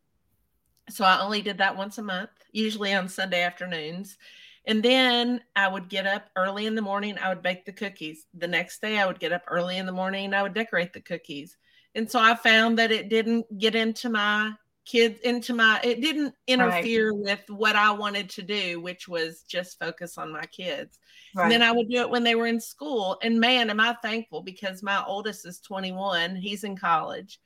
So 0.89 1.05
I 1.05 1.21
only 1.21 1.43
did 1.43 1.59
that 1.59 1.77
once 1.77 1.99
a 1.99 2.03
month, 2.03 2.31
usually 2.53 2.95
on 2.95 3.09
Sunday 3.09 3.43
afternoons. 3.43 4.17
And 4.65 4.83
then 4.83 5.43
I 5.55 5.69
would 5.69 5.89
get 5.89 6.07
up 6.07 6.31
early 6.37 6.67
in 6.67 6.75
the 6.75 6.83
morning, 6.83 7.19
I 7.19 7.29
would 7.29 7.43
bake 7.43 7.67
the 7.67 7.73
cookies. 7.73 8.27
The 8.35 8.49
next 8.49 8.81
day 8.81 8.99
I 8.99 9.07
would 9.07 9.21
get 9.21 9.33
up 9.33 9.45
early 9.49 9.77
in 9.77 9.87
the 9.87 9.93
morning, 9.93 10.33
I 10.33 10.43
would 10.43 10.55
decorate 10.55 10.93
the 10.93 11.01
cookies 11.01 11.57
and 11.95 12.11
so 12.11 12.21
I 12.21 12.35
found 12.35 12.79
that 12.79 12.93
it 12.93 13.09
didn't 13.09 13.59
get 13.59 13.75
into 13.75 14.09
my 14.09 14.53
kids 14.89 15.21
into 15.21 15.53
my 15.53 15.79
it 15.85 16.01
didn't 16.01 16.35
interfere 16.47 17.11
right. 17.11 17.21
with 17.21 17.51
what 17.51 17.77
I 17.77 17.91
wanted 17.91 18.31
to 18.31 18.43
do, 18.43 18.81
which 18.81 19.07
was 19.07 19.43
just 19.43 19.79
focus 19.79 20.17
on 20.17 20.33
my 20.33 20.47
kids. 20.47 20.99
Right. 21.35 21.45
And 21.45 21.53
then 21.53 21.63
I 21.63 21.73
would 21.73 21.91
do 21.91 22.01
it 22.01 22.11
when 22.11 22.25
they 22.25 22.35
were 22.35 22.47
in 22.47 22.61
school. 22.61 23.19
And 23.23 23.39
man, 23.39 23.69
am 23.69 23.81
I 23.81 23.95
thankful 24.03 24.43
because 24.43 24.83
my 24.83 25.05
oldest 25.05 25.47
is 25.47 25.61
21, 25.61 26.37
he's 26.37 26.65
in 26.65 26.77
college, 26.77 27.39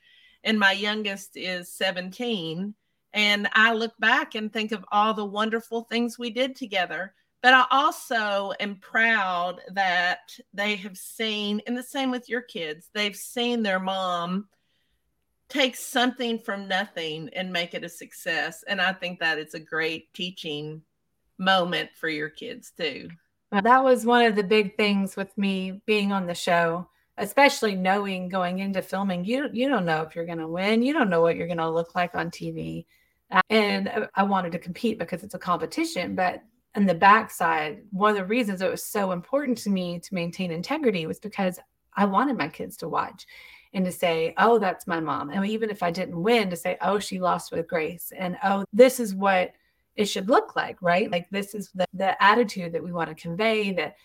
and 0.44 0.58
my 0.58 0.72
youngest 0.72 1.36
is 1.36 1.72
17. 1.72 2.74
And 3.12 3.48
I 3.52 3.74
look 3.74 3.92
back 3.98 4.36
and 4.36 4.52
think 4.52 4.70
of 4.72 4.84
all 4.92 5.12
the 5.12 5.24
wonderful 5.24 5.82
things 5.82 6.18
we 6.18 6.30
did 6.30 6.54
together. 6.54 7.12
But 7.42 7.54
I 7.54 7.64
also 7.72 8.52
am 8.60 8.76
proud 8.76 9.60
that 9.72 10.20
they 10.54 10.76
have 10.76 10.96
seen, 10.96 11.60
and 11.66 11.76
the 11.76 11.82
same 11.82 12.12
with 12.12 12.28
your 12.28 12.40
kids, 12.40 12.88
they've 12.94 13.16
seen 13.16 13.64
their 13.64 13.80
mom 13.80 14.46
take 15.52 15.76
something 15.76 16.38
from 16.38 16.66
nothing 16.66 17.28
and 17.34 17.52
make 17.52 17.74
it 17.74 17.84
a 17.84 17.88
success. 17.88 18.64
And 18.66 18.80
I 18.80 18.92
think 18.92 19.20
that 19.20 19.38
it's 19.38 19.54
a 19.54 19.60
great 19.60 20.12
teaching 20.14 20.82
moment 21.38 21.90
for 21.94 22.08
your 22.08 22.30
kids 22.30 22.72
too. 22.76 23.10
That 23.50 23.84
was 23.84 24.06
one 24.06 24.24
of 24.24 24.34
the 24.34 24.42
big 24.42 24.78
things 24.78 25.14
with 25.14 25.36
me 25.36 25.82
being 25.84 26.10
on 26.10 26.26
the 26.26 26.34
show, 26.34 26.88
especially 27.18 27.74
knowing 27.74 28.30
going 28.30 28.60
into 28.60 28.80
filming, 28.80 29.26
you 29.26 29.50
you 29.52 29.68
don't 29.68 29.84
know 29.84 30.00
if 30.02 30.16
you're 30.16 30.24
going 30.24 30.38
to 30.38 30.48
win, 30.48 30.82
you 30.82 30.94
don't 30.94 31.10
know 31.10 31.20
what 31.20 31.36
you're 31.36 31.46
going 31.46 31.58
to 31.58 31.70
look 31.70 31.94
like 31.94 32.14
on 32.14 32.30
TV. 32.30 32.86
Uh, 33.30 33.42
and 33.50 34.08
I 34.14 34.22
wanted 34.22 34.52
to 34.52 34.58
compete 34.58 34.98
because 34.98 35.22
it's 35.22 35.34
a 35.34 35.38
competition, 35.38 36.14
but 36.14 36.42
on 36.74 36.86
the 36.86 36.94
backside, 36.94 37.82
one 37.90 38.12
of 38.12 38.16
the 38.16 38.24
reasons 38.24 38.62
it 38.62 38.70
was 38.70 38.86
so 38.86 39.12
important 39.12 39.58
to 39.58 39.70
me 39.70 40.00
to 40.00 40.14
maintain 40.14 40.50
integrity 40.50 41.06
was 41.06 41.20
because 41.20 41.58
I 41.94 42.06
wanted 42.06 42.38
my 42.38 42.48
kids 42.48 42.78
to 42.78 42.88
watch 42.88 43.26
and 43.74 43.84
to 43.84 43.92
say, 43.92 44.34
oh, 44.36 44.58
that's 44.58 44.86
my 44.86 45.00
mom. 45.00 45.30
And 45.30 45.46
even 45.46 45.70
if 45.70 45.82
I 45.82 45.90
didn't 45.90 46.20
win, 46.20 46.50
to 46.50 46.56
say, 46.56 46.76
oh, 46.82 46.98
she 46.98 47.20
lost 47.20 47.52
with 47.52 47.68
grace. 47.68 48.12
And 48.16 48.36
oh, 48.44 48.64
this 48.72 49.00
is 49.00 49.14
what 49.14 49.52
it 49.96 50.06
should 50.06 50.28
look 50.28 50.56
like, 50.56 50.80
right? 50.80 51.10
Like 51.10 51.28
this 51.30 51.54
is 51.54 51.70
the, 51.74 51.86
the 51.94 52.22
attitude 52.22 52.72
that 52.72 52.84
we 52.84 52.92
want 52.92 53.08
to 53.08 53.14
convey 53.14 53.72
that 53.72 53.96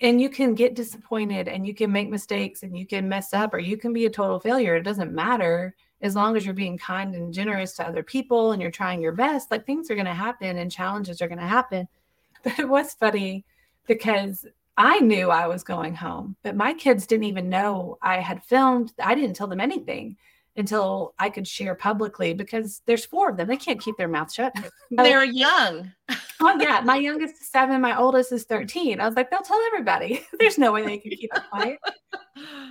and 0.00 0.20
you 0.20 0.28
can 0.28 0.54
get 0.54 0.74
disappointed 0.74 1.46
and 1.46 1.64
you 1.64 1.74
can 1.74 1.92
make 1.92 2.10
mistakes 2.10 2.64
and 2.64 2.76
you 2.76 2.84
can 2.84 3.08
mess 3.08 3.32
up 3.32 3.54
or 3.54 3.60
you 3.60 3.76
can 3.76 3.92
be 3.92 4.04
a 4.04 4.10
total 4.10 4.40
failure. 4.40 4.74
It 4.74 4.82
doesn't 4.82 5.12
matter 5.12 5.76
as 6.00 6.16
long 6.16 6.36
as 6.36 6.44
you're 6.44 6.54
being 6.54 6.76
kind 6.76 7.14
and 7.14 7.32
generous 7.32 7.74
to 7.74 7.86
other 7.86 8.02
people 8.02 8.50
and 8.50 8.60
you're 8.60 8.72
trying 8.72 9.00
your 9.00 9.12
best. 9.12 9.52
Like 9.52 9.64
things 9.64 9.90
are 9.90 9.94
going 9.94 10.06
to 10.06 10.12
happen 10.12 10.58
and 10.58 10.72
challenges 10.72 11.22
are 11.22 11.28
going 11.28 11.38
to 11.38 11.46
happen. 11.46 11.88
But 12.44 12.58
it 12.58 12.68
was 12.68 12.94
funny 12.94 13.44
because 13.86 14.44
I 14.76 15.00
knew 15.00 15.30
I 15.30 15.46
was 15.48 15.64
going 15.64 15.94
home, 15.94 16.36
but 16.42 16.56
my 16.56 16.72
kids 16.72 17.06
didn't 17.06 17.24
even 17.24 17.48
know 17.48 17.98
I 18.00 18.20
had 18.20 18.44
filmed. 18.44 18.92
I 19.02 19.14
didn't 19.14 19.36
tell 19.36 19.46
them 19.46 19.60
anything 19.60 20.16
until 20.56 21.14
I 21.18 21.30
could 21.30 21.48
share 21.48 21.74
publicly 21.74 22.34
because 22.34 22.82
there's 22.86 23.04
four 23.04 23.30
of 23.30 23.36
them. 23.36 23.48
They 23.48 23.56
can't 23.56 23.80
keep 23.80 23.96
their 23.96 24.08
mouth 24.08 24.32
shut. 24.32 24.54
They're 24.90 25.24
young. 25.24 25.92
oh 26.40 26.58
yeah, 26.60 26.80
my 26.84 26.96
youngest 26.96 27.40
is 27.40 27.48
seven, 27.48 27.80
my 27.80 27.98
oldest 27.98 28.32
is 28.32 28.44
13. 28.44 29.00
I 29.00 29.06
was 29.06 29.16
like, 29.16 29.30
they'll 29.30 29.40
tell 29.40 29.60
everybody. 29.68 30.26
there's 30.38 30.58
no 30.58 30.72
way 30.72 30.84
they 30.84 30.98
can 30.98 31.10
keep 31.10 31.30
it 31.34 31.42
quiet. 31.50 31.78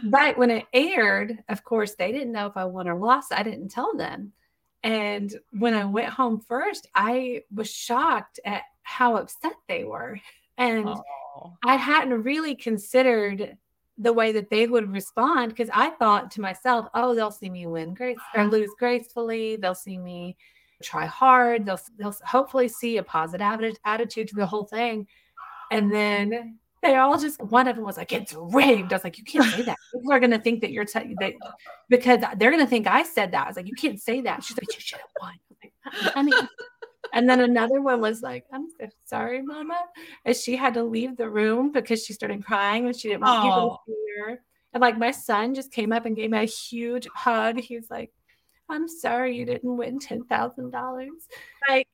but 0.03 0.37
when 0.37 0.51
it 0.51 0.65
aired, 0.73 1.39
of 1.49 1.63
course, 1.63 1.95
they 1.95 2.11
didn't 2.11 2.31
know 2.31 2.47
if 2.47 2.57
I 2.57 2.65
won 2.65 2.87
or 2.87 2.95
lost. 2.95 3.31
I 3.33 3.43
didn't 3.43 3.69
tell 3.69 3.95
them. 3.95 4.33
And 4.83 5.33
when 5.51 5.75
I 5.75 5.85
went 5.85 6.09
home 6.09 6.39
first, 6.39 6.87
I 6.95 7.43
was 7.53 7.69
shocked 7.69 8.39
at 8.43 8.63
how 8.83 9.17
upset 9.17 9.53
they 9.67 9.83
were. 9.83 10.19
And 10.57 10.87
oh. 10.87 11.03
I 11.65 11.75
hadn't 11.75 12.23
really 12.23 12.55
considered 12.55 13.57
the 13.97 14.13
way 14.13 14.31
that 14.31 14.49
they 14.49 14.67
would 14.67 14.91
respond 14.91 15.49
because 15.49 15.69
I 15.73 15.91
thought 15.91 16.31
to 16.31 16.41
myself, 16.41 16.87
oh, 16.93 17.13
they'll 17.13 17.31
see 17.31 17.49
me 17.49 17.67
win 17.67 17.93
grace 17.93 18.17
or 18.33 18.41
uh-huh. 18.41 18.49
lose 18.49 18.69
gracefully. 18.79 19.57
They'll 19.57 19.75
see 19.75 19.97
me 19.97 20.37
try 20.81 21.05
hard. 21.05 21.65
They'll 21.65 21.79
they'll 21.97 22.15
hopefully 22.25 22.67
see 22.67 22.97
a 22.97 23.03
positive 23.03 23.77
attitude 23.85 24.27
to 24.29 24.35
the 24.35 24.45
whole 24.45 24.65
thing. 24.65 25.07
And 25.71 25.91
then 25.91 26.57
they 26.81 26.95
all 26.95 27.17
just 27.17 27.41
one 27.41 27.67
of 27.67 27.75
them 27.75 27.85
was 27.85 27.97
like, 27.97 28.11
"It's 28.11 28.33
rigged." 28.35 28.91
I 28.91 28.95
was 28.95 29.03
like, 29.03 29.17
"You 29.17 29.23
can't 29.23 29.45
say 29.45 29.61
that. 29.63 29.77
People 29.93 30.11
are 30.11 30.19
going 30.19 30.31
to 30.31 30.39
think 30.39 30.61
that 30.61 30.71
you're 30.71 30.85
t- 30.85 31.15
that 31.19 31.33
because 31.89 32.19
they're 32.37 32.51
going 32.51 32.63
to 32.63 32.69
think 32.69 32.87
I 32.87 33.03
said 33.03 33.31
that." 33.31 33.45
I 33.45 33.47
was 33.47 33.55
like, 33.55 33.67
"You 33.67 33.75
can't 33.75 34.01
say 34.01 34.21
that." 34.21 34.43
She's 34.43 34.57
like, 34.57 34.73
"You 34.73 34.79
should 34.79 34.99
have 34.99 35.09
won." 35.21 35.33
I 36.15 36.21
like, 36.23 36.49
and 37.13 37.29
then 37.29 37.41
another 37.41 37.81
one 37.81 38.01
was 38.01 38.21
like, 38.21 38.45
I'm 38.51 38.67
so 38.79 38.87
sorry, 39.05 39.41
mama. 39.41 39.79
And 40.25 40.35
she 40.35 40.55
had 40.55 40.73
to 40.75 40.83
leave 40.83 41.17
the 41.17 41.29
room 41.29 41.71
because 41.71 42.05
she 42.05 42.13
started 42.13 42.45
crying 42.45 42.85
and 42.85 42.95
she 42.95 43.09
didn't 43.09 43.21
want 43.21 43.43
people 43.43 43.79
oh. 43.81 43.85
to 43.85 43.91
see 43.91 44.19
her. 44.19 44.41
And 44.73 44.81
like 44.81 44.97
my 44.97 45.11
son 45.11 45.53
just 45.53 45.71
came 45.71 45.91
up 45.91 46.05
and 46.05 46.15
gave 46.15 46.31
me 46.31 46.39
a 46.39 46.45
huge 46.45 47.07
hug. 47.13 47.59
He's 47.59 47.89
like, 47.89 48.11
I'm 48.69 48.87
sorry 48.87 49.35
you 49.35 49.45
didn't 49.45 49.75
win 49.75 49.99
$10,000. 49.99 51.09
Like 51.67 51.87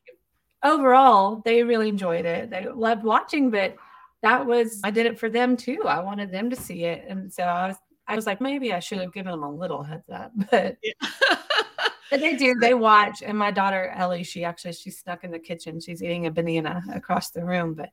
overall, 0.64 1.41
they 1.43 1.64
really 1.64 1.89
enjoyed 1.89 2.26
it. 2.26 2.49
They 2.49 2.68
loved 2.68 3.03
watching, 3.03 3.49
but 3.49 3.76
that 4.22 4.45
was, 4.45 4.82
I 4.84 4.91
did 4.91 5.05
it 5.05 5.20
for 5.20 5.30
them 5.30 5.58
too. 5.58 5.84
I 5.86 5.99
wanted 5.99 6.32
them 6.32 6.49
to 6.49 6.55
see 6.55 6.84
it. 6.84 7.05
And 7.08 7.34
so 7.34 7.43
I 7.43 7.70
was, 7.70 7.78
I 8.08 8.16
was 8.16 8.26
like, 8.26 8.39
maybe 8.39 8.74
I 8.74 8.80
should 8.80 8.99
have 8.99 9.14
given 9.14 9.32
them 9.32 9.43
a 9.43 9.51
little 9.51 9.84
heads 9.84 10.10
up, 10.10 10.32
but 10.51 10.78
yeah. 10.84 10.93
But 12.10 12.22
they 12.22 12.36
do. 12.36 12.55
They 12.55 12.74
watch. 12.74 13.22
And 13.22 13.38
my 13.38 13.51
daughter 13.51 13.93
Ellie, 13.95 14.24
she 14.24 14.43
actually 14.43 14.74
she's 14.74 14.97
stuck 14.97 15.24
in 15.24 15.32
the 15.32 15.39
kitchen. 15.39 15.80
She's 15.80 16.01
eating 16.01 16.26
a 16.26 16.32
banana 16.32 16.82
across 16.93 17.32
the 17.32 17.43
room. 17.43 17.74
But 17.74 17.89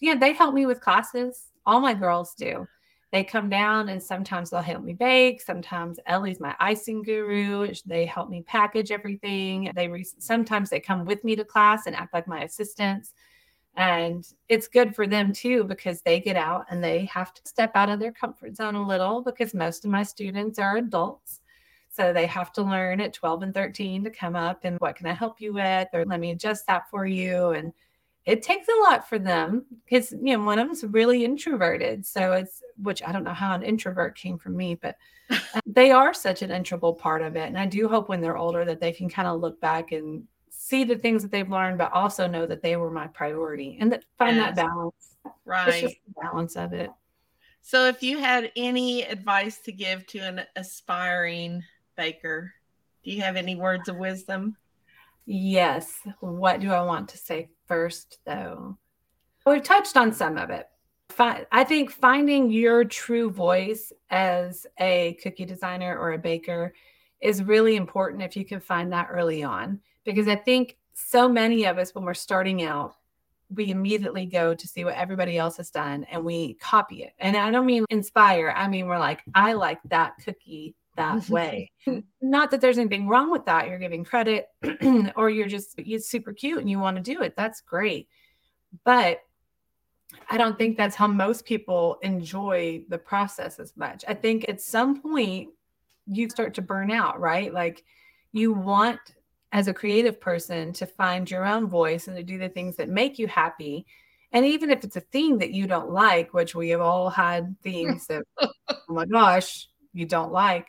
yeah, 0.00 0.14
they 0.14 0.32
help 0.32 0.54
me 0.54 0.66
with 0.66 0.80
classes. 0.80 1.46
All 1.66 1.80
my 1.80 1.94
girls 1.94 2.34
do. 2.34 2.66
They 3.10 3.24
come 3.24 3.48
down 3.48 3.88
and 3.88 4.02
sometimes 4.02 4.50
they'll 4.50 4.60
help 4.60 4.84
me 4.84 4.92
bake. 4.92 5.40
Sometimes 5.40 5.98
Ellie's 6.06 6.40
my 6.40 6.54
icing 6.60 7.02
guru. 7.02 7.72
They 7.86 8.04
help 8.04 8.28
me 8.28 8.42
package 8.42 8.92
everything. 8.92 9.72
They 9.74 9.88
re- 9.88 10.04
sometimes 10.18 10.68
they 10.68 10.80
come 10.80 11.06
with 11.06 11.24
me 11.24 11.34
to 11.36 11.44
class 11.44 11.86
and 11.86 11.96
act 11.96 12.12
like 12.12 12.28
my 12.28 12.42
assistants. 12.42 13.14
And 13.76 14.26
it's 14.48 14.68
good 14.68 14.94
for 14.94 15.06
them 15.06 15.32
too 15.32 15.64
because 15.64 16.02
they 16.02 16.20
get 16.20 16.36
out 16.36 16.66
and 16.68 16.84
they 16.84 17.06
have 17.06 17.32
to 17.32 17.40
step 17.46 17.72
out 17.74 17.88
of 17.88 17.98
their 17.98 18.12
comfort 18.12 18.56
zone 18.56 18.74
a 18.74 18.86
little 18.86 19.22
because 19.22 19.54
most 19.54 19.84
of 19.84 19.90
my 19.90 20.02
students 20.02 20.58
are 20.58 20.76
adults 20.76 21.40
so 21.98 22.12
they 22.12 22.26
have 22.26 22.52
to 22.52 22.62
learn 22.62 23.00
at 23.00 23.12
12 23.12 23.42
and 23.42 23.54
13 23.54 24.04
to 24.04 24.10
come 24.10 24.36
up 24.36 24.60
and 24.64 24.78
what 24.78 24.94
can 24.94 25.06
I 25.06 25.12
help 25.12 25.40
you 25.40 25.52
with? 25.52 25.88
Or 25.92 26.04
let 26.04 26.20
me 26.20 26.30
adjust 26.30 26.66
that 26.68 26.88
for 26.90 27.04
you. 27.06 27.50
And 27.50 27.72
it 28.24 28.42
takes 28.42 28.68
a 28.68 28.80
lot 28.82 29.08
for 29.08 29.18
them 29.18 29.64
because, 29.84 30.12
you 30.12 30.36
know, 30.36 30.44
one 30.44 30.60
of 30.60 30.68
them's 30.68 30.84
really 30.84 31.24
introverted. 31.24 32.06
So 32.06 32.34
it's, 32.34 32.62
which 32.80 33.02
I 33.02 33.10
don't 33.10 33.24
know 33.24 33.34
how 33.34 33.52
an 33.52 33.64
introvert 33.64 34.16
came 34.16 34.38
from 34.38 34.56
me, 34.56 34.76
but 34.76 34.96
uh, 35.30 35.60
they 35.66 35.90
are 35.90 36.14
such 36.14 36.42
an 36.42 36.52
integral 36.52 36.94
part 36.94 37.20
of 37.20 37.34
it. 37.34 37.48
And 37.48 37.58
I 37.58 37.66
do 37.66 37.88
hope 37.88 38.08
when 38.08 38.20
they're 38.20 38.38
older 38.38 38.64
that 38.64 38.80
they 38.80 38.92
can 38.92 39.08
kind 39.08 39.26
of 39.26 39.40
look 39.40 39.60
back 39.60 39.90
and 39.90 40.22
see 40.50 40.84
the 40.84 40.96
things 40.96 41.22
that 41.22 41.32
they've 41.32 41.50
learned, 41.50 41.78
but 41.78 41.92
also 41.92 42.28
know 42.28 42.46
that 42.46 42.62
they 42.62 42.76
were 42.76 42.92
my 42.92 43.08
priority 43.08 43.76
and 43.80 43.90
that 43.90 44.04
find 44.18 44.36
yes. 44.36 44.54
that 44.54 44.66
balance. 44.66 45.16
Right. 45.44 45.68
It's 45.68 45.80
just 45.80 45.96
the 46.06 46.20
balance 46.22 46.54
of 46.54 46.72
it. 46.72 46.90
So 47.62 47.86
if 47.86 48.04
you 48.04 48.18
had 48.18 48.52
any 48.56 49.02
advice 49.02 49.58
to 49.64 49.72
give 49.72 50.06
to 50.08 50.20
an 50.20 50.42
aspiring 50.54 51.64
Baker. 51.98 52.54
Do 53.02 53.10
you 53.10 53.20
have 53.20 53.36
any 53.36 53.56
words 53.56 53.88
of 53.88 53.96
wisdom? 53.96 54.56
Yes. 55.26 55.98
What 56.20 56.60
do 56.60 56.70
I 56.70 56.80
want 56.80 57.08
to 57.10 57.18
say 57.18 57.50
first, 57.66 58.20
though? 58.24 58.78
We've 59.44 59.62
touched 59.62 59.96
on 59.96 60.12
some 60.12 60.38
of 60.38 60.48
it. 60.48 60.68
I 61.18 61.64
think 61.64 61.90
finding 61.90 62.50
your 62.50 62.84
true 62.84 63.30
voice 63.30 63.92
as 64.10 64.66
a 64.78 65.18
cookie 65.22 65.44
designer 65.44 65.98
or 65.98 66.12
a 66.12 66.18
baker 66.18 66.72
is 67.20 67.42
really 67.42 67.76
important 67.76 68.22
if 68.22 68.36
you 68.36 68.44
can 68.44 68.60
find 68.60 68.92
that 68.92 69.08
early 69.10 69.42
on. 69.42 69.80
Because 70.04 70.28
I 70.28 70.36
think 70.36 70.76
so 70.94 71.28
many 71.28 71.64
of 71.64 71.78
us, 71.78 71.94
when 71.94 72.04
we're 72.04 72.14
starting 72.14 72.62
out, 72.62 72.94
we 73.50 73.70
immediately 73.70 74.26
go 74.26 74.54
to 74.54 74.68
see 74.68 74.84
what 74.84 74.94
everybody 74.94 75.38
else 75.38 75.56
has 75.56 75.70
done 75.70 76.04
and 76.04 76.22
we 76.22 76.54
copy 76.54 77.02
it. 77.02 77.14
And 77.18 77.36
I 77.36 77.50
don't 77.50 77.66
mean 77.66 77.86
inspire, 77.90 78.52
I 78.54 78.68
mean, 78.68 78.86
we're 78.86 78.98
like, 78.98 79.22
I 79.34 79.54
like 79.54 79.80
that 79.86 80.12
cookie 80.24 80.74
that 80.98 81.16
mm-hmm. 81.16 81.32
way. 81.32 81.70
Not 82.20 82.50
that 82.50 82.60
there's 82.60 82.78
anything 82.78 83.08
wrong 83.08 83.30
with 83.30 83.46
that. 83.46 83.68
You're 83.68 83.78
giving 83.78 84.04
credit 84.04 84.48
or 85.16 85.30
you're 85.30 85.48
just 85.48 85.74
it's 85.78 86.08
super 86.08 86.32
cute 86.32 86.58
and 86.58 86.68
you 86.68 86.78
want 86.78 86.96
to 86.96 87.02
do 87.02 87.22
it. 87.22 87.34
That's 87.36 87.62
great. 87.62 88.08
But 88.84 89.20
I 90.28 90.36
don't 90.36 90.58
think 90.58 90.76
that's 90.76 90.96
how 90.96 91.06
most 91.06 91.44
people 91.44 91.98
enjoy 92.02 92.82
the 92.88 92.98
process 92.98 93.58
as 93.58 93.76
much. 93.76 94.04
I 94.06 94.14
think 94.14 94.48
at 94.48 94.60
some 94.60 95.00
point 95.00 95.48
you 96.06 96.28
start 96.28 96.54
to 96.54 96.62
burn 96.62 96.90
out, 96.90 97.20
right? 97.20 97.52
Like 97.52 97.84
you 98.32 98.52
want 98.52 99.00
as 99.52 99.68
a 99.68 99.74
creative 99.74 100.20
person 100.20 100.72
to 100.74 100.86
find 100.86 101.30
your 101.30 101.46
own 101.46 101.66
voice 101.68 102.08
and 102.08 102.16
to 102.16 102.22
do 102.22 102.38
the 102.38 102.48
things 102.48 102.76
that 102.76 102.88
make 102.88 103.18
you 103.18 103.26
happy. 103.26 103.86
And 104.32 104.44
even 104.44 104.70
if 104.70 104.84
it's 104.84 104.96
a 104.96 105.00
theme 105.00 105.38
that 105.38 105.52
you 105.52 105.66
don't 105.66 105.90
like, 105.90 106.34
which 106.34 106.54
we 106.54 106.68
have 106.70 106.82
all 106.82 107.08
had 107.08 107.56
themes 107.62 108.06
that, 108.08 108.24
oh 108.40 108.50
my 108.88 109.06
gosh, 109.06 109.68
you 109.94 110.04
don't 110.04 110.32
like, 110.32 110.66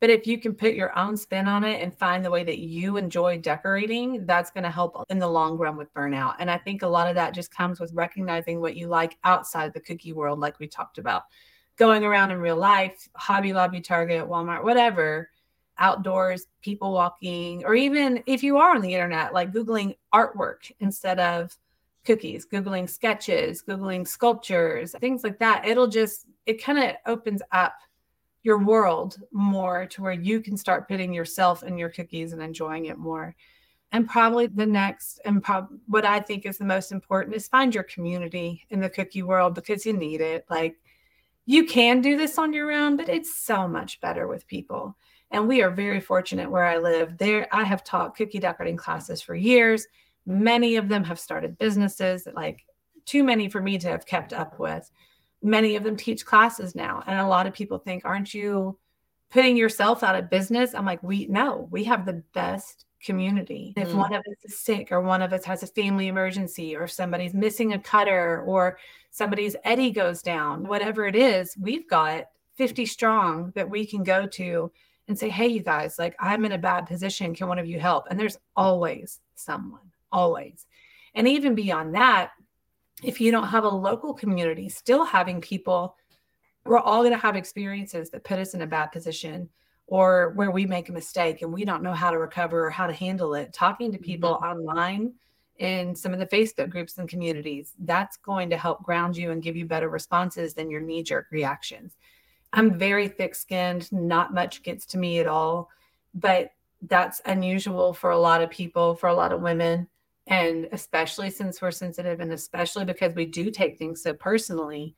but 0.00 0.08
if 0.10 0.26
you 0.26 0.38
can 0.38 0.54
put 0.54 0.72
your 0.72 0.98
own 0.98 1.16
spin 1.16 1.46
on 1.46 1.62
it 1.62 1.82
and 1.82 1.96
find 1.96 2.24
the 2.24 2.30
way 2.30 2.42
that 2.42 2.58
you 2.58 2.96
enjoy 2.96 3.36
decorating, 3.38 4.24
that's 4.24 4.50
going 4.50 4.64
to 4.64 4.70
help 4.70 5.04
in 5.10 5.18
the 5.18 5.28
long 5.28 5.58
run 5.58 5.76
with 5.76 5.92
burnout. 5.92 6.36
And 6.38 6.50
I 6.50 6.56
think 6.56 6.80
a 6.82 6.88
lot 6.88 7.06
of 7.06 7.14
that 7.16 7.34
just 7.34 7.54
comes 7.54 7.78
with 7.78 7.92
recognizing 7.92 8.60
what 8.60 8.76
you 8.76 8.88
like 8.88 9.18
outside 9.24 9.74
the 9.74 9.80
cookie 9.80 10.14
world, 10.14 10.40
like 10.40 10.58
we 10.58 10.66
talked 10.66 10.96
about. 10.96 11.24
Going 11.76 12.02
around 12.02 12.30
in 12.30 12.38
real 12.38 12.56
life, 12.56 13.08
Hobby 13.14 13.52
Lobby, 13.52 13.82
Target, 13.82 14.26
Walmart, 14.26 14.64
whatever, 14.64 15.28
outdoors, 15.76 16.46
people 16.62 16.92
walking, 16.92 17.64
or 17.64 17.74
even 17.74 18.22
if 18.26 18.42
you 18.42 18.56
are 18.56 18.74
on 18.74 18.80
the 18.80 18.94
internet, 18.94 19.34
like 19.34 19.52
Googling 19.52 19.96
artwork 20.14 20.72
instead 20.80 21.18
of 21.18 21.54
cookies, 22.06 22.46
Googling 22.46 22.88
sketches, 22.88 23.62
Googling 23.62 24.08
sculptures, 24.08 24.94
things 24.98 25.24
like 25.24 25.38
that. 25.38 25.66
It'll 25.66 25.88
just, 25.88 26.26
it 26.46 26.62
kind 26.62 26.78
of 26.78 26.96
opens 27.06 27.42
up 27.52 27.74
your 28.42 28.58
world 28.58 29.16
more 29.32 29.86
to 29.86 30.02
where 30.02 30.12
you 30.12 30.40
can 30.40 30.56
start 30.56 30.88
putting 30.88 31.12
yourself 31.12 31.62
in 31.62 31.76
your 31.76 31.90
cookies 31.90 32.32
and 32.32 32.42
enjoying 32.42 32.86
it 32.86 32.98
more. 32.98 33.34
And 33.92 34.08
probably 34.08 34.46
the 34.46 34.66
next, 34.66 35.20
and 35.24 35.42
prob- 35.42 35.68
what 35.86 36.04
I 36.04 36.20
think 36.20 36.46
is 36.46 36.58
the 36.58 36.64
most 36.64 36.92
important 36.92 37.34
is 37.34 37.48
find 37.48 37.74
your 37.74 37.84
community 37.84 38.64
in 38.70 38.80
the 38.80 38.88
cookie 38.88 39.22
world 39.22 39.54
because 39.54 39.84
you 39.84 39.92
need 39.92 40.20
it. 40.20 40.44
Like 40.48 40.76
you 41.44 41.64
can 41.64 42.00
do 42.00 42.16
this 42.16 42.38
on 42.38 42.52
your 42.52 42.70
own, 42.70 42.96
but 42.96 43.08
it's 43.08 43.34
so 43.34 43.66
much 43.66 44.00
better 44.00 44.28
with 44.28 44.46
people. 44.46 44.96
And 45.32 45.46
we 45.46 45.62
are 45.62 45.70
very 45.70 46.00
fortunate 46.00 46.50
where 46.50 46.64
I 46.64 46.78
live. 46.78 47.18
There, 47.18 47.48
I 47.52 47.64
have 47.64 47.84
taught 47.84 48.16
cookie 48.16 48.38
decorating 48.38 48.76
classes 48.76 49.20
for 49.20 49.34
years. 49.34 49.86
Many 50.26 50.76
of 50.76 50.88
them 50.88 51.04
have 51.04 51.20
started 51.20 51.58
businesses, 51.58 52.26
like 52.34 52.64
too 53.04 53.24
many 53.24 53.48
for 53.48 53.60
me 53.60 53.78
to 53.78 53.88
have 53.88 54.06
kept 54.06 54.32
up 54.32 54.58
with. 54.58 54.90
Many 55.42 55.76
of 55.76 55.84
them 55.84 55.96
teach 55.96 56.26
classes 56.26 56.74
now. 56.74 57.02
And 57.06 57.18
a 57.18 57.26
lot 57.26 57.46
of 57.46 57.54
people 57.54 57.78
think, 57.78 58.04
aren't 58.04 58.34
you 58.34 58.78
putting 59.30 59.56
yourself 59.56 60.02
out 60.02 60.16
of 60.16 60.30
business? 60.30 60.74
I'm 60.74 60.84
like, 60.84 61.02
we 61.02 61.26
no, 61.26 61.68
we 61.70 61.84
have 61.84 62.04
the 62.04 62.22
best 62.34 62.84
community. 63.02 63.72
If 63.76 63.88
mm. 63.88 63.94
one 63.94 64.12
of 64.12 64.20
us 64.20 64.44
is 64.44 64.58
sick 64.58 64.92
or 64.92 65.00
one 65.00 65.22
of 65.22 65.32
us 65.32 65.44
has 65.44 65.62
a 65.62 65.66
family 65.66 66.08
emergency 66.08 66.76
or 66.76 66.86
somebody's 66.86 67.32
missing 67.32 67.72
a 67.72 67.78
cutter 67.78 68.42
or 68.46 68.78
somebody's 69.10 69.56
eddy 69.64 69.90
goes 69.90 70.22
down, 70.22 70.66
whatever 70.66 71.06
it 71.06 71.16
is, 71.16 71.56
we've 71.58 71.88
got 71.88 72.26
50 72.56 72.84
strong 72.86 73.52
that 73.54 73.70
we 73.70 73.86
can 73.86 74.02
go 74.02 74.26
to 74.26 74.70
and 75.08 75.18
say, 75.18 75.28
hey, 75.28 75.48
you 75.48 75.62
guys, 75.62 75.98
like 75.98 76.14
I'm 76.20 76.44
in 76.44 76.52
a 76.52 76.58
bad 76.58 76.86
position. 76.86 77.34
Can 77.34 77.48
one 77.48 77.58
of 77.58 77.66
you 77.66 77.80
help? 77.80 78.04
And 78.10 78.20
there's 78.20 78.38
always 78.54 79.20
someone, 79.34 79.90
always. 80.12 80.66
And 81.14 81.26
even 81.26 81.54
beyond 81.54 81.94
that, 81.94 82.30
if 83.02 83.20
you 83.20 83.30
don't 83.30 83.48
have 83.48 83.64
a 83.64 83.68
local 83.68 84.14
community, 84.14 84.68
still 84.68 85.04
having 85.04 85.40
people, 85.40 85.96
we're 86.64 86.78
all 86.78 87.00
going 87.00 87.12
to 87.12 87.18
have 87.18 87.36
experiences 87.36 88.10
that 88.10 88.24
put 88.24 88.38
us 88.38 88.54
in 88.54 88.62
a 88.62 88.66
bad 88.66 88.86
position 88.86 89.48
or 89.86 90.30
where 90.36 90.50
we 90.50 90.66
make 90.66 90.88
a 90.88 90.92
mistake 90.92 91.42
and 91.42 91.52
we 91.52 91.64
don't 91.64 91.82
know 91.82 91.92
how 91.92 92.10
to 92.10 92.18
recover 92.18 92.66
or 92.66 92.70
how 92.70 92.86
to 92.86 92.92
handle 92.92 93.34
it. 93.34 93.52
Talking 93.52 93.90
to 93.92 93.98
people 93.98 94.34
mm-hmm. 94.34 94.44
online 94.44 95.12
in 95.58 95.94
some 95.94 96.12
of 96.12 96.18
the 96.18 96.26
Facebook 96.26 96.70
groups 96.70 96.96
and 96.96 97.08
communities, 97.08 97.74
that's 97.80 98.16
going 98.16 98.48
to 98.50 98.56
help 98.56 98.82
ground 98.82 99.16
you 99.16 99.30
and 99.30 99.42
give 99.42 99.56
you 99.56 99.66
better 99.66 99.90
responses 99.90 100.54
than 100.54 100.70
your 100.70 100.80
knee 100.80 101.02
jerk 101.02 101.26
reactions. 101.30 101.96
I'm 102.52 102.78
very 102.78 103.08
thick 103.08 103.34
skinned, 103.34 103.90
not 103.92 104.32
much 104.32 104.62
gets 104.62 104.86
to 104.86 104.98
me 104.98 105.20
at 105.20 105.26
all, 105.26 105.68
but 106.14 106.52
that's 106.82 107.20
unusual 107.26 107.92
for 107.92 108.10
a 108.10 108.18
lot 108.18 108.42
of 108.42 108.50
people, 108.50 108.94
for 108.94 109.08
a 109.08 109.14
lot 109.14 109.32
of 109.32 109.42
women. 109.42 109.86
And 110.30 110.68
especially 110.70 111.28
since 111.28 111.60
we're 111.60 111.72
sensitive 111.72 112.20
and 112.20 112.32
especially 112.32 112.84
because 112.84 113.14
we 113.14 113.26
do 113.26 113.50
take 113.50 113.78
things 113.78 114.02
so 114.02 114.14
personally, 114.14 114.94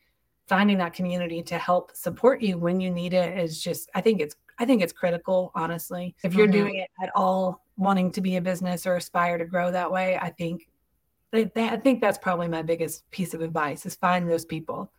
finding 0.47 0.77
that 0.79 0.93
community 0.93 1.43
to 1.43 1.57
help 1.57 1.97
support 1.97 2.43
you 2.43 2.59
when 2.59 2.81
you 2.81 2.91
need 2.91 3.15
it 3.15 3.39
is 3.39 3.63
just, 3.63 3.89
I 3.95 4.03
think 4.03 4.21
it's, 4.21 4.37
I 4.59 4.67
think 4.67 4.83
it's 4.83 4.93
critical, 4.93 5.51
honestly. 5.55 6.15
If 6.23 6.35
you're 6.35 6.47
mm-hmm. 6.47 6.53
doing 6.53 6.75
it 6.77 6.91
at 7.03 7.11
all, 7.15 7.65
wanting 7.79 8.13
to 8.13 8.21
be 8.21 8.37
a 8.37 8.41
business 8.43 8.87
or 8.87 8.97
aspire 8.97 9.39
to 9.39 9.47
grow 9.47 9.71
that 9.71 9.91
way, 9.91 10.19
I 10.21 10.29
think, 10.31 10.69
I 11.33 11.79
think 11.79 12.03
that's 12.03 12.19
probably 12.19 12.49
my 12.49 12.61
biggest 12.61 13.11
piece 13.11 13.33
of 13.33 13.41
advice 13.41 13.87
is 13.87 13.95
find 13.95 14.29
those 14.29 14.45
people. 14.45 14.93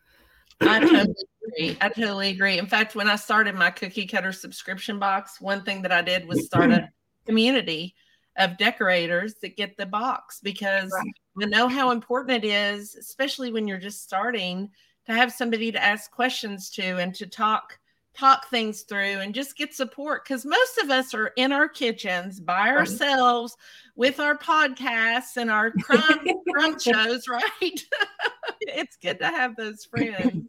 I 0.61 0.79
totally 0.79 1.15
agree. 1.45 1.77
I 1.79 1.89
totally 1.89 2.29
agree. 2.29 2.57
In 2.57 2.65
fact, 2.65 2.95
when 2.95 3.07
I 3.07 3.17
started 3.17 3.53
my 3.53 3.69
cookie 3.69 4.07
cutter 4.07 4.31
subscription 4.31 4.97
box, 4.97 5.39
one 5.39 5.63
thing 5.63 5.84
that 5.84 5.91
I 5.91 6.01
did 6.01 6.27
was 6.27 6.45
start 6.45 6.71
a 6.71 6.89
community 7.27 7.95
of 8.38 8.57
decorators 8.57 9.36
that 9.36 9.57
get 9.57 9.77
the 9.77 9.86
box 9.86 10.39
because 10.41 10.91
right. 10.91 11.45
I 11.45 11.45
know 11.45 11.67
how 11.67 11.91
important 11.91 12.43
it 12.43 12.47
is, 12.47 12.95
especially 12.95 13.51
when 13.51 13.67
you're 13.67 13.77
just 13.77 14.03
starting, 14.03 14.69
to 15.05 15.13
have 15.13 15.31
somebody 15.31 15.71
to 15.71 15.84
ask 15.84 16.11
questions 16.11 16.69
to 16.71 16.97
and 16.97 17.13
to 17.15 17.27
talk 17.27 17.79
talk 18.15 18.47
things 18.49 18.81
through 18.81 19.19
and 19.19 19.34
just 19.34 19.57
get 19.57 19.73
support 19.73 20.23
because 20.23 20.45
most 20.45 20.77
of 20.77 20.91
us 20.91 21.13
are 21.15 21.31
in 21.36 21.51
our 21.51 21.67
kitchens 21.67 22.39
by 22.39 22.69
ourselves 22.69 23.57
with 23.95 24.19
our 24.19 24.38
podcasts 24.38 25.38
and 25.38 25.49
our 25.49 25.71
crime, 25.71 26.27
crime 26.53 26.79
shows, 26.79 27.27
right? 27.27 27.51
it's 28.61 28.97
good 28.97 29.19
to 29.19 29.25
have 29.25 29.55
those 29.55 29.86
friends. 29.89 30.47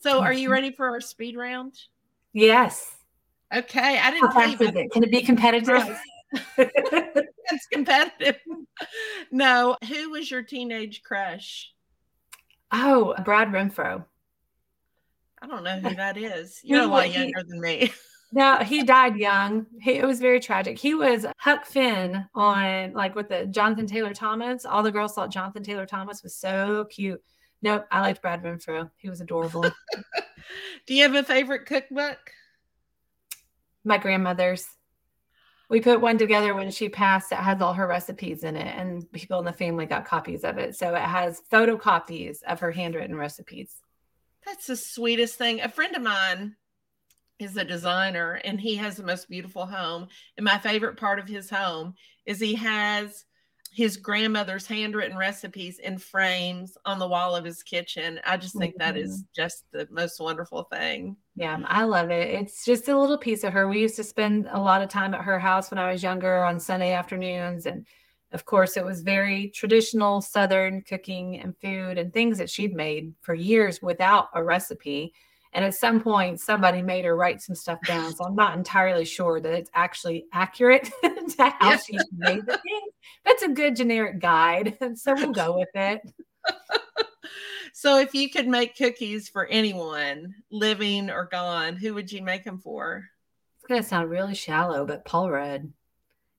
So, 0.00 0.20
are 0.20 0.32
you 0.32 0.50
ready 0.50 0.72
for 0.72 0.88
our 0.88 1.00
speed 1.00 1.36
round? 1.36 1.74
Yes. 2.32 2.96
Okay. 3.54 3.98
I 3.98 4.10
didn't. 4.10 4.32
How 4.32 4.40
fast 4.40 4.60
is 4.60 4.74
it? 4.74 4.90
Can 4.92 5.04
it 5.04 5.10
be 5.10 5.22
competitive? 5.22 5.96
it's 6.58 7.66
competitive. 7.72 8.36
No. 9.30 9.76
Who 9.88 10.10
was 10.10 10.30
your 10.30 10.42
teenage 10.42 11.02
crush? 11.02 11.72
Oh, 12.72 13.14
Brad 13.24 13.48
Renfro. 13.48 14.04
I 15.42 15.46
don't 15.46 15.64
know 15.64 15.80
who 15.80 15.94
that 15.94 16.16
is. 16.16 16.60
You're 16.64 16.82
a 16.82 16.86
lot 16.86 17.12
younger 17.12 17.42
than 17.42 17.60
me. 17.60 17.92
no, 18.32 18.56
he 18.58 18.82
died 18.82 19.16
young. 19.16 19.66
He, 19.80 19.92
it 19.92 20.04
was 20.04 20.20
very 20.20 20.38
tragic. 20.38 20.78
He 20.78 20.94
was 20.94 21.26
Huck 21.38 21.64
Finn 21.64 22.26
on 22.34 22.92
like 22.92 23.14
with 23.14 23.28
the 23.28 23.46
Jonathan 23.46 23.86
Taylor 23.86 24.14
Thomas. 24.14 24.64
All 24.64 24.82
the 24.82 24.92
girls 24.92 25.14
thought 25.14 25.30
Jonathan 25.30 25.62
Taylor 25.62 25.86
Thomas 25.86 26.22
was 26.22 26.34
so 26.34 26.84
cute. 26.84 27.22
Nope, 27.62 27.86
I 27.90 28.00
liked 28.00 28.22
Brad 28.22 28.42
Renfro. 28.42 28.90
He 28.96 29.10
was 29.10 29.20
adorable. 29.20 29.62
Do 30.86 30.94
you 30.94 31.02
have 31.02 31.14
a 31.14 31.22
favorite 31.22 31.66
cookbook? 31.66 32.18
My 33.84 33.98
grandmother's. 33.98 34.66
We 35.70 35.80
put 35.80 36.00
one 36.00 36.18
together 36.18 36.52
when 36.52 36.72
she 36.72 36.88
passed. 36.88 37.30
It 37.30 37.36
has 37.36 37.62
all 37.62 37.72
her 37.74 37.86
recipes 37.86 38.42
in 38.42 38.56
it, 38.56 38.76
and 38.76 39.10
people 39.12 39.38
in 39.38 39.44
the 39.44 39.52
family 39.52 39.86
got 39.86 40.04
copies 40.04 40.42
of 40.42 40.58
it. 40.58 40.76
So 40.76 40.94
it 40.94 41.00
has 41.00 41.40
photocopies 41.50 42.42
of 42.42 42.58
her 42.60 42.72
handwritten 42.72 43.16
recipes. 43.16 43.76
That's 44.44 44.66
the 44.66 44.76
sweetest 44.76 45.38
thing. 45.38 45.60
A 45.60 45.68
friend 45.68 45.94
of 45.94 46.02
mine 46.02 46.56
is 47.38 47.56
a 47.56 47.64
designer 47.64 48.34
and 48.44 48.60
he 48.60 48.76
has 48.76 48.96
the 48.96 49.02
most 49.02 49.28
beautiful 49.28 49.64
home. 49.66 50.08
And 50.36 50.44
my 50.44 50.58
favorite 50.58 50.96
part 50.96 51.18
of 51.18 51.28
his 51.28 51.48
home 51.48 51.94
is 52.26 52.38
he 52.38 52.54
has 52.56 53.24
his 53.72 53.96
grandmother's 53.96 54.66
handwritten 54.66 55.16
recipes 55.16 55.78
in 55.78 55.96
frames 55.96 56.76
on 56.84 56.98
the 56.98 57.06
wall 57.06 57.36
of 57.36 57.44
his 57.44 57.62
kitchen. 57.62 58.18
I 58.26 58.36
just 58.36 58.58
think 58.58 58.76
that 58.78 58.96
is 58.96 59.18
mm-hmm. 59.18 59.42
just 59.42 59.64
the 59.72 59.86
most 59.90 60.20
wonderful 60.20 60.64
thing. 60.64 61.16
Yeah, 61.36 61.58
I 61.64 61.84
love 61.84 62.10
it. 62.10 62.30
It's 62.30 62.64
just 62.64 62.88
a 62.88 62.98
little 62.98 63.16
piece 63.16 63.44
of 63.44 63.52
her. 63.52 63.68
We 63.68 63.78
used 63.78 63.96
to 63.96 64.04
spend 64.04 64.48
a 64.50 64.60
lot 64.60 64.82
of 64.82 64.88
time 64.88 65.14
at 65.14 65.22
her 65.22 65.38
house 65.38 65.70
when 65.70 65.78
I 65.78 65.92
was 65.92 66.02
younger 66.02 66.44
on 66.44 66.58
Sunday 66.58 66.92
afternoons 66.92 67.66
and 67.66 67.86
of 68.32 68.44
course, 68.44 68.76
it 68.76 68.84
was 68.84 69.02
very 69.02 69.48
traditional 69.48 70.20
Southern 70.20 70.82
cooking 70.82 71.40
and 71.40 71.56
food 71.56 71.98
and 71.98 72.12
things 72.12 72.38
that 72.38 72.50
she'd 72.50 72.74
made 72.74 73.12
for 73.20 73.34
years 73.34 73.82
without 73.82 74.28
a 74.34 74.44
recipe. 74.44 75.12
And 75.52 75.64
at 75.64 75.74
some 75.74 76.00
point, 76.00 76.40
somebody 76.40 76.80
made 76.80 77.04
her 77.04 77.16
write 77.16 77.42
some 77.42 77.56
stuff 77.56 77.80
down. 77.84 78.14
So 78.14 78.24
I'm 78.24 78.36
not 78.36 78.56
entirely 78.56 79.04
sure 79.04 79.40
that 79.40 79.52
it's 79.52 79.70
actually 79.74 80.26
accurate 80.32 80.84
to 81.02 81.54
how 81.58 81.76
she 81.76 81.98
made 82.16 82.46
the 82.46 82.58
things. 82.58 82.92
That's 83.24 83.42
a 83.42 83.48
good 83.48 83.76
generic 83.76 84.20
guide. 84.20 84.78
So 84.96 85.14
we'll 85.14 85.32
go 85.32 85.56
with 85.58 85.68
it. 85.74 86.02
so 87.72 87.98
if 87.98 88.14
you 88.14 88.28
could 88.28 88.46
make 88.46 88.76
cookies 88.76 89.28
for 89.28 89.46
anyone, 89.46 90.34
living 90.50 91.10
or 91.10 91.28
gone, 91.30 91.76
who 91.76 91.94
would 91.94 92.12
you 92.12 92.22
make 92.22 92.44
them 92.44 92.58
for? 92.58 93.04
It's 93.58 93.68
going 93.68 93.82
to 93.82 93.88
sound 93.88 94.10
really 94.10 94.34
shallow, 94.34 94.84
but 94.84 95.04
Paul 95.04 95.30
Rudd. 95.30 95.72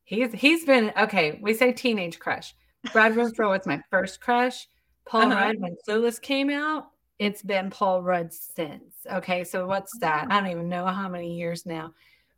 He's 0.03 0.33
he's 0.33 0.65
been 0.65 0.91
okay. 0.97 1.39
We 1.41 1.53
say 1.53 1.71
teenage 1.71 2.19
crush. 2.19 2.53
Brad 2.91 3.13
Renfro 3.13 3.49
was 3.49 3.65
my 3.65 3.81
first 3.89 4.19
crush. 4.19 4.67
Paul 5.05 5.31
uh-huh. 5.31 5.35
Rudd 5.35 5.55
when 5.59 5.77
Clueless 5.87 6.21
came 6.21 6.49
out, 6.49 6.87
it's 7.21 7.43
been 7.43 7.69
Paul 7.69 8.01
Rudd 8.01 8.33
since. 8.33 8.95
Okay, 9.05 9.43
so 9.43 9.67
what's 9.67 9.95
that? 9.99 10.25
I 10.31 10.39
don't 10.39 10.49
even 10.49 10.69
know 10.69 10.87
how 10.87 11.07
many 11.07 11.35
years 11.37 11.67
now. 11.67 11.93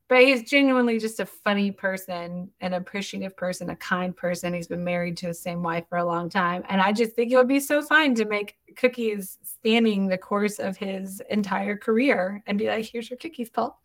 But 0.10 0.24
he's 0.24 0.44
genuinely 0.44 1.00
just 1.00 1.22
a 1.22 1.26
funny 1.26 1.72
person, 1.72 2.52
an 2.60 2.74
appreciative 2.74 3.38
person, 3.38 3.70
a 3.70 3.78
kind 3.78 4.14
person. 4.14 4.54
He's 4.54 4.68
been 4.68 4.84
married 4.84 5.16
to 5.18 5.28
the 5.28 5.34
same 5.34 5.64
wife 5.64 5.86
for 5.88 6.00
a 6.00 6.06
long 6.06 6.30
time. 6.30 6.66
And 6.68 6.82
I 6.82 6.92
just 6.92 7.14
think 7.14 7.32
it 7.32 7.38
would 7.38 7.48
be 7.48 7.62
so 7.62 7.82
fun 7.82 8.14
to 8.16 8.26
make 8.26 8.58
cookies 8.76 9.38
spanning 9.44 10.08
the 10.08 10.18
course 10.18 10.60
of 10.60 10.76
his 10.76 11.22
entire 11.30 11.78
career 11.78 12.44
and 12.46 12.58
be 12.58 12.68
like, 12.68 12.84
here's 12.84 13.10
your 13.10 13.16
cookies, 13.16 13.50
Paul. 13.50 13.82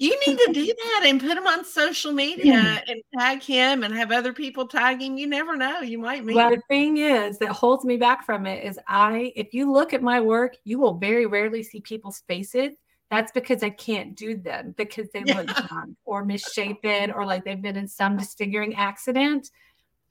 You 0.00 0.18
need 0.26 0.38
to 0.38 0.52
do 0.54 0.64
that 0.64 1.02
and 1.04 1.20
put 1.20 1.36
him 1.36 1.46
on 1.46 1.62
social 1.62 2.10
media 2.10 2.82
and 2.88 3.02
tag 3.18 3.42
him 3.42 3.84
and 3.84 3.94
have 3.94 4.10
other 4.10 4.32
people 4.32 4.66
tag 4.66 5.02
him. 5.02 5.18
You 5.18 5.26
never 5.26 5.56
know. 5.56 5.80
You 5.82 5.98
might 5.98 6.24
meet. 6.24 6.36
Well, 6.36 6.48
the 6.48 6.62
thing 6.68 6.96
is 6.96 7.36
that 7.38 7.50
holds 7.50 7.84
me 7.84 7.98
back 7.98 8.24
from 8.24 8.46
it 8.46 8.64
is 8.64 8.78
I, 8.88 9.30
if 9.36 9.52
you 9.52 9.70
look 9.70 9.92
at 9.92 10.00
my 10.00 10.18
work, 10.18 10.56
you 10.64 10.78
will 10.78 10.94
very 10.94 11.26
rarely 11.26 11.62
see 11.62 11.82
people's 11.82 12.22
faces. 12.26 12.72
That's 13.10 13.30
because 13.30 13.62
I 13.62 13.68
can't 13.68 14.16
do 14.16 14.38
them 14.38 14.72
because 14.74 15.10
they 15.12 15.22
look 15.22 15.48
young 15.70 15.94
or 16.06 16.24
misshapen 16.24 17.10
or 17.10 17.26
like 17.26 17.44
they've 17.44 17.60
been 17.60 17.76
in 17.76 17.86
some 17.86 18.16
disfiguring 18.16 18.76
accident. 18.76 19.50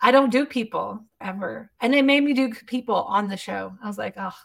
I 0.02 0.12
don't 0.12 0.32
do 0.32 0.46
people 0.46 1.04
ever. 1.20 1.72
And 1.82 1.92
they 1.92 2.04
made 2.04 2.24
me 2.24 2.34
do 2.34 2.54
people 2.54 2.96
on 2.96 3.28
the 3.28 3.38
show. 3.38 3.74
I 3.84 3.88
was 3.88 3.98
like, 3.98 4.14
oh, 4.18 4.36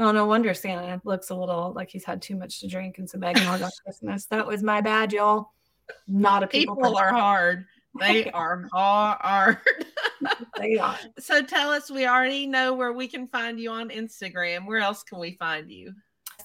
Oh, 0.00 0.12
no 0.12 0.24
wonder 0.24 0.54
Santa 0.54 0.98
looks 1.04 1.28
a 1.28 1.34
little 1.34 1.74
like 1.76 1.90
he's 1.90 2.04
had 2.04 2.22
too 2.22 2.34
much 2.34 2.60
to 2.60 2.68
drink 2.68 2.96
and 2.96 3.08
some 3.08 3.22
eggnog 3.22 3.60
on 3.60 3.70
Christmas. 3.84 4.24
That 4.24 4.46
was 4.46 4.62
my 4.62 4.80
bad, 4.80 5.12
y'all. 5.12 5.52
Not 6.08 6.42
a 6.42 6.46
people. 6.46 6.74
People 6.74 6.96
are 6.96 7.12
hard. 7.12 7.66
They 7.98 8.30
are 8.32 8.66
hard. 8.72 9.58
they 10.58 10.78
are. 10.78 10.98
So 11.18 11.42
tell 11.42 11.68
us, 11.68 11.90
we 11.90 12.06
already 12.06 12.46
know 12.46 12.72
where 12.72 12.94
we 12.94 13.08
can 13.08 13.28
find 13.28 13.60
you 13.60 13.70
on 13.72 13.90
Instagram. 13.90 14.66
Where 14.66 14.78
else 14.78 15.02
can 15.02 15.18
we 15.18 15.32
find 15.32 15.70
you? 15.70 15.92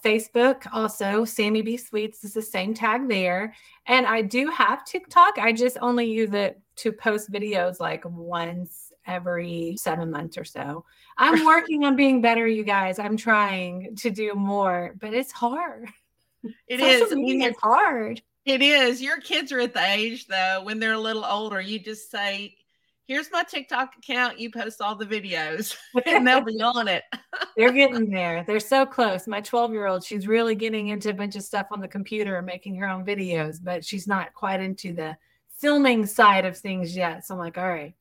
Facebook, 0.04 0.68
also 0.74 1.24
Sammie 1.24 1.62
B 1.62 1.78
Sweets 1.78 2.26
is 2.26 2.34
the 2.34 2.42
same 2.42 2.74
tag 2.74 3.08
there. 3.08 3.56
And 3.88 4.06
I 4.06 4.22
do 4.22 4.50
have 4.50 4.84
TikTok. 4.84 5.38
I 5.38 5.54
just 5.54 5.78
only 5.82 6.12
use 6.12 6.34
it 6.34 6.60
to 6.78 6.92
post 6.92 7.32
videos 7.32 7.80
like 7.80 8.04
once 8.06 8.85
every 9.06 9.76
seven 9.78 10.12
months 10.12 10.38
or 10.38 10.44
so. 10.44 10.86
I'm 11.18 11.46
working 11.46 11.86
on 11.86 11.96
being 11.96 12.22
better, 12.22 12.48
you 12.48 12.64
guys. 12.64 13.00
I'm 13.00 13.18
trying 13.18 13.96
to 13.98 14.10
do 14.10 14.34
more, 14.36 14.96
but 15.00 15.14
it's 15.14 15.32
hard. 15.32 15.90
It 16.68 16.80
is. 16.80 17.12
It's 17.12 17.60
hard. 17.60 18.22
It 18.46 18.62
is. 18.62 19.02
Your 19.02 19.20
kids 19.20 19.52
are 19.52 19.62
at 19.62 19.74
the 19.74 19.84
age 19.84 20.28
though 20.28 20.62
when 20.62 20.80
they're 20.80 20.94
a 20.94 21.00
little 21.00 21.26
older. 21.26 21.60
You 21.60 21.80
just 21.80 22.12
say, 22.12 22.56
here's 23.08 23.32
my 23.32 23.44
TikTok 23.44 23.94
account. 23.98 24.40
You 24.40 24.52
post 24.52 24.82
all 24.82 24.96
the 24.96 25.06
videos 25.06 25.76
and 26.06 26.28
they'll 26.28 26.42
be 26.42 26.62
on 26.62 26.88
it. 26.88 27.04
They're 27.58 27.72
getting 27.72 28.10
there. 28.10 28.44
They're 28.46 28.60
so 28.60 28.86
close. 28.86 29.28
My 29.28 29.42
12 29.42 29.72
year 29.72 29.88
old, 29.88 30.04
she's 30.04 30.28
really 30.28 30.56
getting 30.56 30.90
into 30.90 31.10
a 31.10 31.14
bunch 31.14 31.36
of 31.36 31.44
stuff 31.44 31.68
on 31.72 31.80
the 31.80 31.88
computer 31.88 32.38
and 32.38 32.46
making 32.46 32.76
her 32.76 32.90
own 32.90 33.06
videos, 33.06 33.58
but 33.64 33.84
she's 33.86 34.08
not 34.08 34.34
quite 34.34 34.60
into 34.60 34.94
the 34.94 35.16
filming 35.58 36.06
side 36.06 36.46
of 36.46 36.58
things 36.58 36.96
yet. 36.96 37.26
So 37.26 37.34
I'm 37.34 37.40
like, 37.40 37.58
all 37.58 37.70
right, 37.70 37.96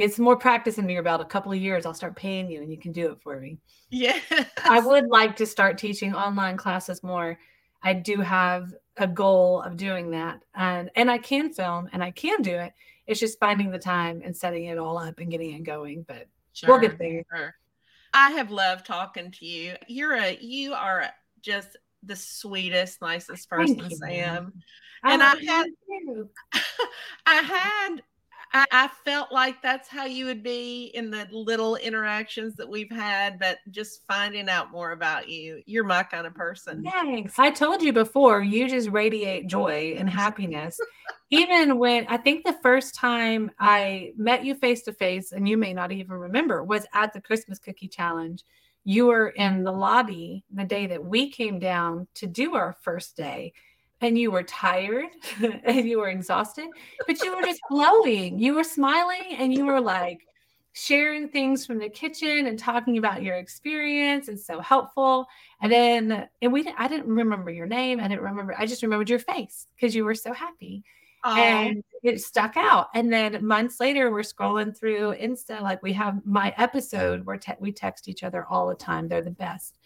get 0.00 0.14
some 0.14 0.24
more 0.24 0.36
practice 0.36 0.78
in 0.78 0.88
your 0.88 1.02
belt. 1.02 1.20
A 1.20 1.26
couple 1.26 1.52
of 1.52 1.58
years, 1.58 1.84
I'll 1.84 1.94
start 1.94 2.16
paying 2.16 2.50
you 2.50 2.62
and 2.62 2.70
you 2.70 2.78
can 2.78 2.92
do 2.92 3.12
it 3.12 3.20
for 3.22 3.38
me. 3.38 3.58
Yeah. 3.90 4.18
I 4.64 4.80
would 4.84 5.08
like 5.08 5.36
to 5.36 5.46
start 5.46 5.78
teaching 5.78 6.14
online 6.14 6.56
classes 6.56 7.02
more. 7.02 7.38
I 7.82 7.92
do 7.94 8.16
have 8.20 8.74
a 8.96 9.06
goal 9.06 9.62
of 9.62 9.76
doing 9.76 10.10
that. 10.12 10.42
And 10.54 10.90
and 10.96 11.10
I 11.10 11.18
can 11.18 11.52
film 11.52 11.88
and 11.92 12.02
I 12.02 12.10
can 12.10 12.42
do 12.42 12.54
it. 12.54 12.72
It's 13.06 13.20
just 13.20 13.38
finding 13.38 13.70
the 13.70 13.78
time 13.78 14.22
and 14.24 14.36
setting 14.36 14.66
it 14.66 14.78
all 14.78 14.98
up 14.98 15.18
and 15.18 15.30
getting 15.30 15.52
it 15.54 15.64
going. 15.64 16.04
But 16.08 16.28
sure, 16.54 16.70
we'll 16.70 16.80
get 16.80 16.98
there. 16.98 17.22
Sure. 17.34 17.54
I 18.12 18.30
have 18.32 18.50
loved 18.50 18.86
talking 18.86 19.30
to 19.30 19.46
you. 19.46 19.74
You're 19.86 20.14
a 20.14 20.36
you 20.40 20.72
are 20.72 21.10
just 21.42 21.76
the 22.02 22.16
sweetest, 22.16 23.02
nicest 23.02 23.48
person, 23.48 23.78
you, 23.78 23.96
Sam. 23.96 24.52
And 25.04 25.22
oh, 25.22 25.26
I, 25.26 25.64
I 27.26 27.34
had 27.34 27.42
I 27.42 27.42
had 27.42 28.02
I, 28.52 28.66
I, 28.72 28.90
felt 29.04 29.30
like 29.30 29.62
that's 29.62 29.88
how 29.88 30.06
you 30.06 30.26
would 30.26 30.42
be 30.42 30.86
in 30.94 31.10
the 31.10 31.28
little 31.30 31.76
interactions 31.76 32.56
that 32.56 32.68
we've 32.68 32.90
had, 32.90 33.38
but 33.38 33.58
just 33.70 34.04
finding 34.06 34.48
out 34.48 34.72
more 34.72 34.90
about 34.92 35.28
you. 35.28 35.62
You're 35.66 35.84
my 35.84 36.02
kind 36.02 36.26
of 36.26 36.34
person. 36.34 36.82
Thanks. 36.82 37.38
I 37.38 37.50
told 37.50 37.80
you 37.82 37.92
before, 37.92 38.42
you 38.42 38.68
just 38.68 38.90
radiate 38.90 39.46
joy 39.46 39.94
and 39.96 40.10
happiness. 40.10 40.80
even 41.30 41.78
when 41.78 42.06
I 42.08 42.16
think 42.16 42.44
the 42.44 42.58
first 42.60 42.94
time 42.94 43.50
I 43.60 44.12
met 44.16 44.44
you 44.44 44.56
face 44.56 44.82
to 44.82 44.92
face, 44.92 45.30
and 45.32 45.48
you 45.48 45.56
may 45.56 45.72
not 45.72 45.92
even 45.92 46.16
remember, 46.16 46.64
was 46.64 46.86
at 46.92 47.12
the 47.12 47.20
Christmas 47.20 47.58
Cookie 47.58 47.88
Challenge. 47.88 48.42
You 48.82 49.06
were 49.06 49.28
in 49.28 49.62
the 49.62 49.72
lobby 49.72 50.44
the 50.52 50.64
day 50.64 50.86
that 50.88 51.04
we 51.04 51.30
came 51.30 51.58
down 51.58 52.08
to 52.14 52.26
do 52.26 52.54
our 52.56 52.76
first 52.82 53.16
day 53.16 53.52
and 54.00 54.18
you 54.18 54.30
were 54.30 54.42
tired 54.42 55.08
and 55.64 55.88
you 55.88 55.98
were 55.98 56.08
exhausted, 56.08 56.68
but 57.06 57.22
you 57.22 57.34
were 57.34 57.42
just 57.42 57.60
glowing. 57.68 58.38
You 58.38 58.54
were 58.54 58.64
smiling 58.64 59.36
and 59.38 59.52
you 59.52 59.66
were 59.66 59.80
like 59.80 60.20
sharing 60.72 61.28
things 61.28 61.66
from 61.66 61.78
the 61.78 61.88
kitchen 61.88 62.46
and 62.46 62.58
talking 62.58 62.96
about 62.96 63.22
your 63.22 63.36
experience 63.36 64.28
and 64.28 64.38
so 64.38 64.60
helpful. 64.60 65.26
And 65.60 65.70
then 65.70 66.28
and 66.40 66.52
we 66.52 66.72
I 66.78 66.88
didn't 66.88 67.08
remember 67.08 67.50
your 67.50 67.66
name. 67.66 68.00
I 68.00 68.08
didn't 68.08 68.22
remember. 68.22 68.54
I 68.56 68.66
just 68.66 68.82
remembered 68.82 69.10
your 69.10 69.18
face 69.18 69.66
because 69.74 69.94
you 69.94 70.04
were 70.04 70.14
so 70.14 70.32
happy. 70.32 70.84
And 71.22 71.84
it 72.02 72.22
stuck 72.22 72.56
out. 72.56 72.88
And 72.94 73.12
then 73.12 73.44
months 73.44 73.78
later, 73.78 74.10
we're 74.10 74.22
scrolling 74.22 74.74
through 74.74 75.16
Insta. 75.16 75.60
Like 75.60 75.82
we 75.82 75.92
have 75.92 76.24
my 76.24 76.54
episode 76.56 77.26
where 77.26 77.36
te- 77.36 77.52
we 77.60 77.72
text 77.72 78.08
each 78.08 78.22
other 78.22 78.46
all 78.48 78.68
the 78.68 78.74
time. 78.74 79.06
They're 79.06 79.20
the 79.20 79.30
best 79.30 79.79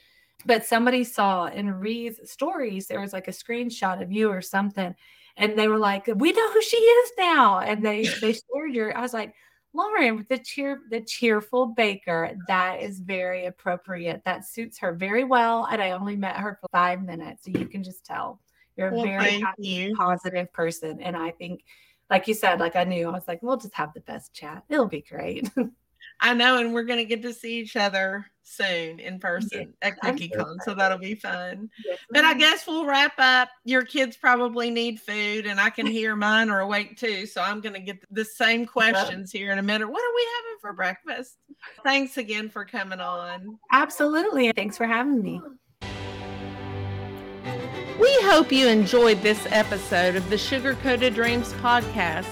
but 0.46 0.64
somebody 0.64 1.04
saw 1.04 1.46
in 1.46 1.70
Ree's 1.70 2.20
stories 2.30 2.86
there 2.86 3.00
was 3.00 3.12
like 3.12 3.28
a 3.28 3.32
screenshot 3.32 4.02
of 4.02 4.12
you 4.12 4.30
or 4.30 4.40
something 4.40 4.94
and 5.36 5.58
they 5.58 5.68
were 5.68 5.78
like 5.78 6.08
we 6.16 6.32
know 6.32 6.52
who 6.52 6.62
she 6.62 6.76
is 6.76 7.12
now 7.18 7.58
and 7.60 7.84
they 7.84 8.02
they 8.20 8.32
shared 8.32 8.72
your 8.72 8.96
i 8.96 9.00
was 9.00 9.12
like 9.12 9.34
lauren 9.72 10.24
the 10.28 10.38
cheer 10.38 10.80
the 10.90 11.00
cheerful 11.00 11.66
baker 11.66 12.30
that 12.46 12.80
is 12.80 13.00
very 13.00 13.46
appropriate. 13.46 14.22
That 14.24 14.46
suits 14.46 14.78
her 14.78 14.92
very 14.92 15.24
well 15.24 15.66
and 15.70 15.82
i 15.82 15.90
only 15.90 16.16
met 16.16 16.36
her 16.36 16.58
for 16.60 16.68
five 16.72 17.02
minutes 17.02 17.44
so 17.44 17.58
you 17.58 17.66
can 17.66 17.82
just 17.82 18.04
tell. 18.04 18.40
You're 18.76 18.88
a 18.88 18.94
well, 18.94 19.04
very 19.04 19.40
happy, 19.40 19.68
you. 19.68 19.94
positive 19.94 20.52
person 20.52 21.00
and 21.00 21.16
i 21.16 21.30
think 21.30 21.64
like 22.10 22.28
you 22.28 22.34
said 22.34 22.60
like 22.60 22.76
i 22.76 22.84
knew 22.84 23.08
i 23.08 23.12
was 23.12 23.28
like 23.28 23.42
we'll 23.42 23.56
just 23.56 23.74
have 23.74 23.94
the 23.94 24.00
best 24.00 24.32
chat. 24.32 24.64
It'll 24.68 24.86
be 24.86 25.02
great 25.02 25.48
I 26.20 26.34
know, 26.34 26.58
and 26.58 26.72
we're 26.72 26.84
gonna 26.84 27.04
get 27.04 27.22
to 27.22 27.32
see 27.32 27.60
each 27.60 27.76
other 27.76 28.26
soon 28.42 29.00
in 29.00 29.18
person 29.18 29.74
yes, 29.82 29.94
at 29.94 30.00
CookieCon, 30.00 30.56
so 30.64 30.74
that'll 30.74 30.98
be 30.98 31.14
fun. 31.14 31.70
Yes, 31.84 31.98
but 32.10 32.24
I 32.24 32.34
guess 32.34 32.66
we'll 32.66 32.86
wrap 32.86 33.14
up. 33.18 33.48
Your 33.64 33.82
kids 33.82 34.16
probably 34.16 34.70
need 34.70 35.00
food, 35.00 35.46
and 35.46 35.60
I 35.60 35.70
can 35.70 35.86
hear 35.86 36.14
mine 36.14 36.50
are 36.50 36.60
awake 36.60 36.98
too. 36.98 37.26
So 37.26 37.42
I'm 37.42 37.60
gonna 37.60 37.80
get 37.80 37.98
the 38.10 38.24
same 38.24 38.66
questions 38.66 39.32
here 39.32 39.52
in 39.52 39.58
a 39.58 39.62
minute. 39.62 39.88
What 39.88 40.02
are 40.02 40.14
we 40.14 40.26
having 40.36 40.58
for 40.60 40.72
breakfast? 40.72 41.36
Thanks 41.82 42.16
again 42.16 42.48
for 42.48 42.64
coming 42.64 43.00
on. 43.00 43.58
Absolutely. 43.72 44.52
Thanks 44.52 44.76
for 44.76 44.86
having 44.86 45.22
me. 45.22 45.40
We 48.00 48.12
hope 48.22 48.50
you 48.50 48.66
enjoyed 48.66 49.22
this 49.22 49.46
episode 49.50 50.16
of 50.16 50.28
the 50.28 50.36
Sugar 50.36 50.74
Coated 50.74 51.14
Dreams 51.14 51.52
podcast. 51.54 52.26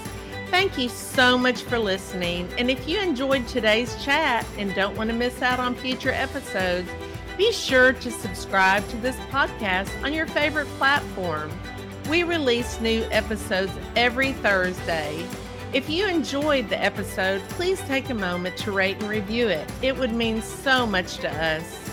Thank 0.53 0.77
you 0.77 0.87
so 0.87 1.35
much 1.35 1.63
for 1.63 1.79
listening. 1.79 2.47
And 2.59 2.69
if 2.69 2.87
you 2.87 2.99
enjoyed 2.99 3.47
today's 3.47 3.91
chat 4.05 4.45
and 4.55 4.71
don't 4.75 4.95
want 4.95 5.09
to 5.09 5.15
miss 5.15 5.41
out 5.41 5.59
on 5.59 5.73
future 5.73 6.11
episodes, 6.11 6.87
be 7.35 7.51
sure 7.51 7.93
to 7.93 8.11
subscribe 8.11 8.87
to 8.89 8.97
this 8.97 9.15
podcast 9.31 9.89
on 10.03 10.13
your 10.13 10.27
favorite 10.27 10.67
platform. 10.77 11.51
We 12.07 12.21
release 12.21 12.79
new 12.79 13.03
episodes 13.09 13.71
every 13.95 14.33
Thursday. 14.33 15.25
If 15.73 15.89
you 15.89 16.07
enjoyed 16.07 16.69
the 16.69 16.79
episode, 16.79 17.41
please 17.49 17.79
take 17.87 18.11
a 18.11 18.13
moment 18.13 18.55
to 18.57 18.71
rate 18.71 18.97
and 18.99 19.09
review 19.09 19.47
it. 19.47 19.67
It 19.81 19.97
would 19.97 20.13
mean 20.13 20.43
so 20.43 20.85
much 20.85 21.17
to 21.17 21.31
us. 21.31 21.89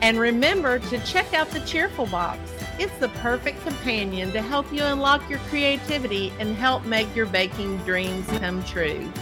And 0.00 0.18
remember 0.18 0.78
to 0.78 0.98
check 1.00 1.34
out 1.34 1.50
the 1.50 1.60
Cheerful 1.60 2.06
Box. 2.06 2.40
It's 2.80 2.96
the 2.96 3.10
perfect 3.10 3.62
companion 3.62 4.32
to 4.32 4.40
help 4.40 4.72
you 4.72 4.82
unlock 4.82 5.28
your 5.28 5.38
creativity 5.50 6.32
and 6.40 6.56
help 6.56 6.86
make 6.86 7.14
your 7.14 7.26
baking 7.26 7.76
dreams 7.84 8.26
come 8.38 8.64
true. 8.64 9.12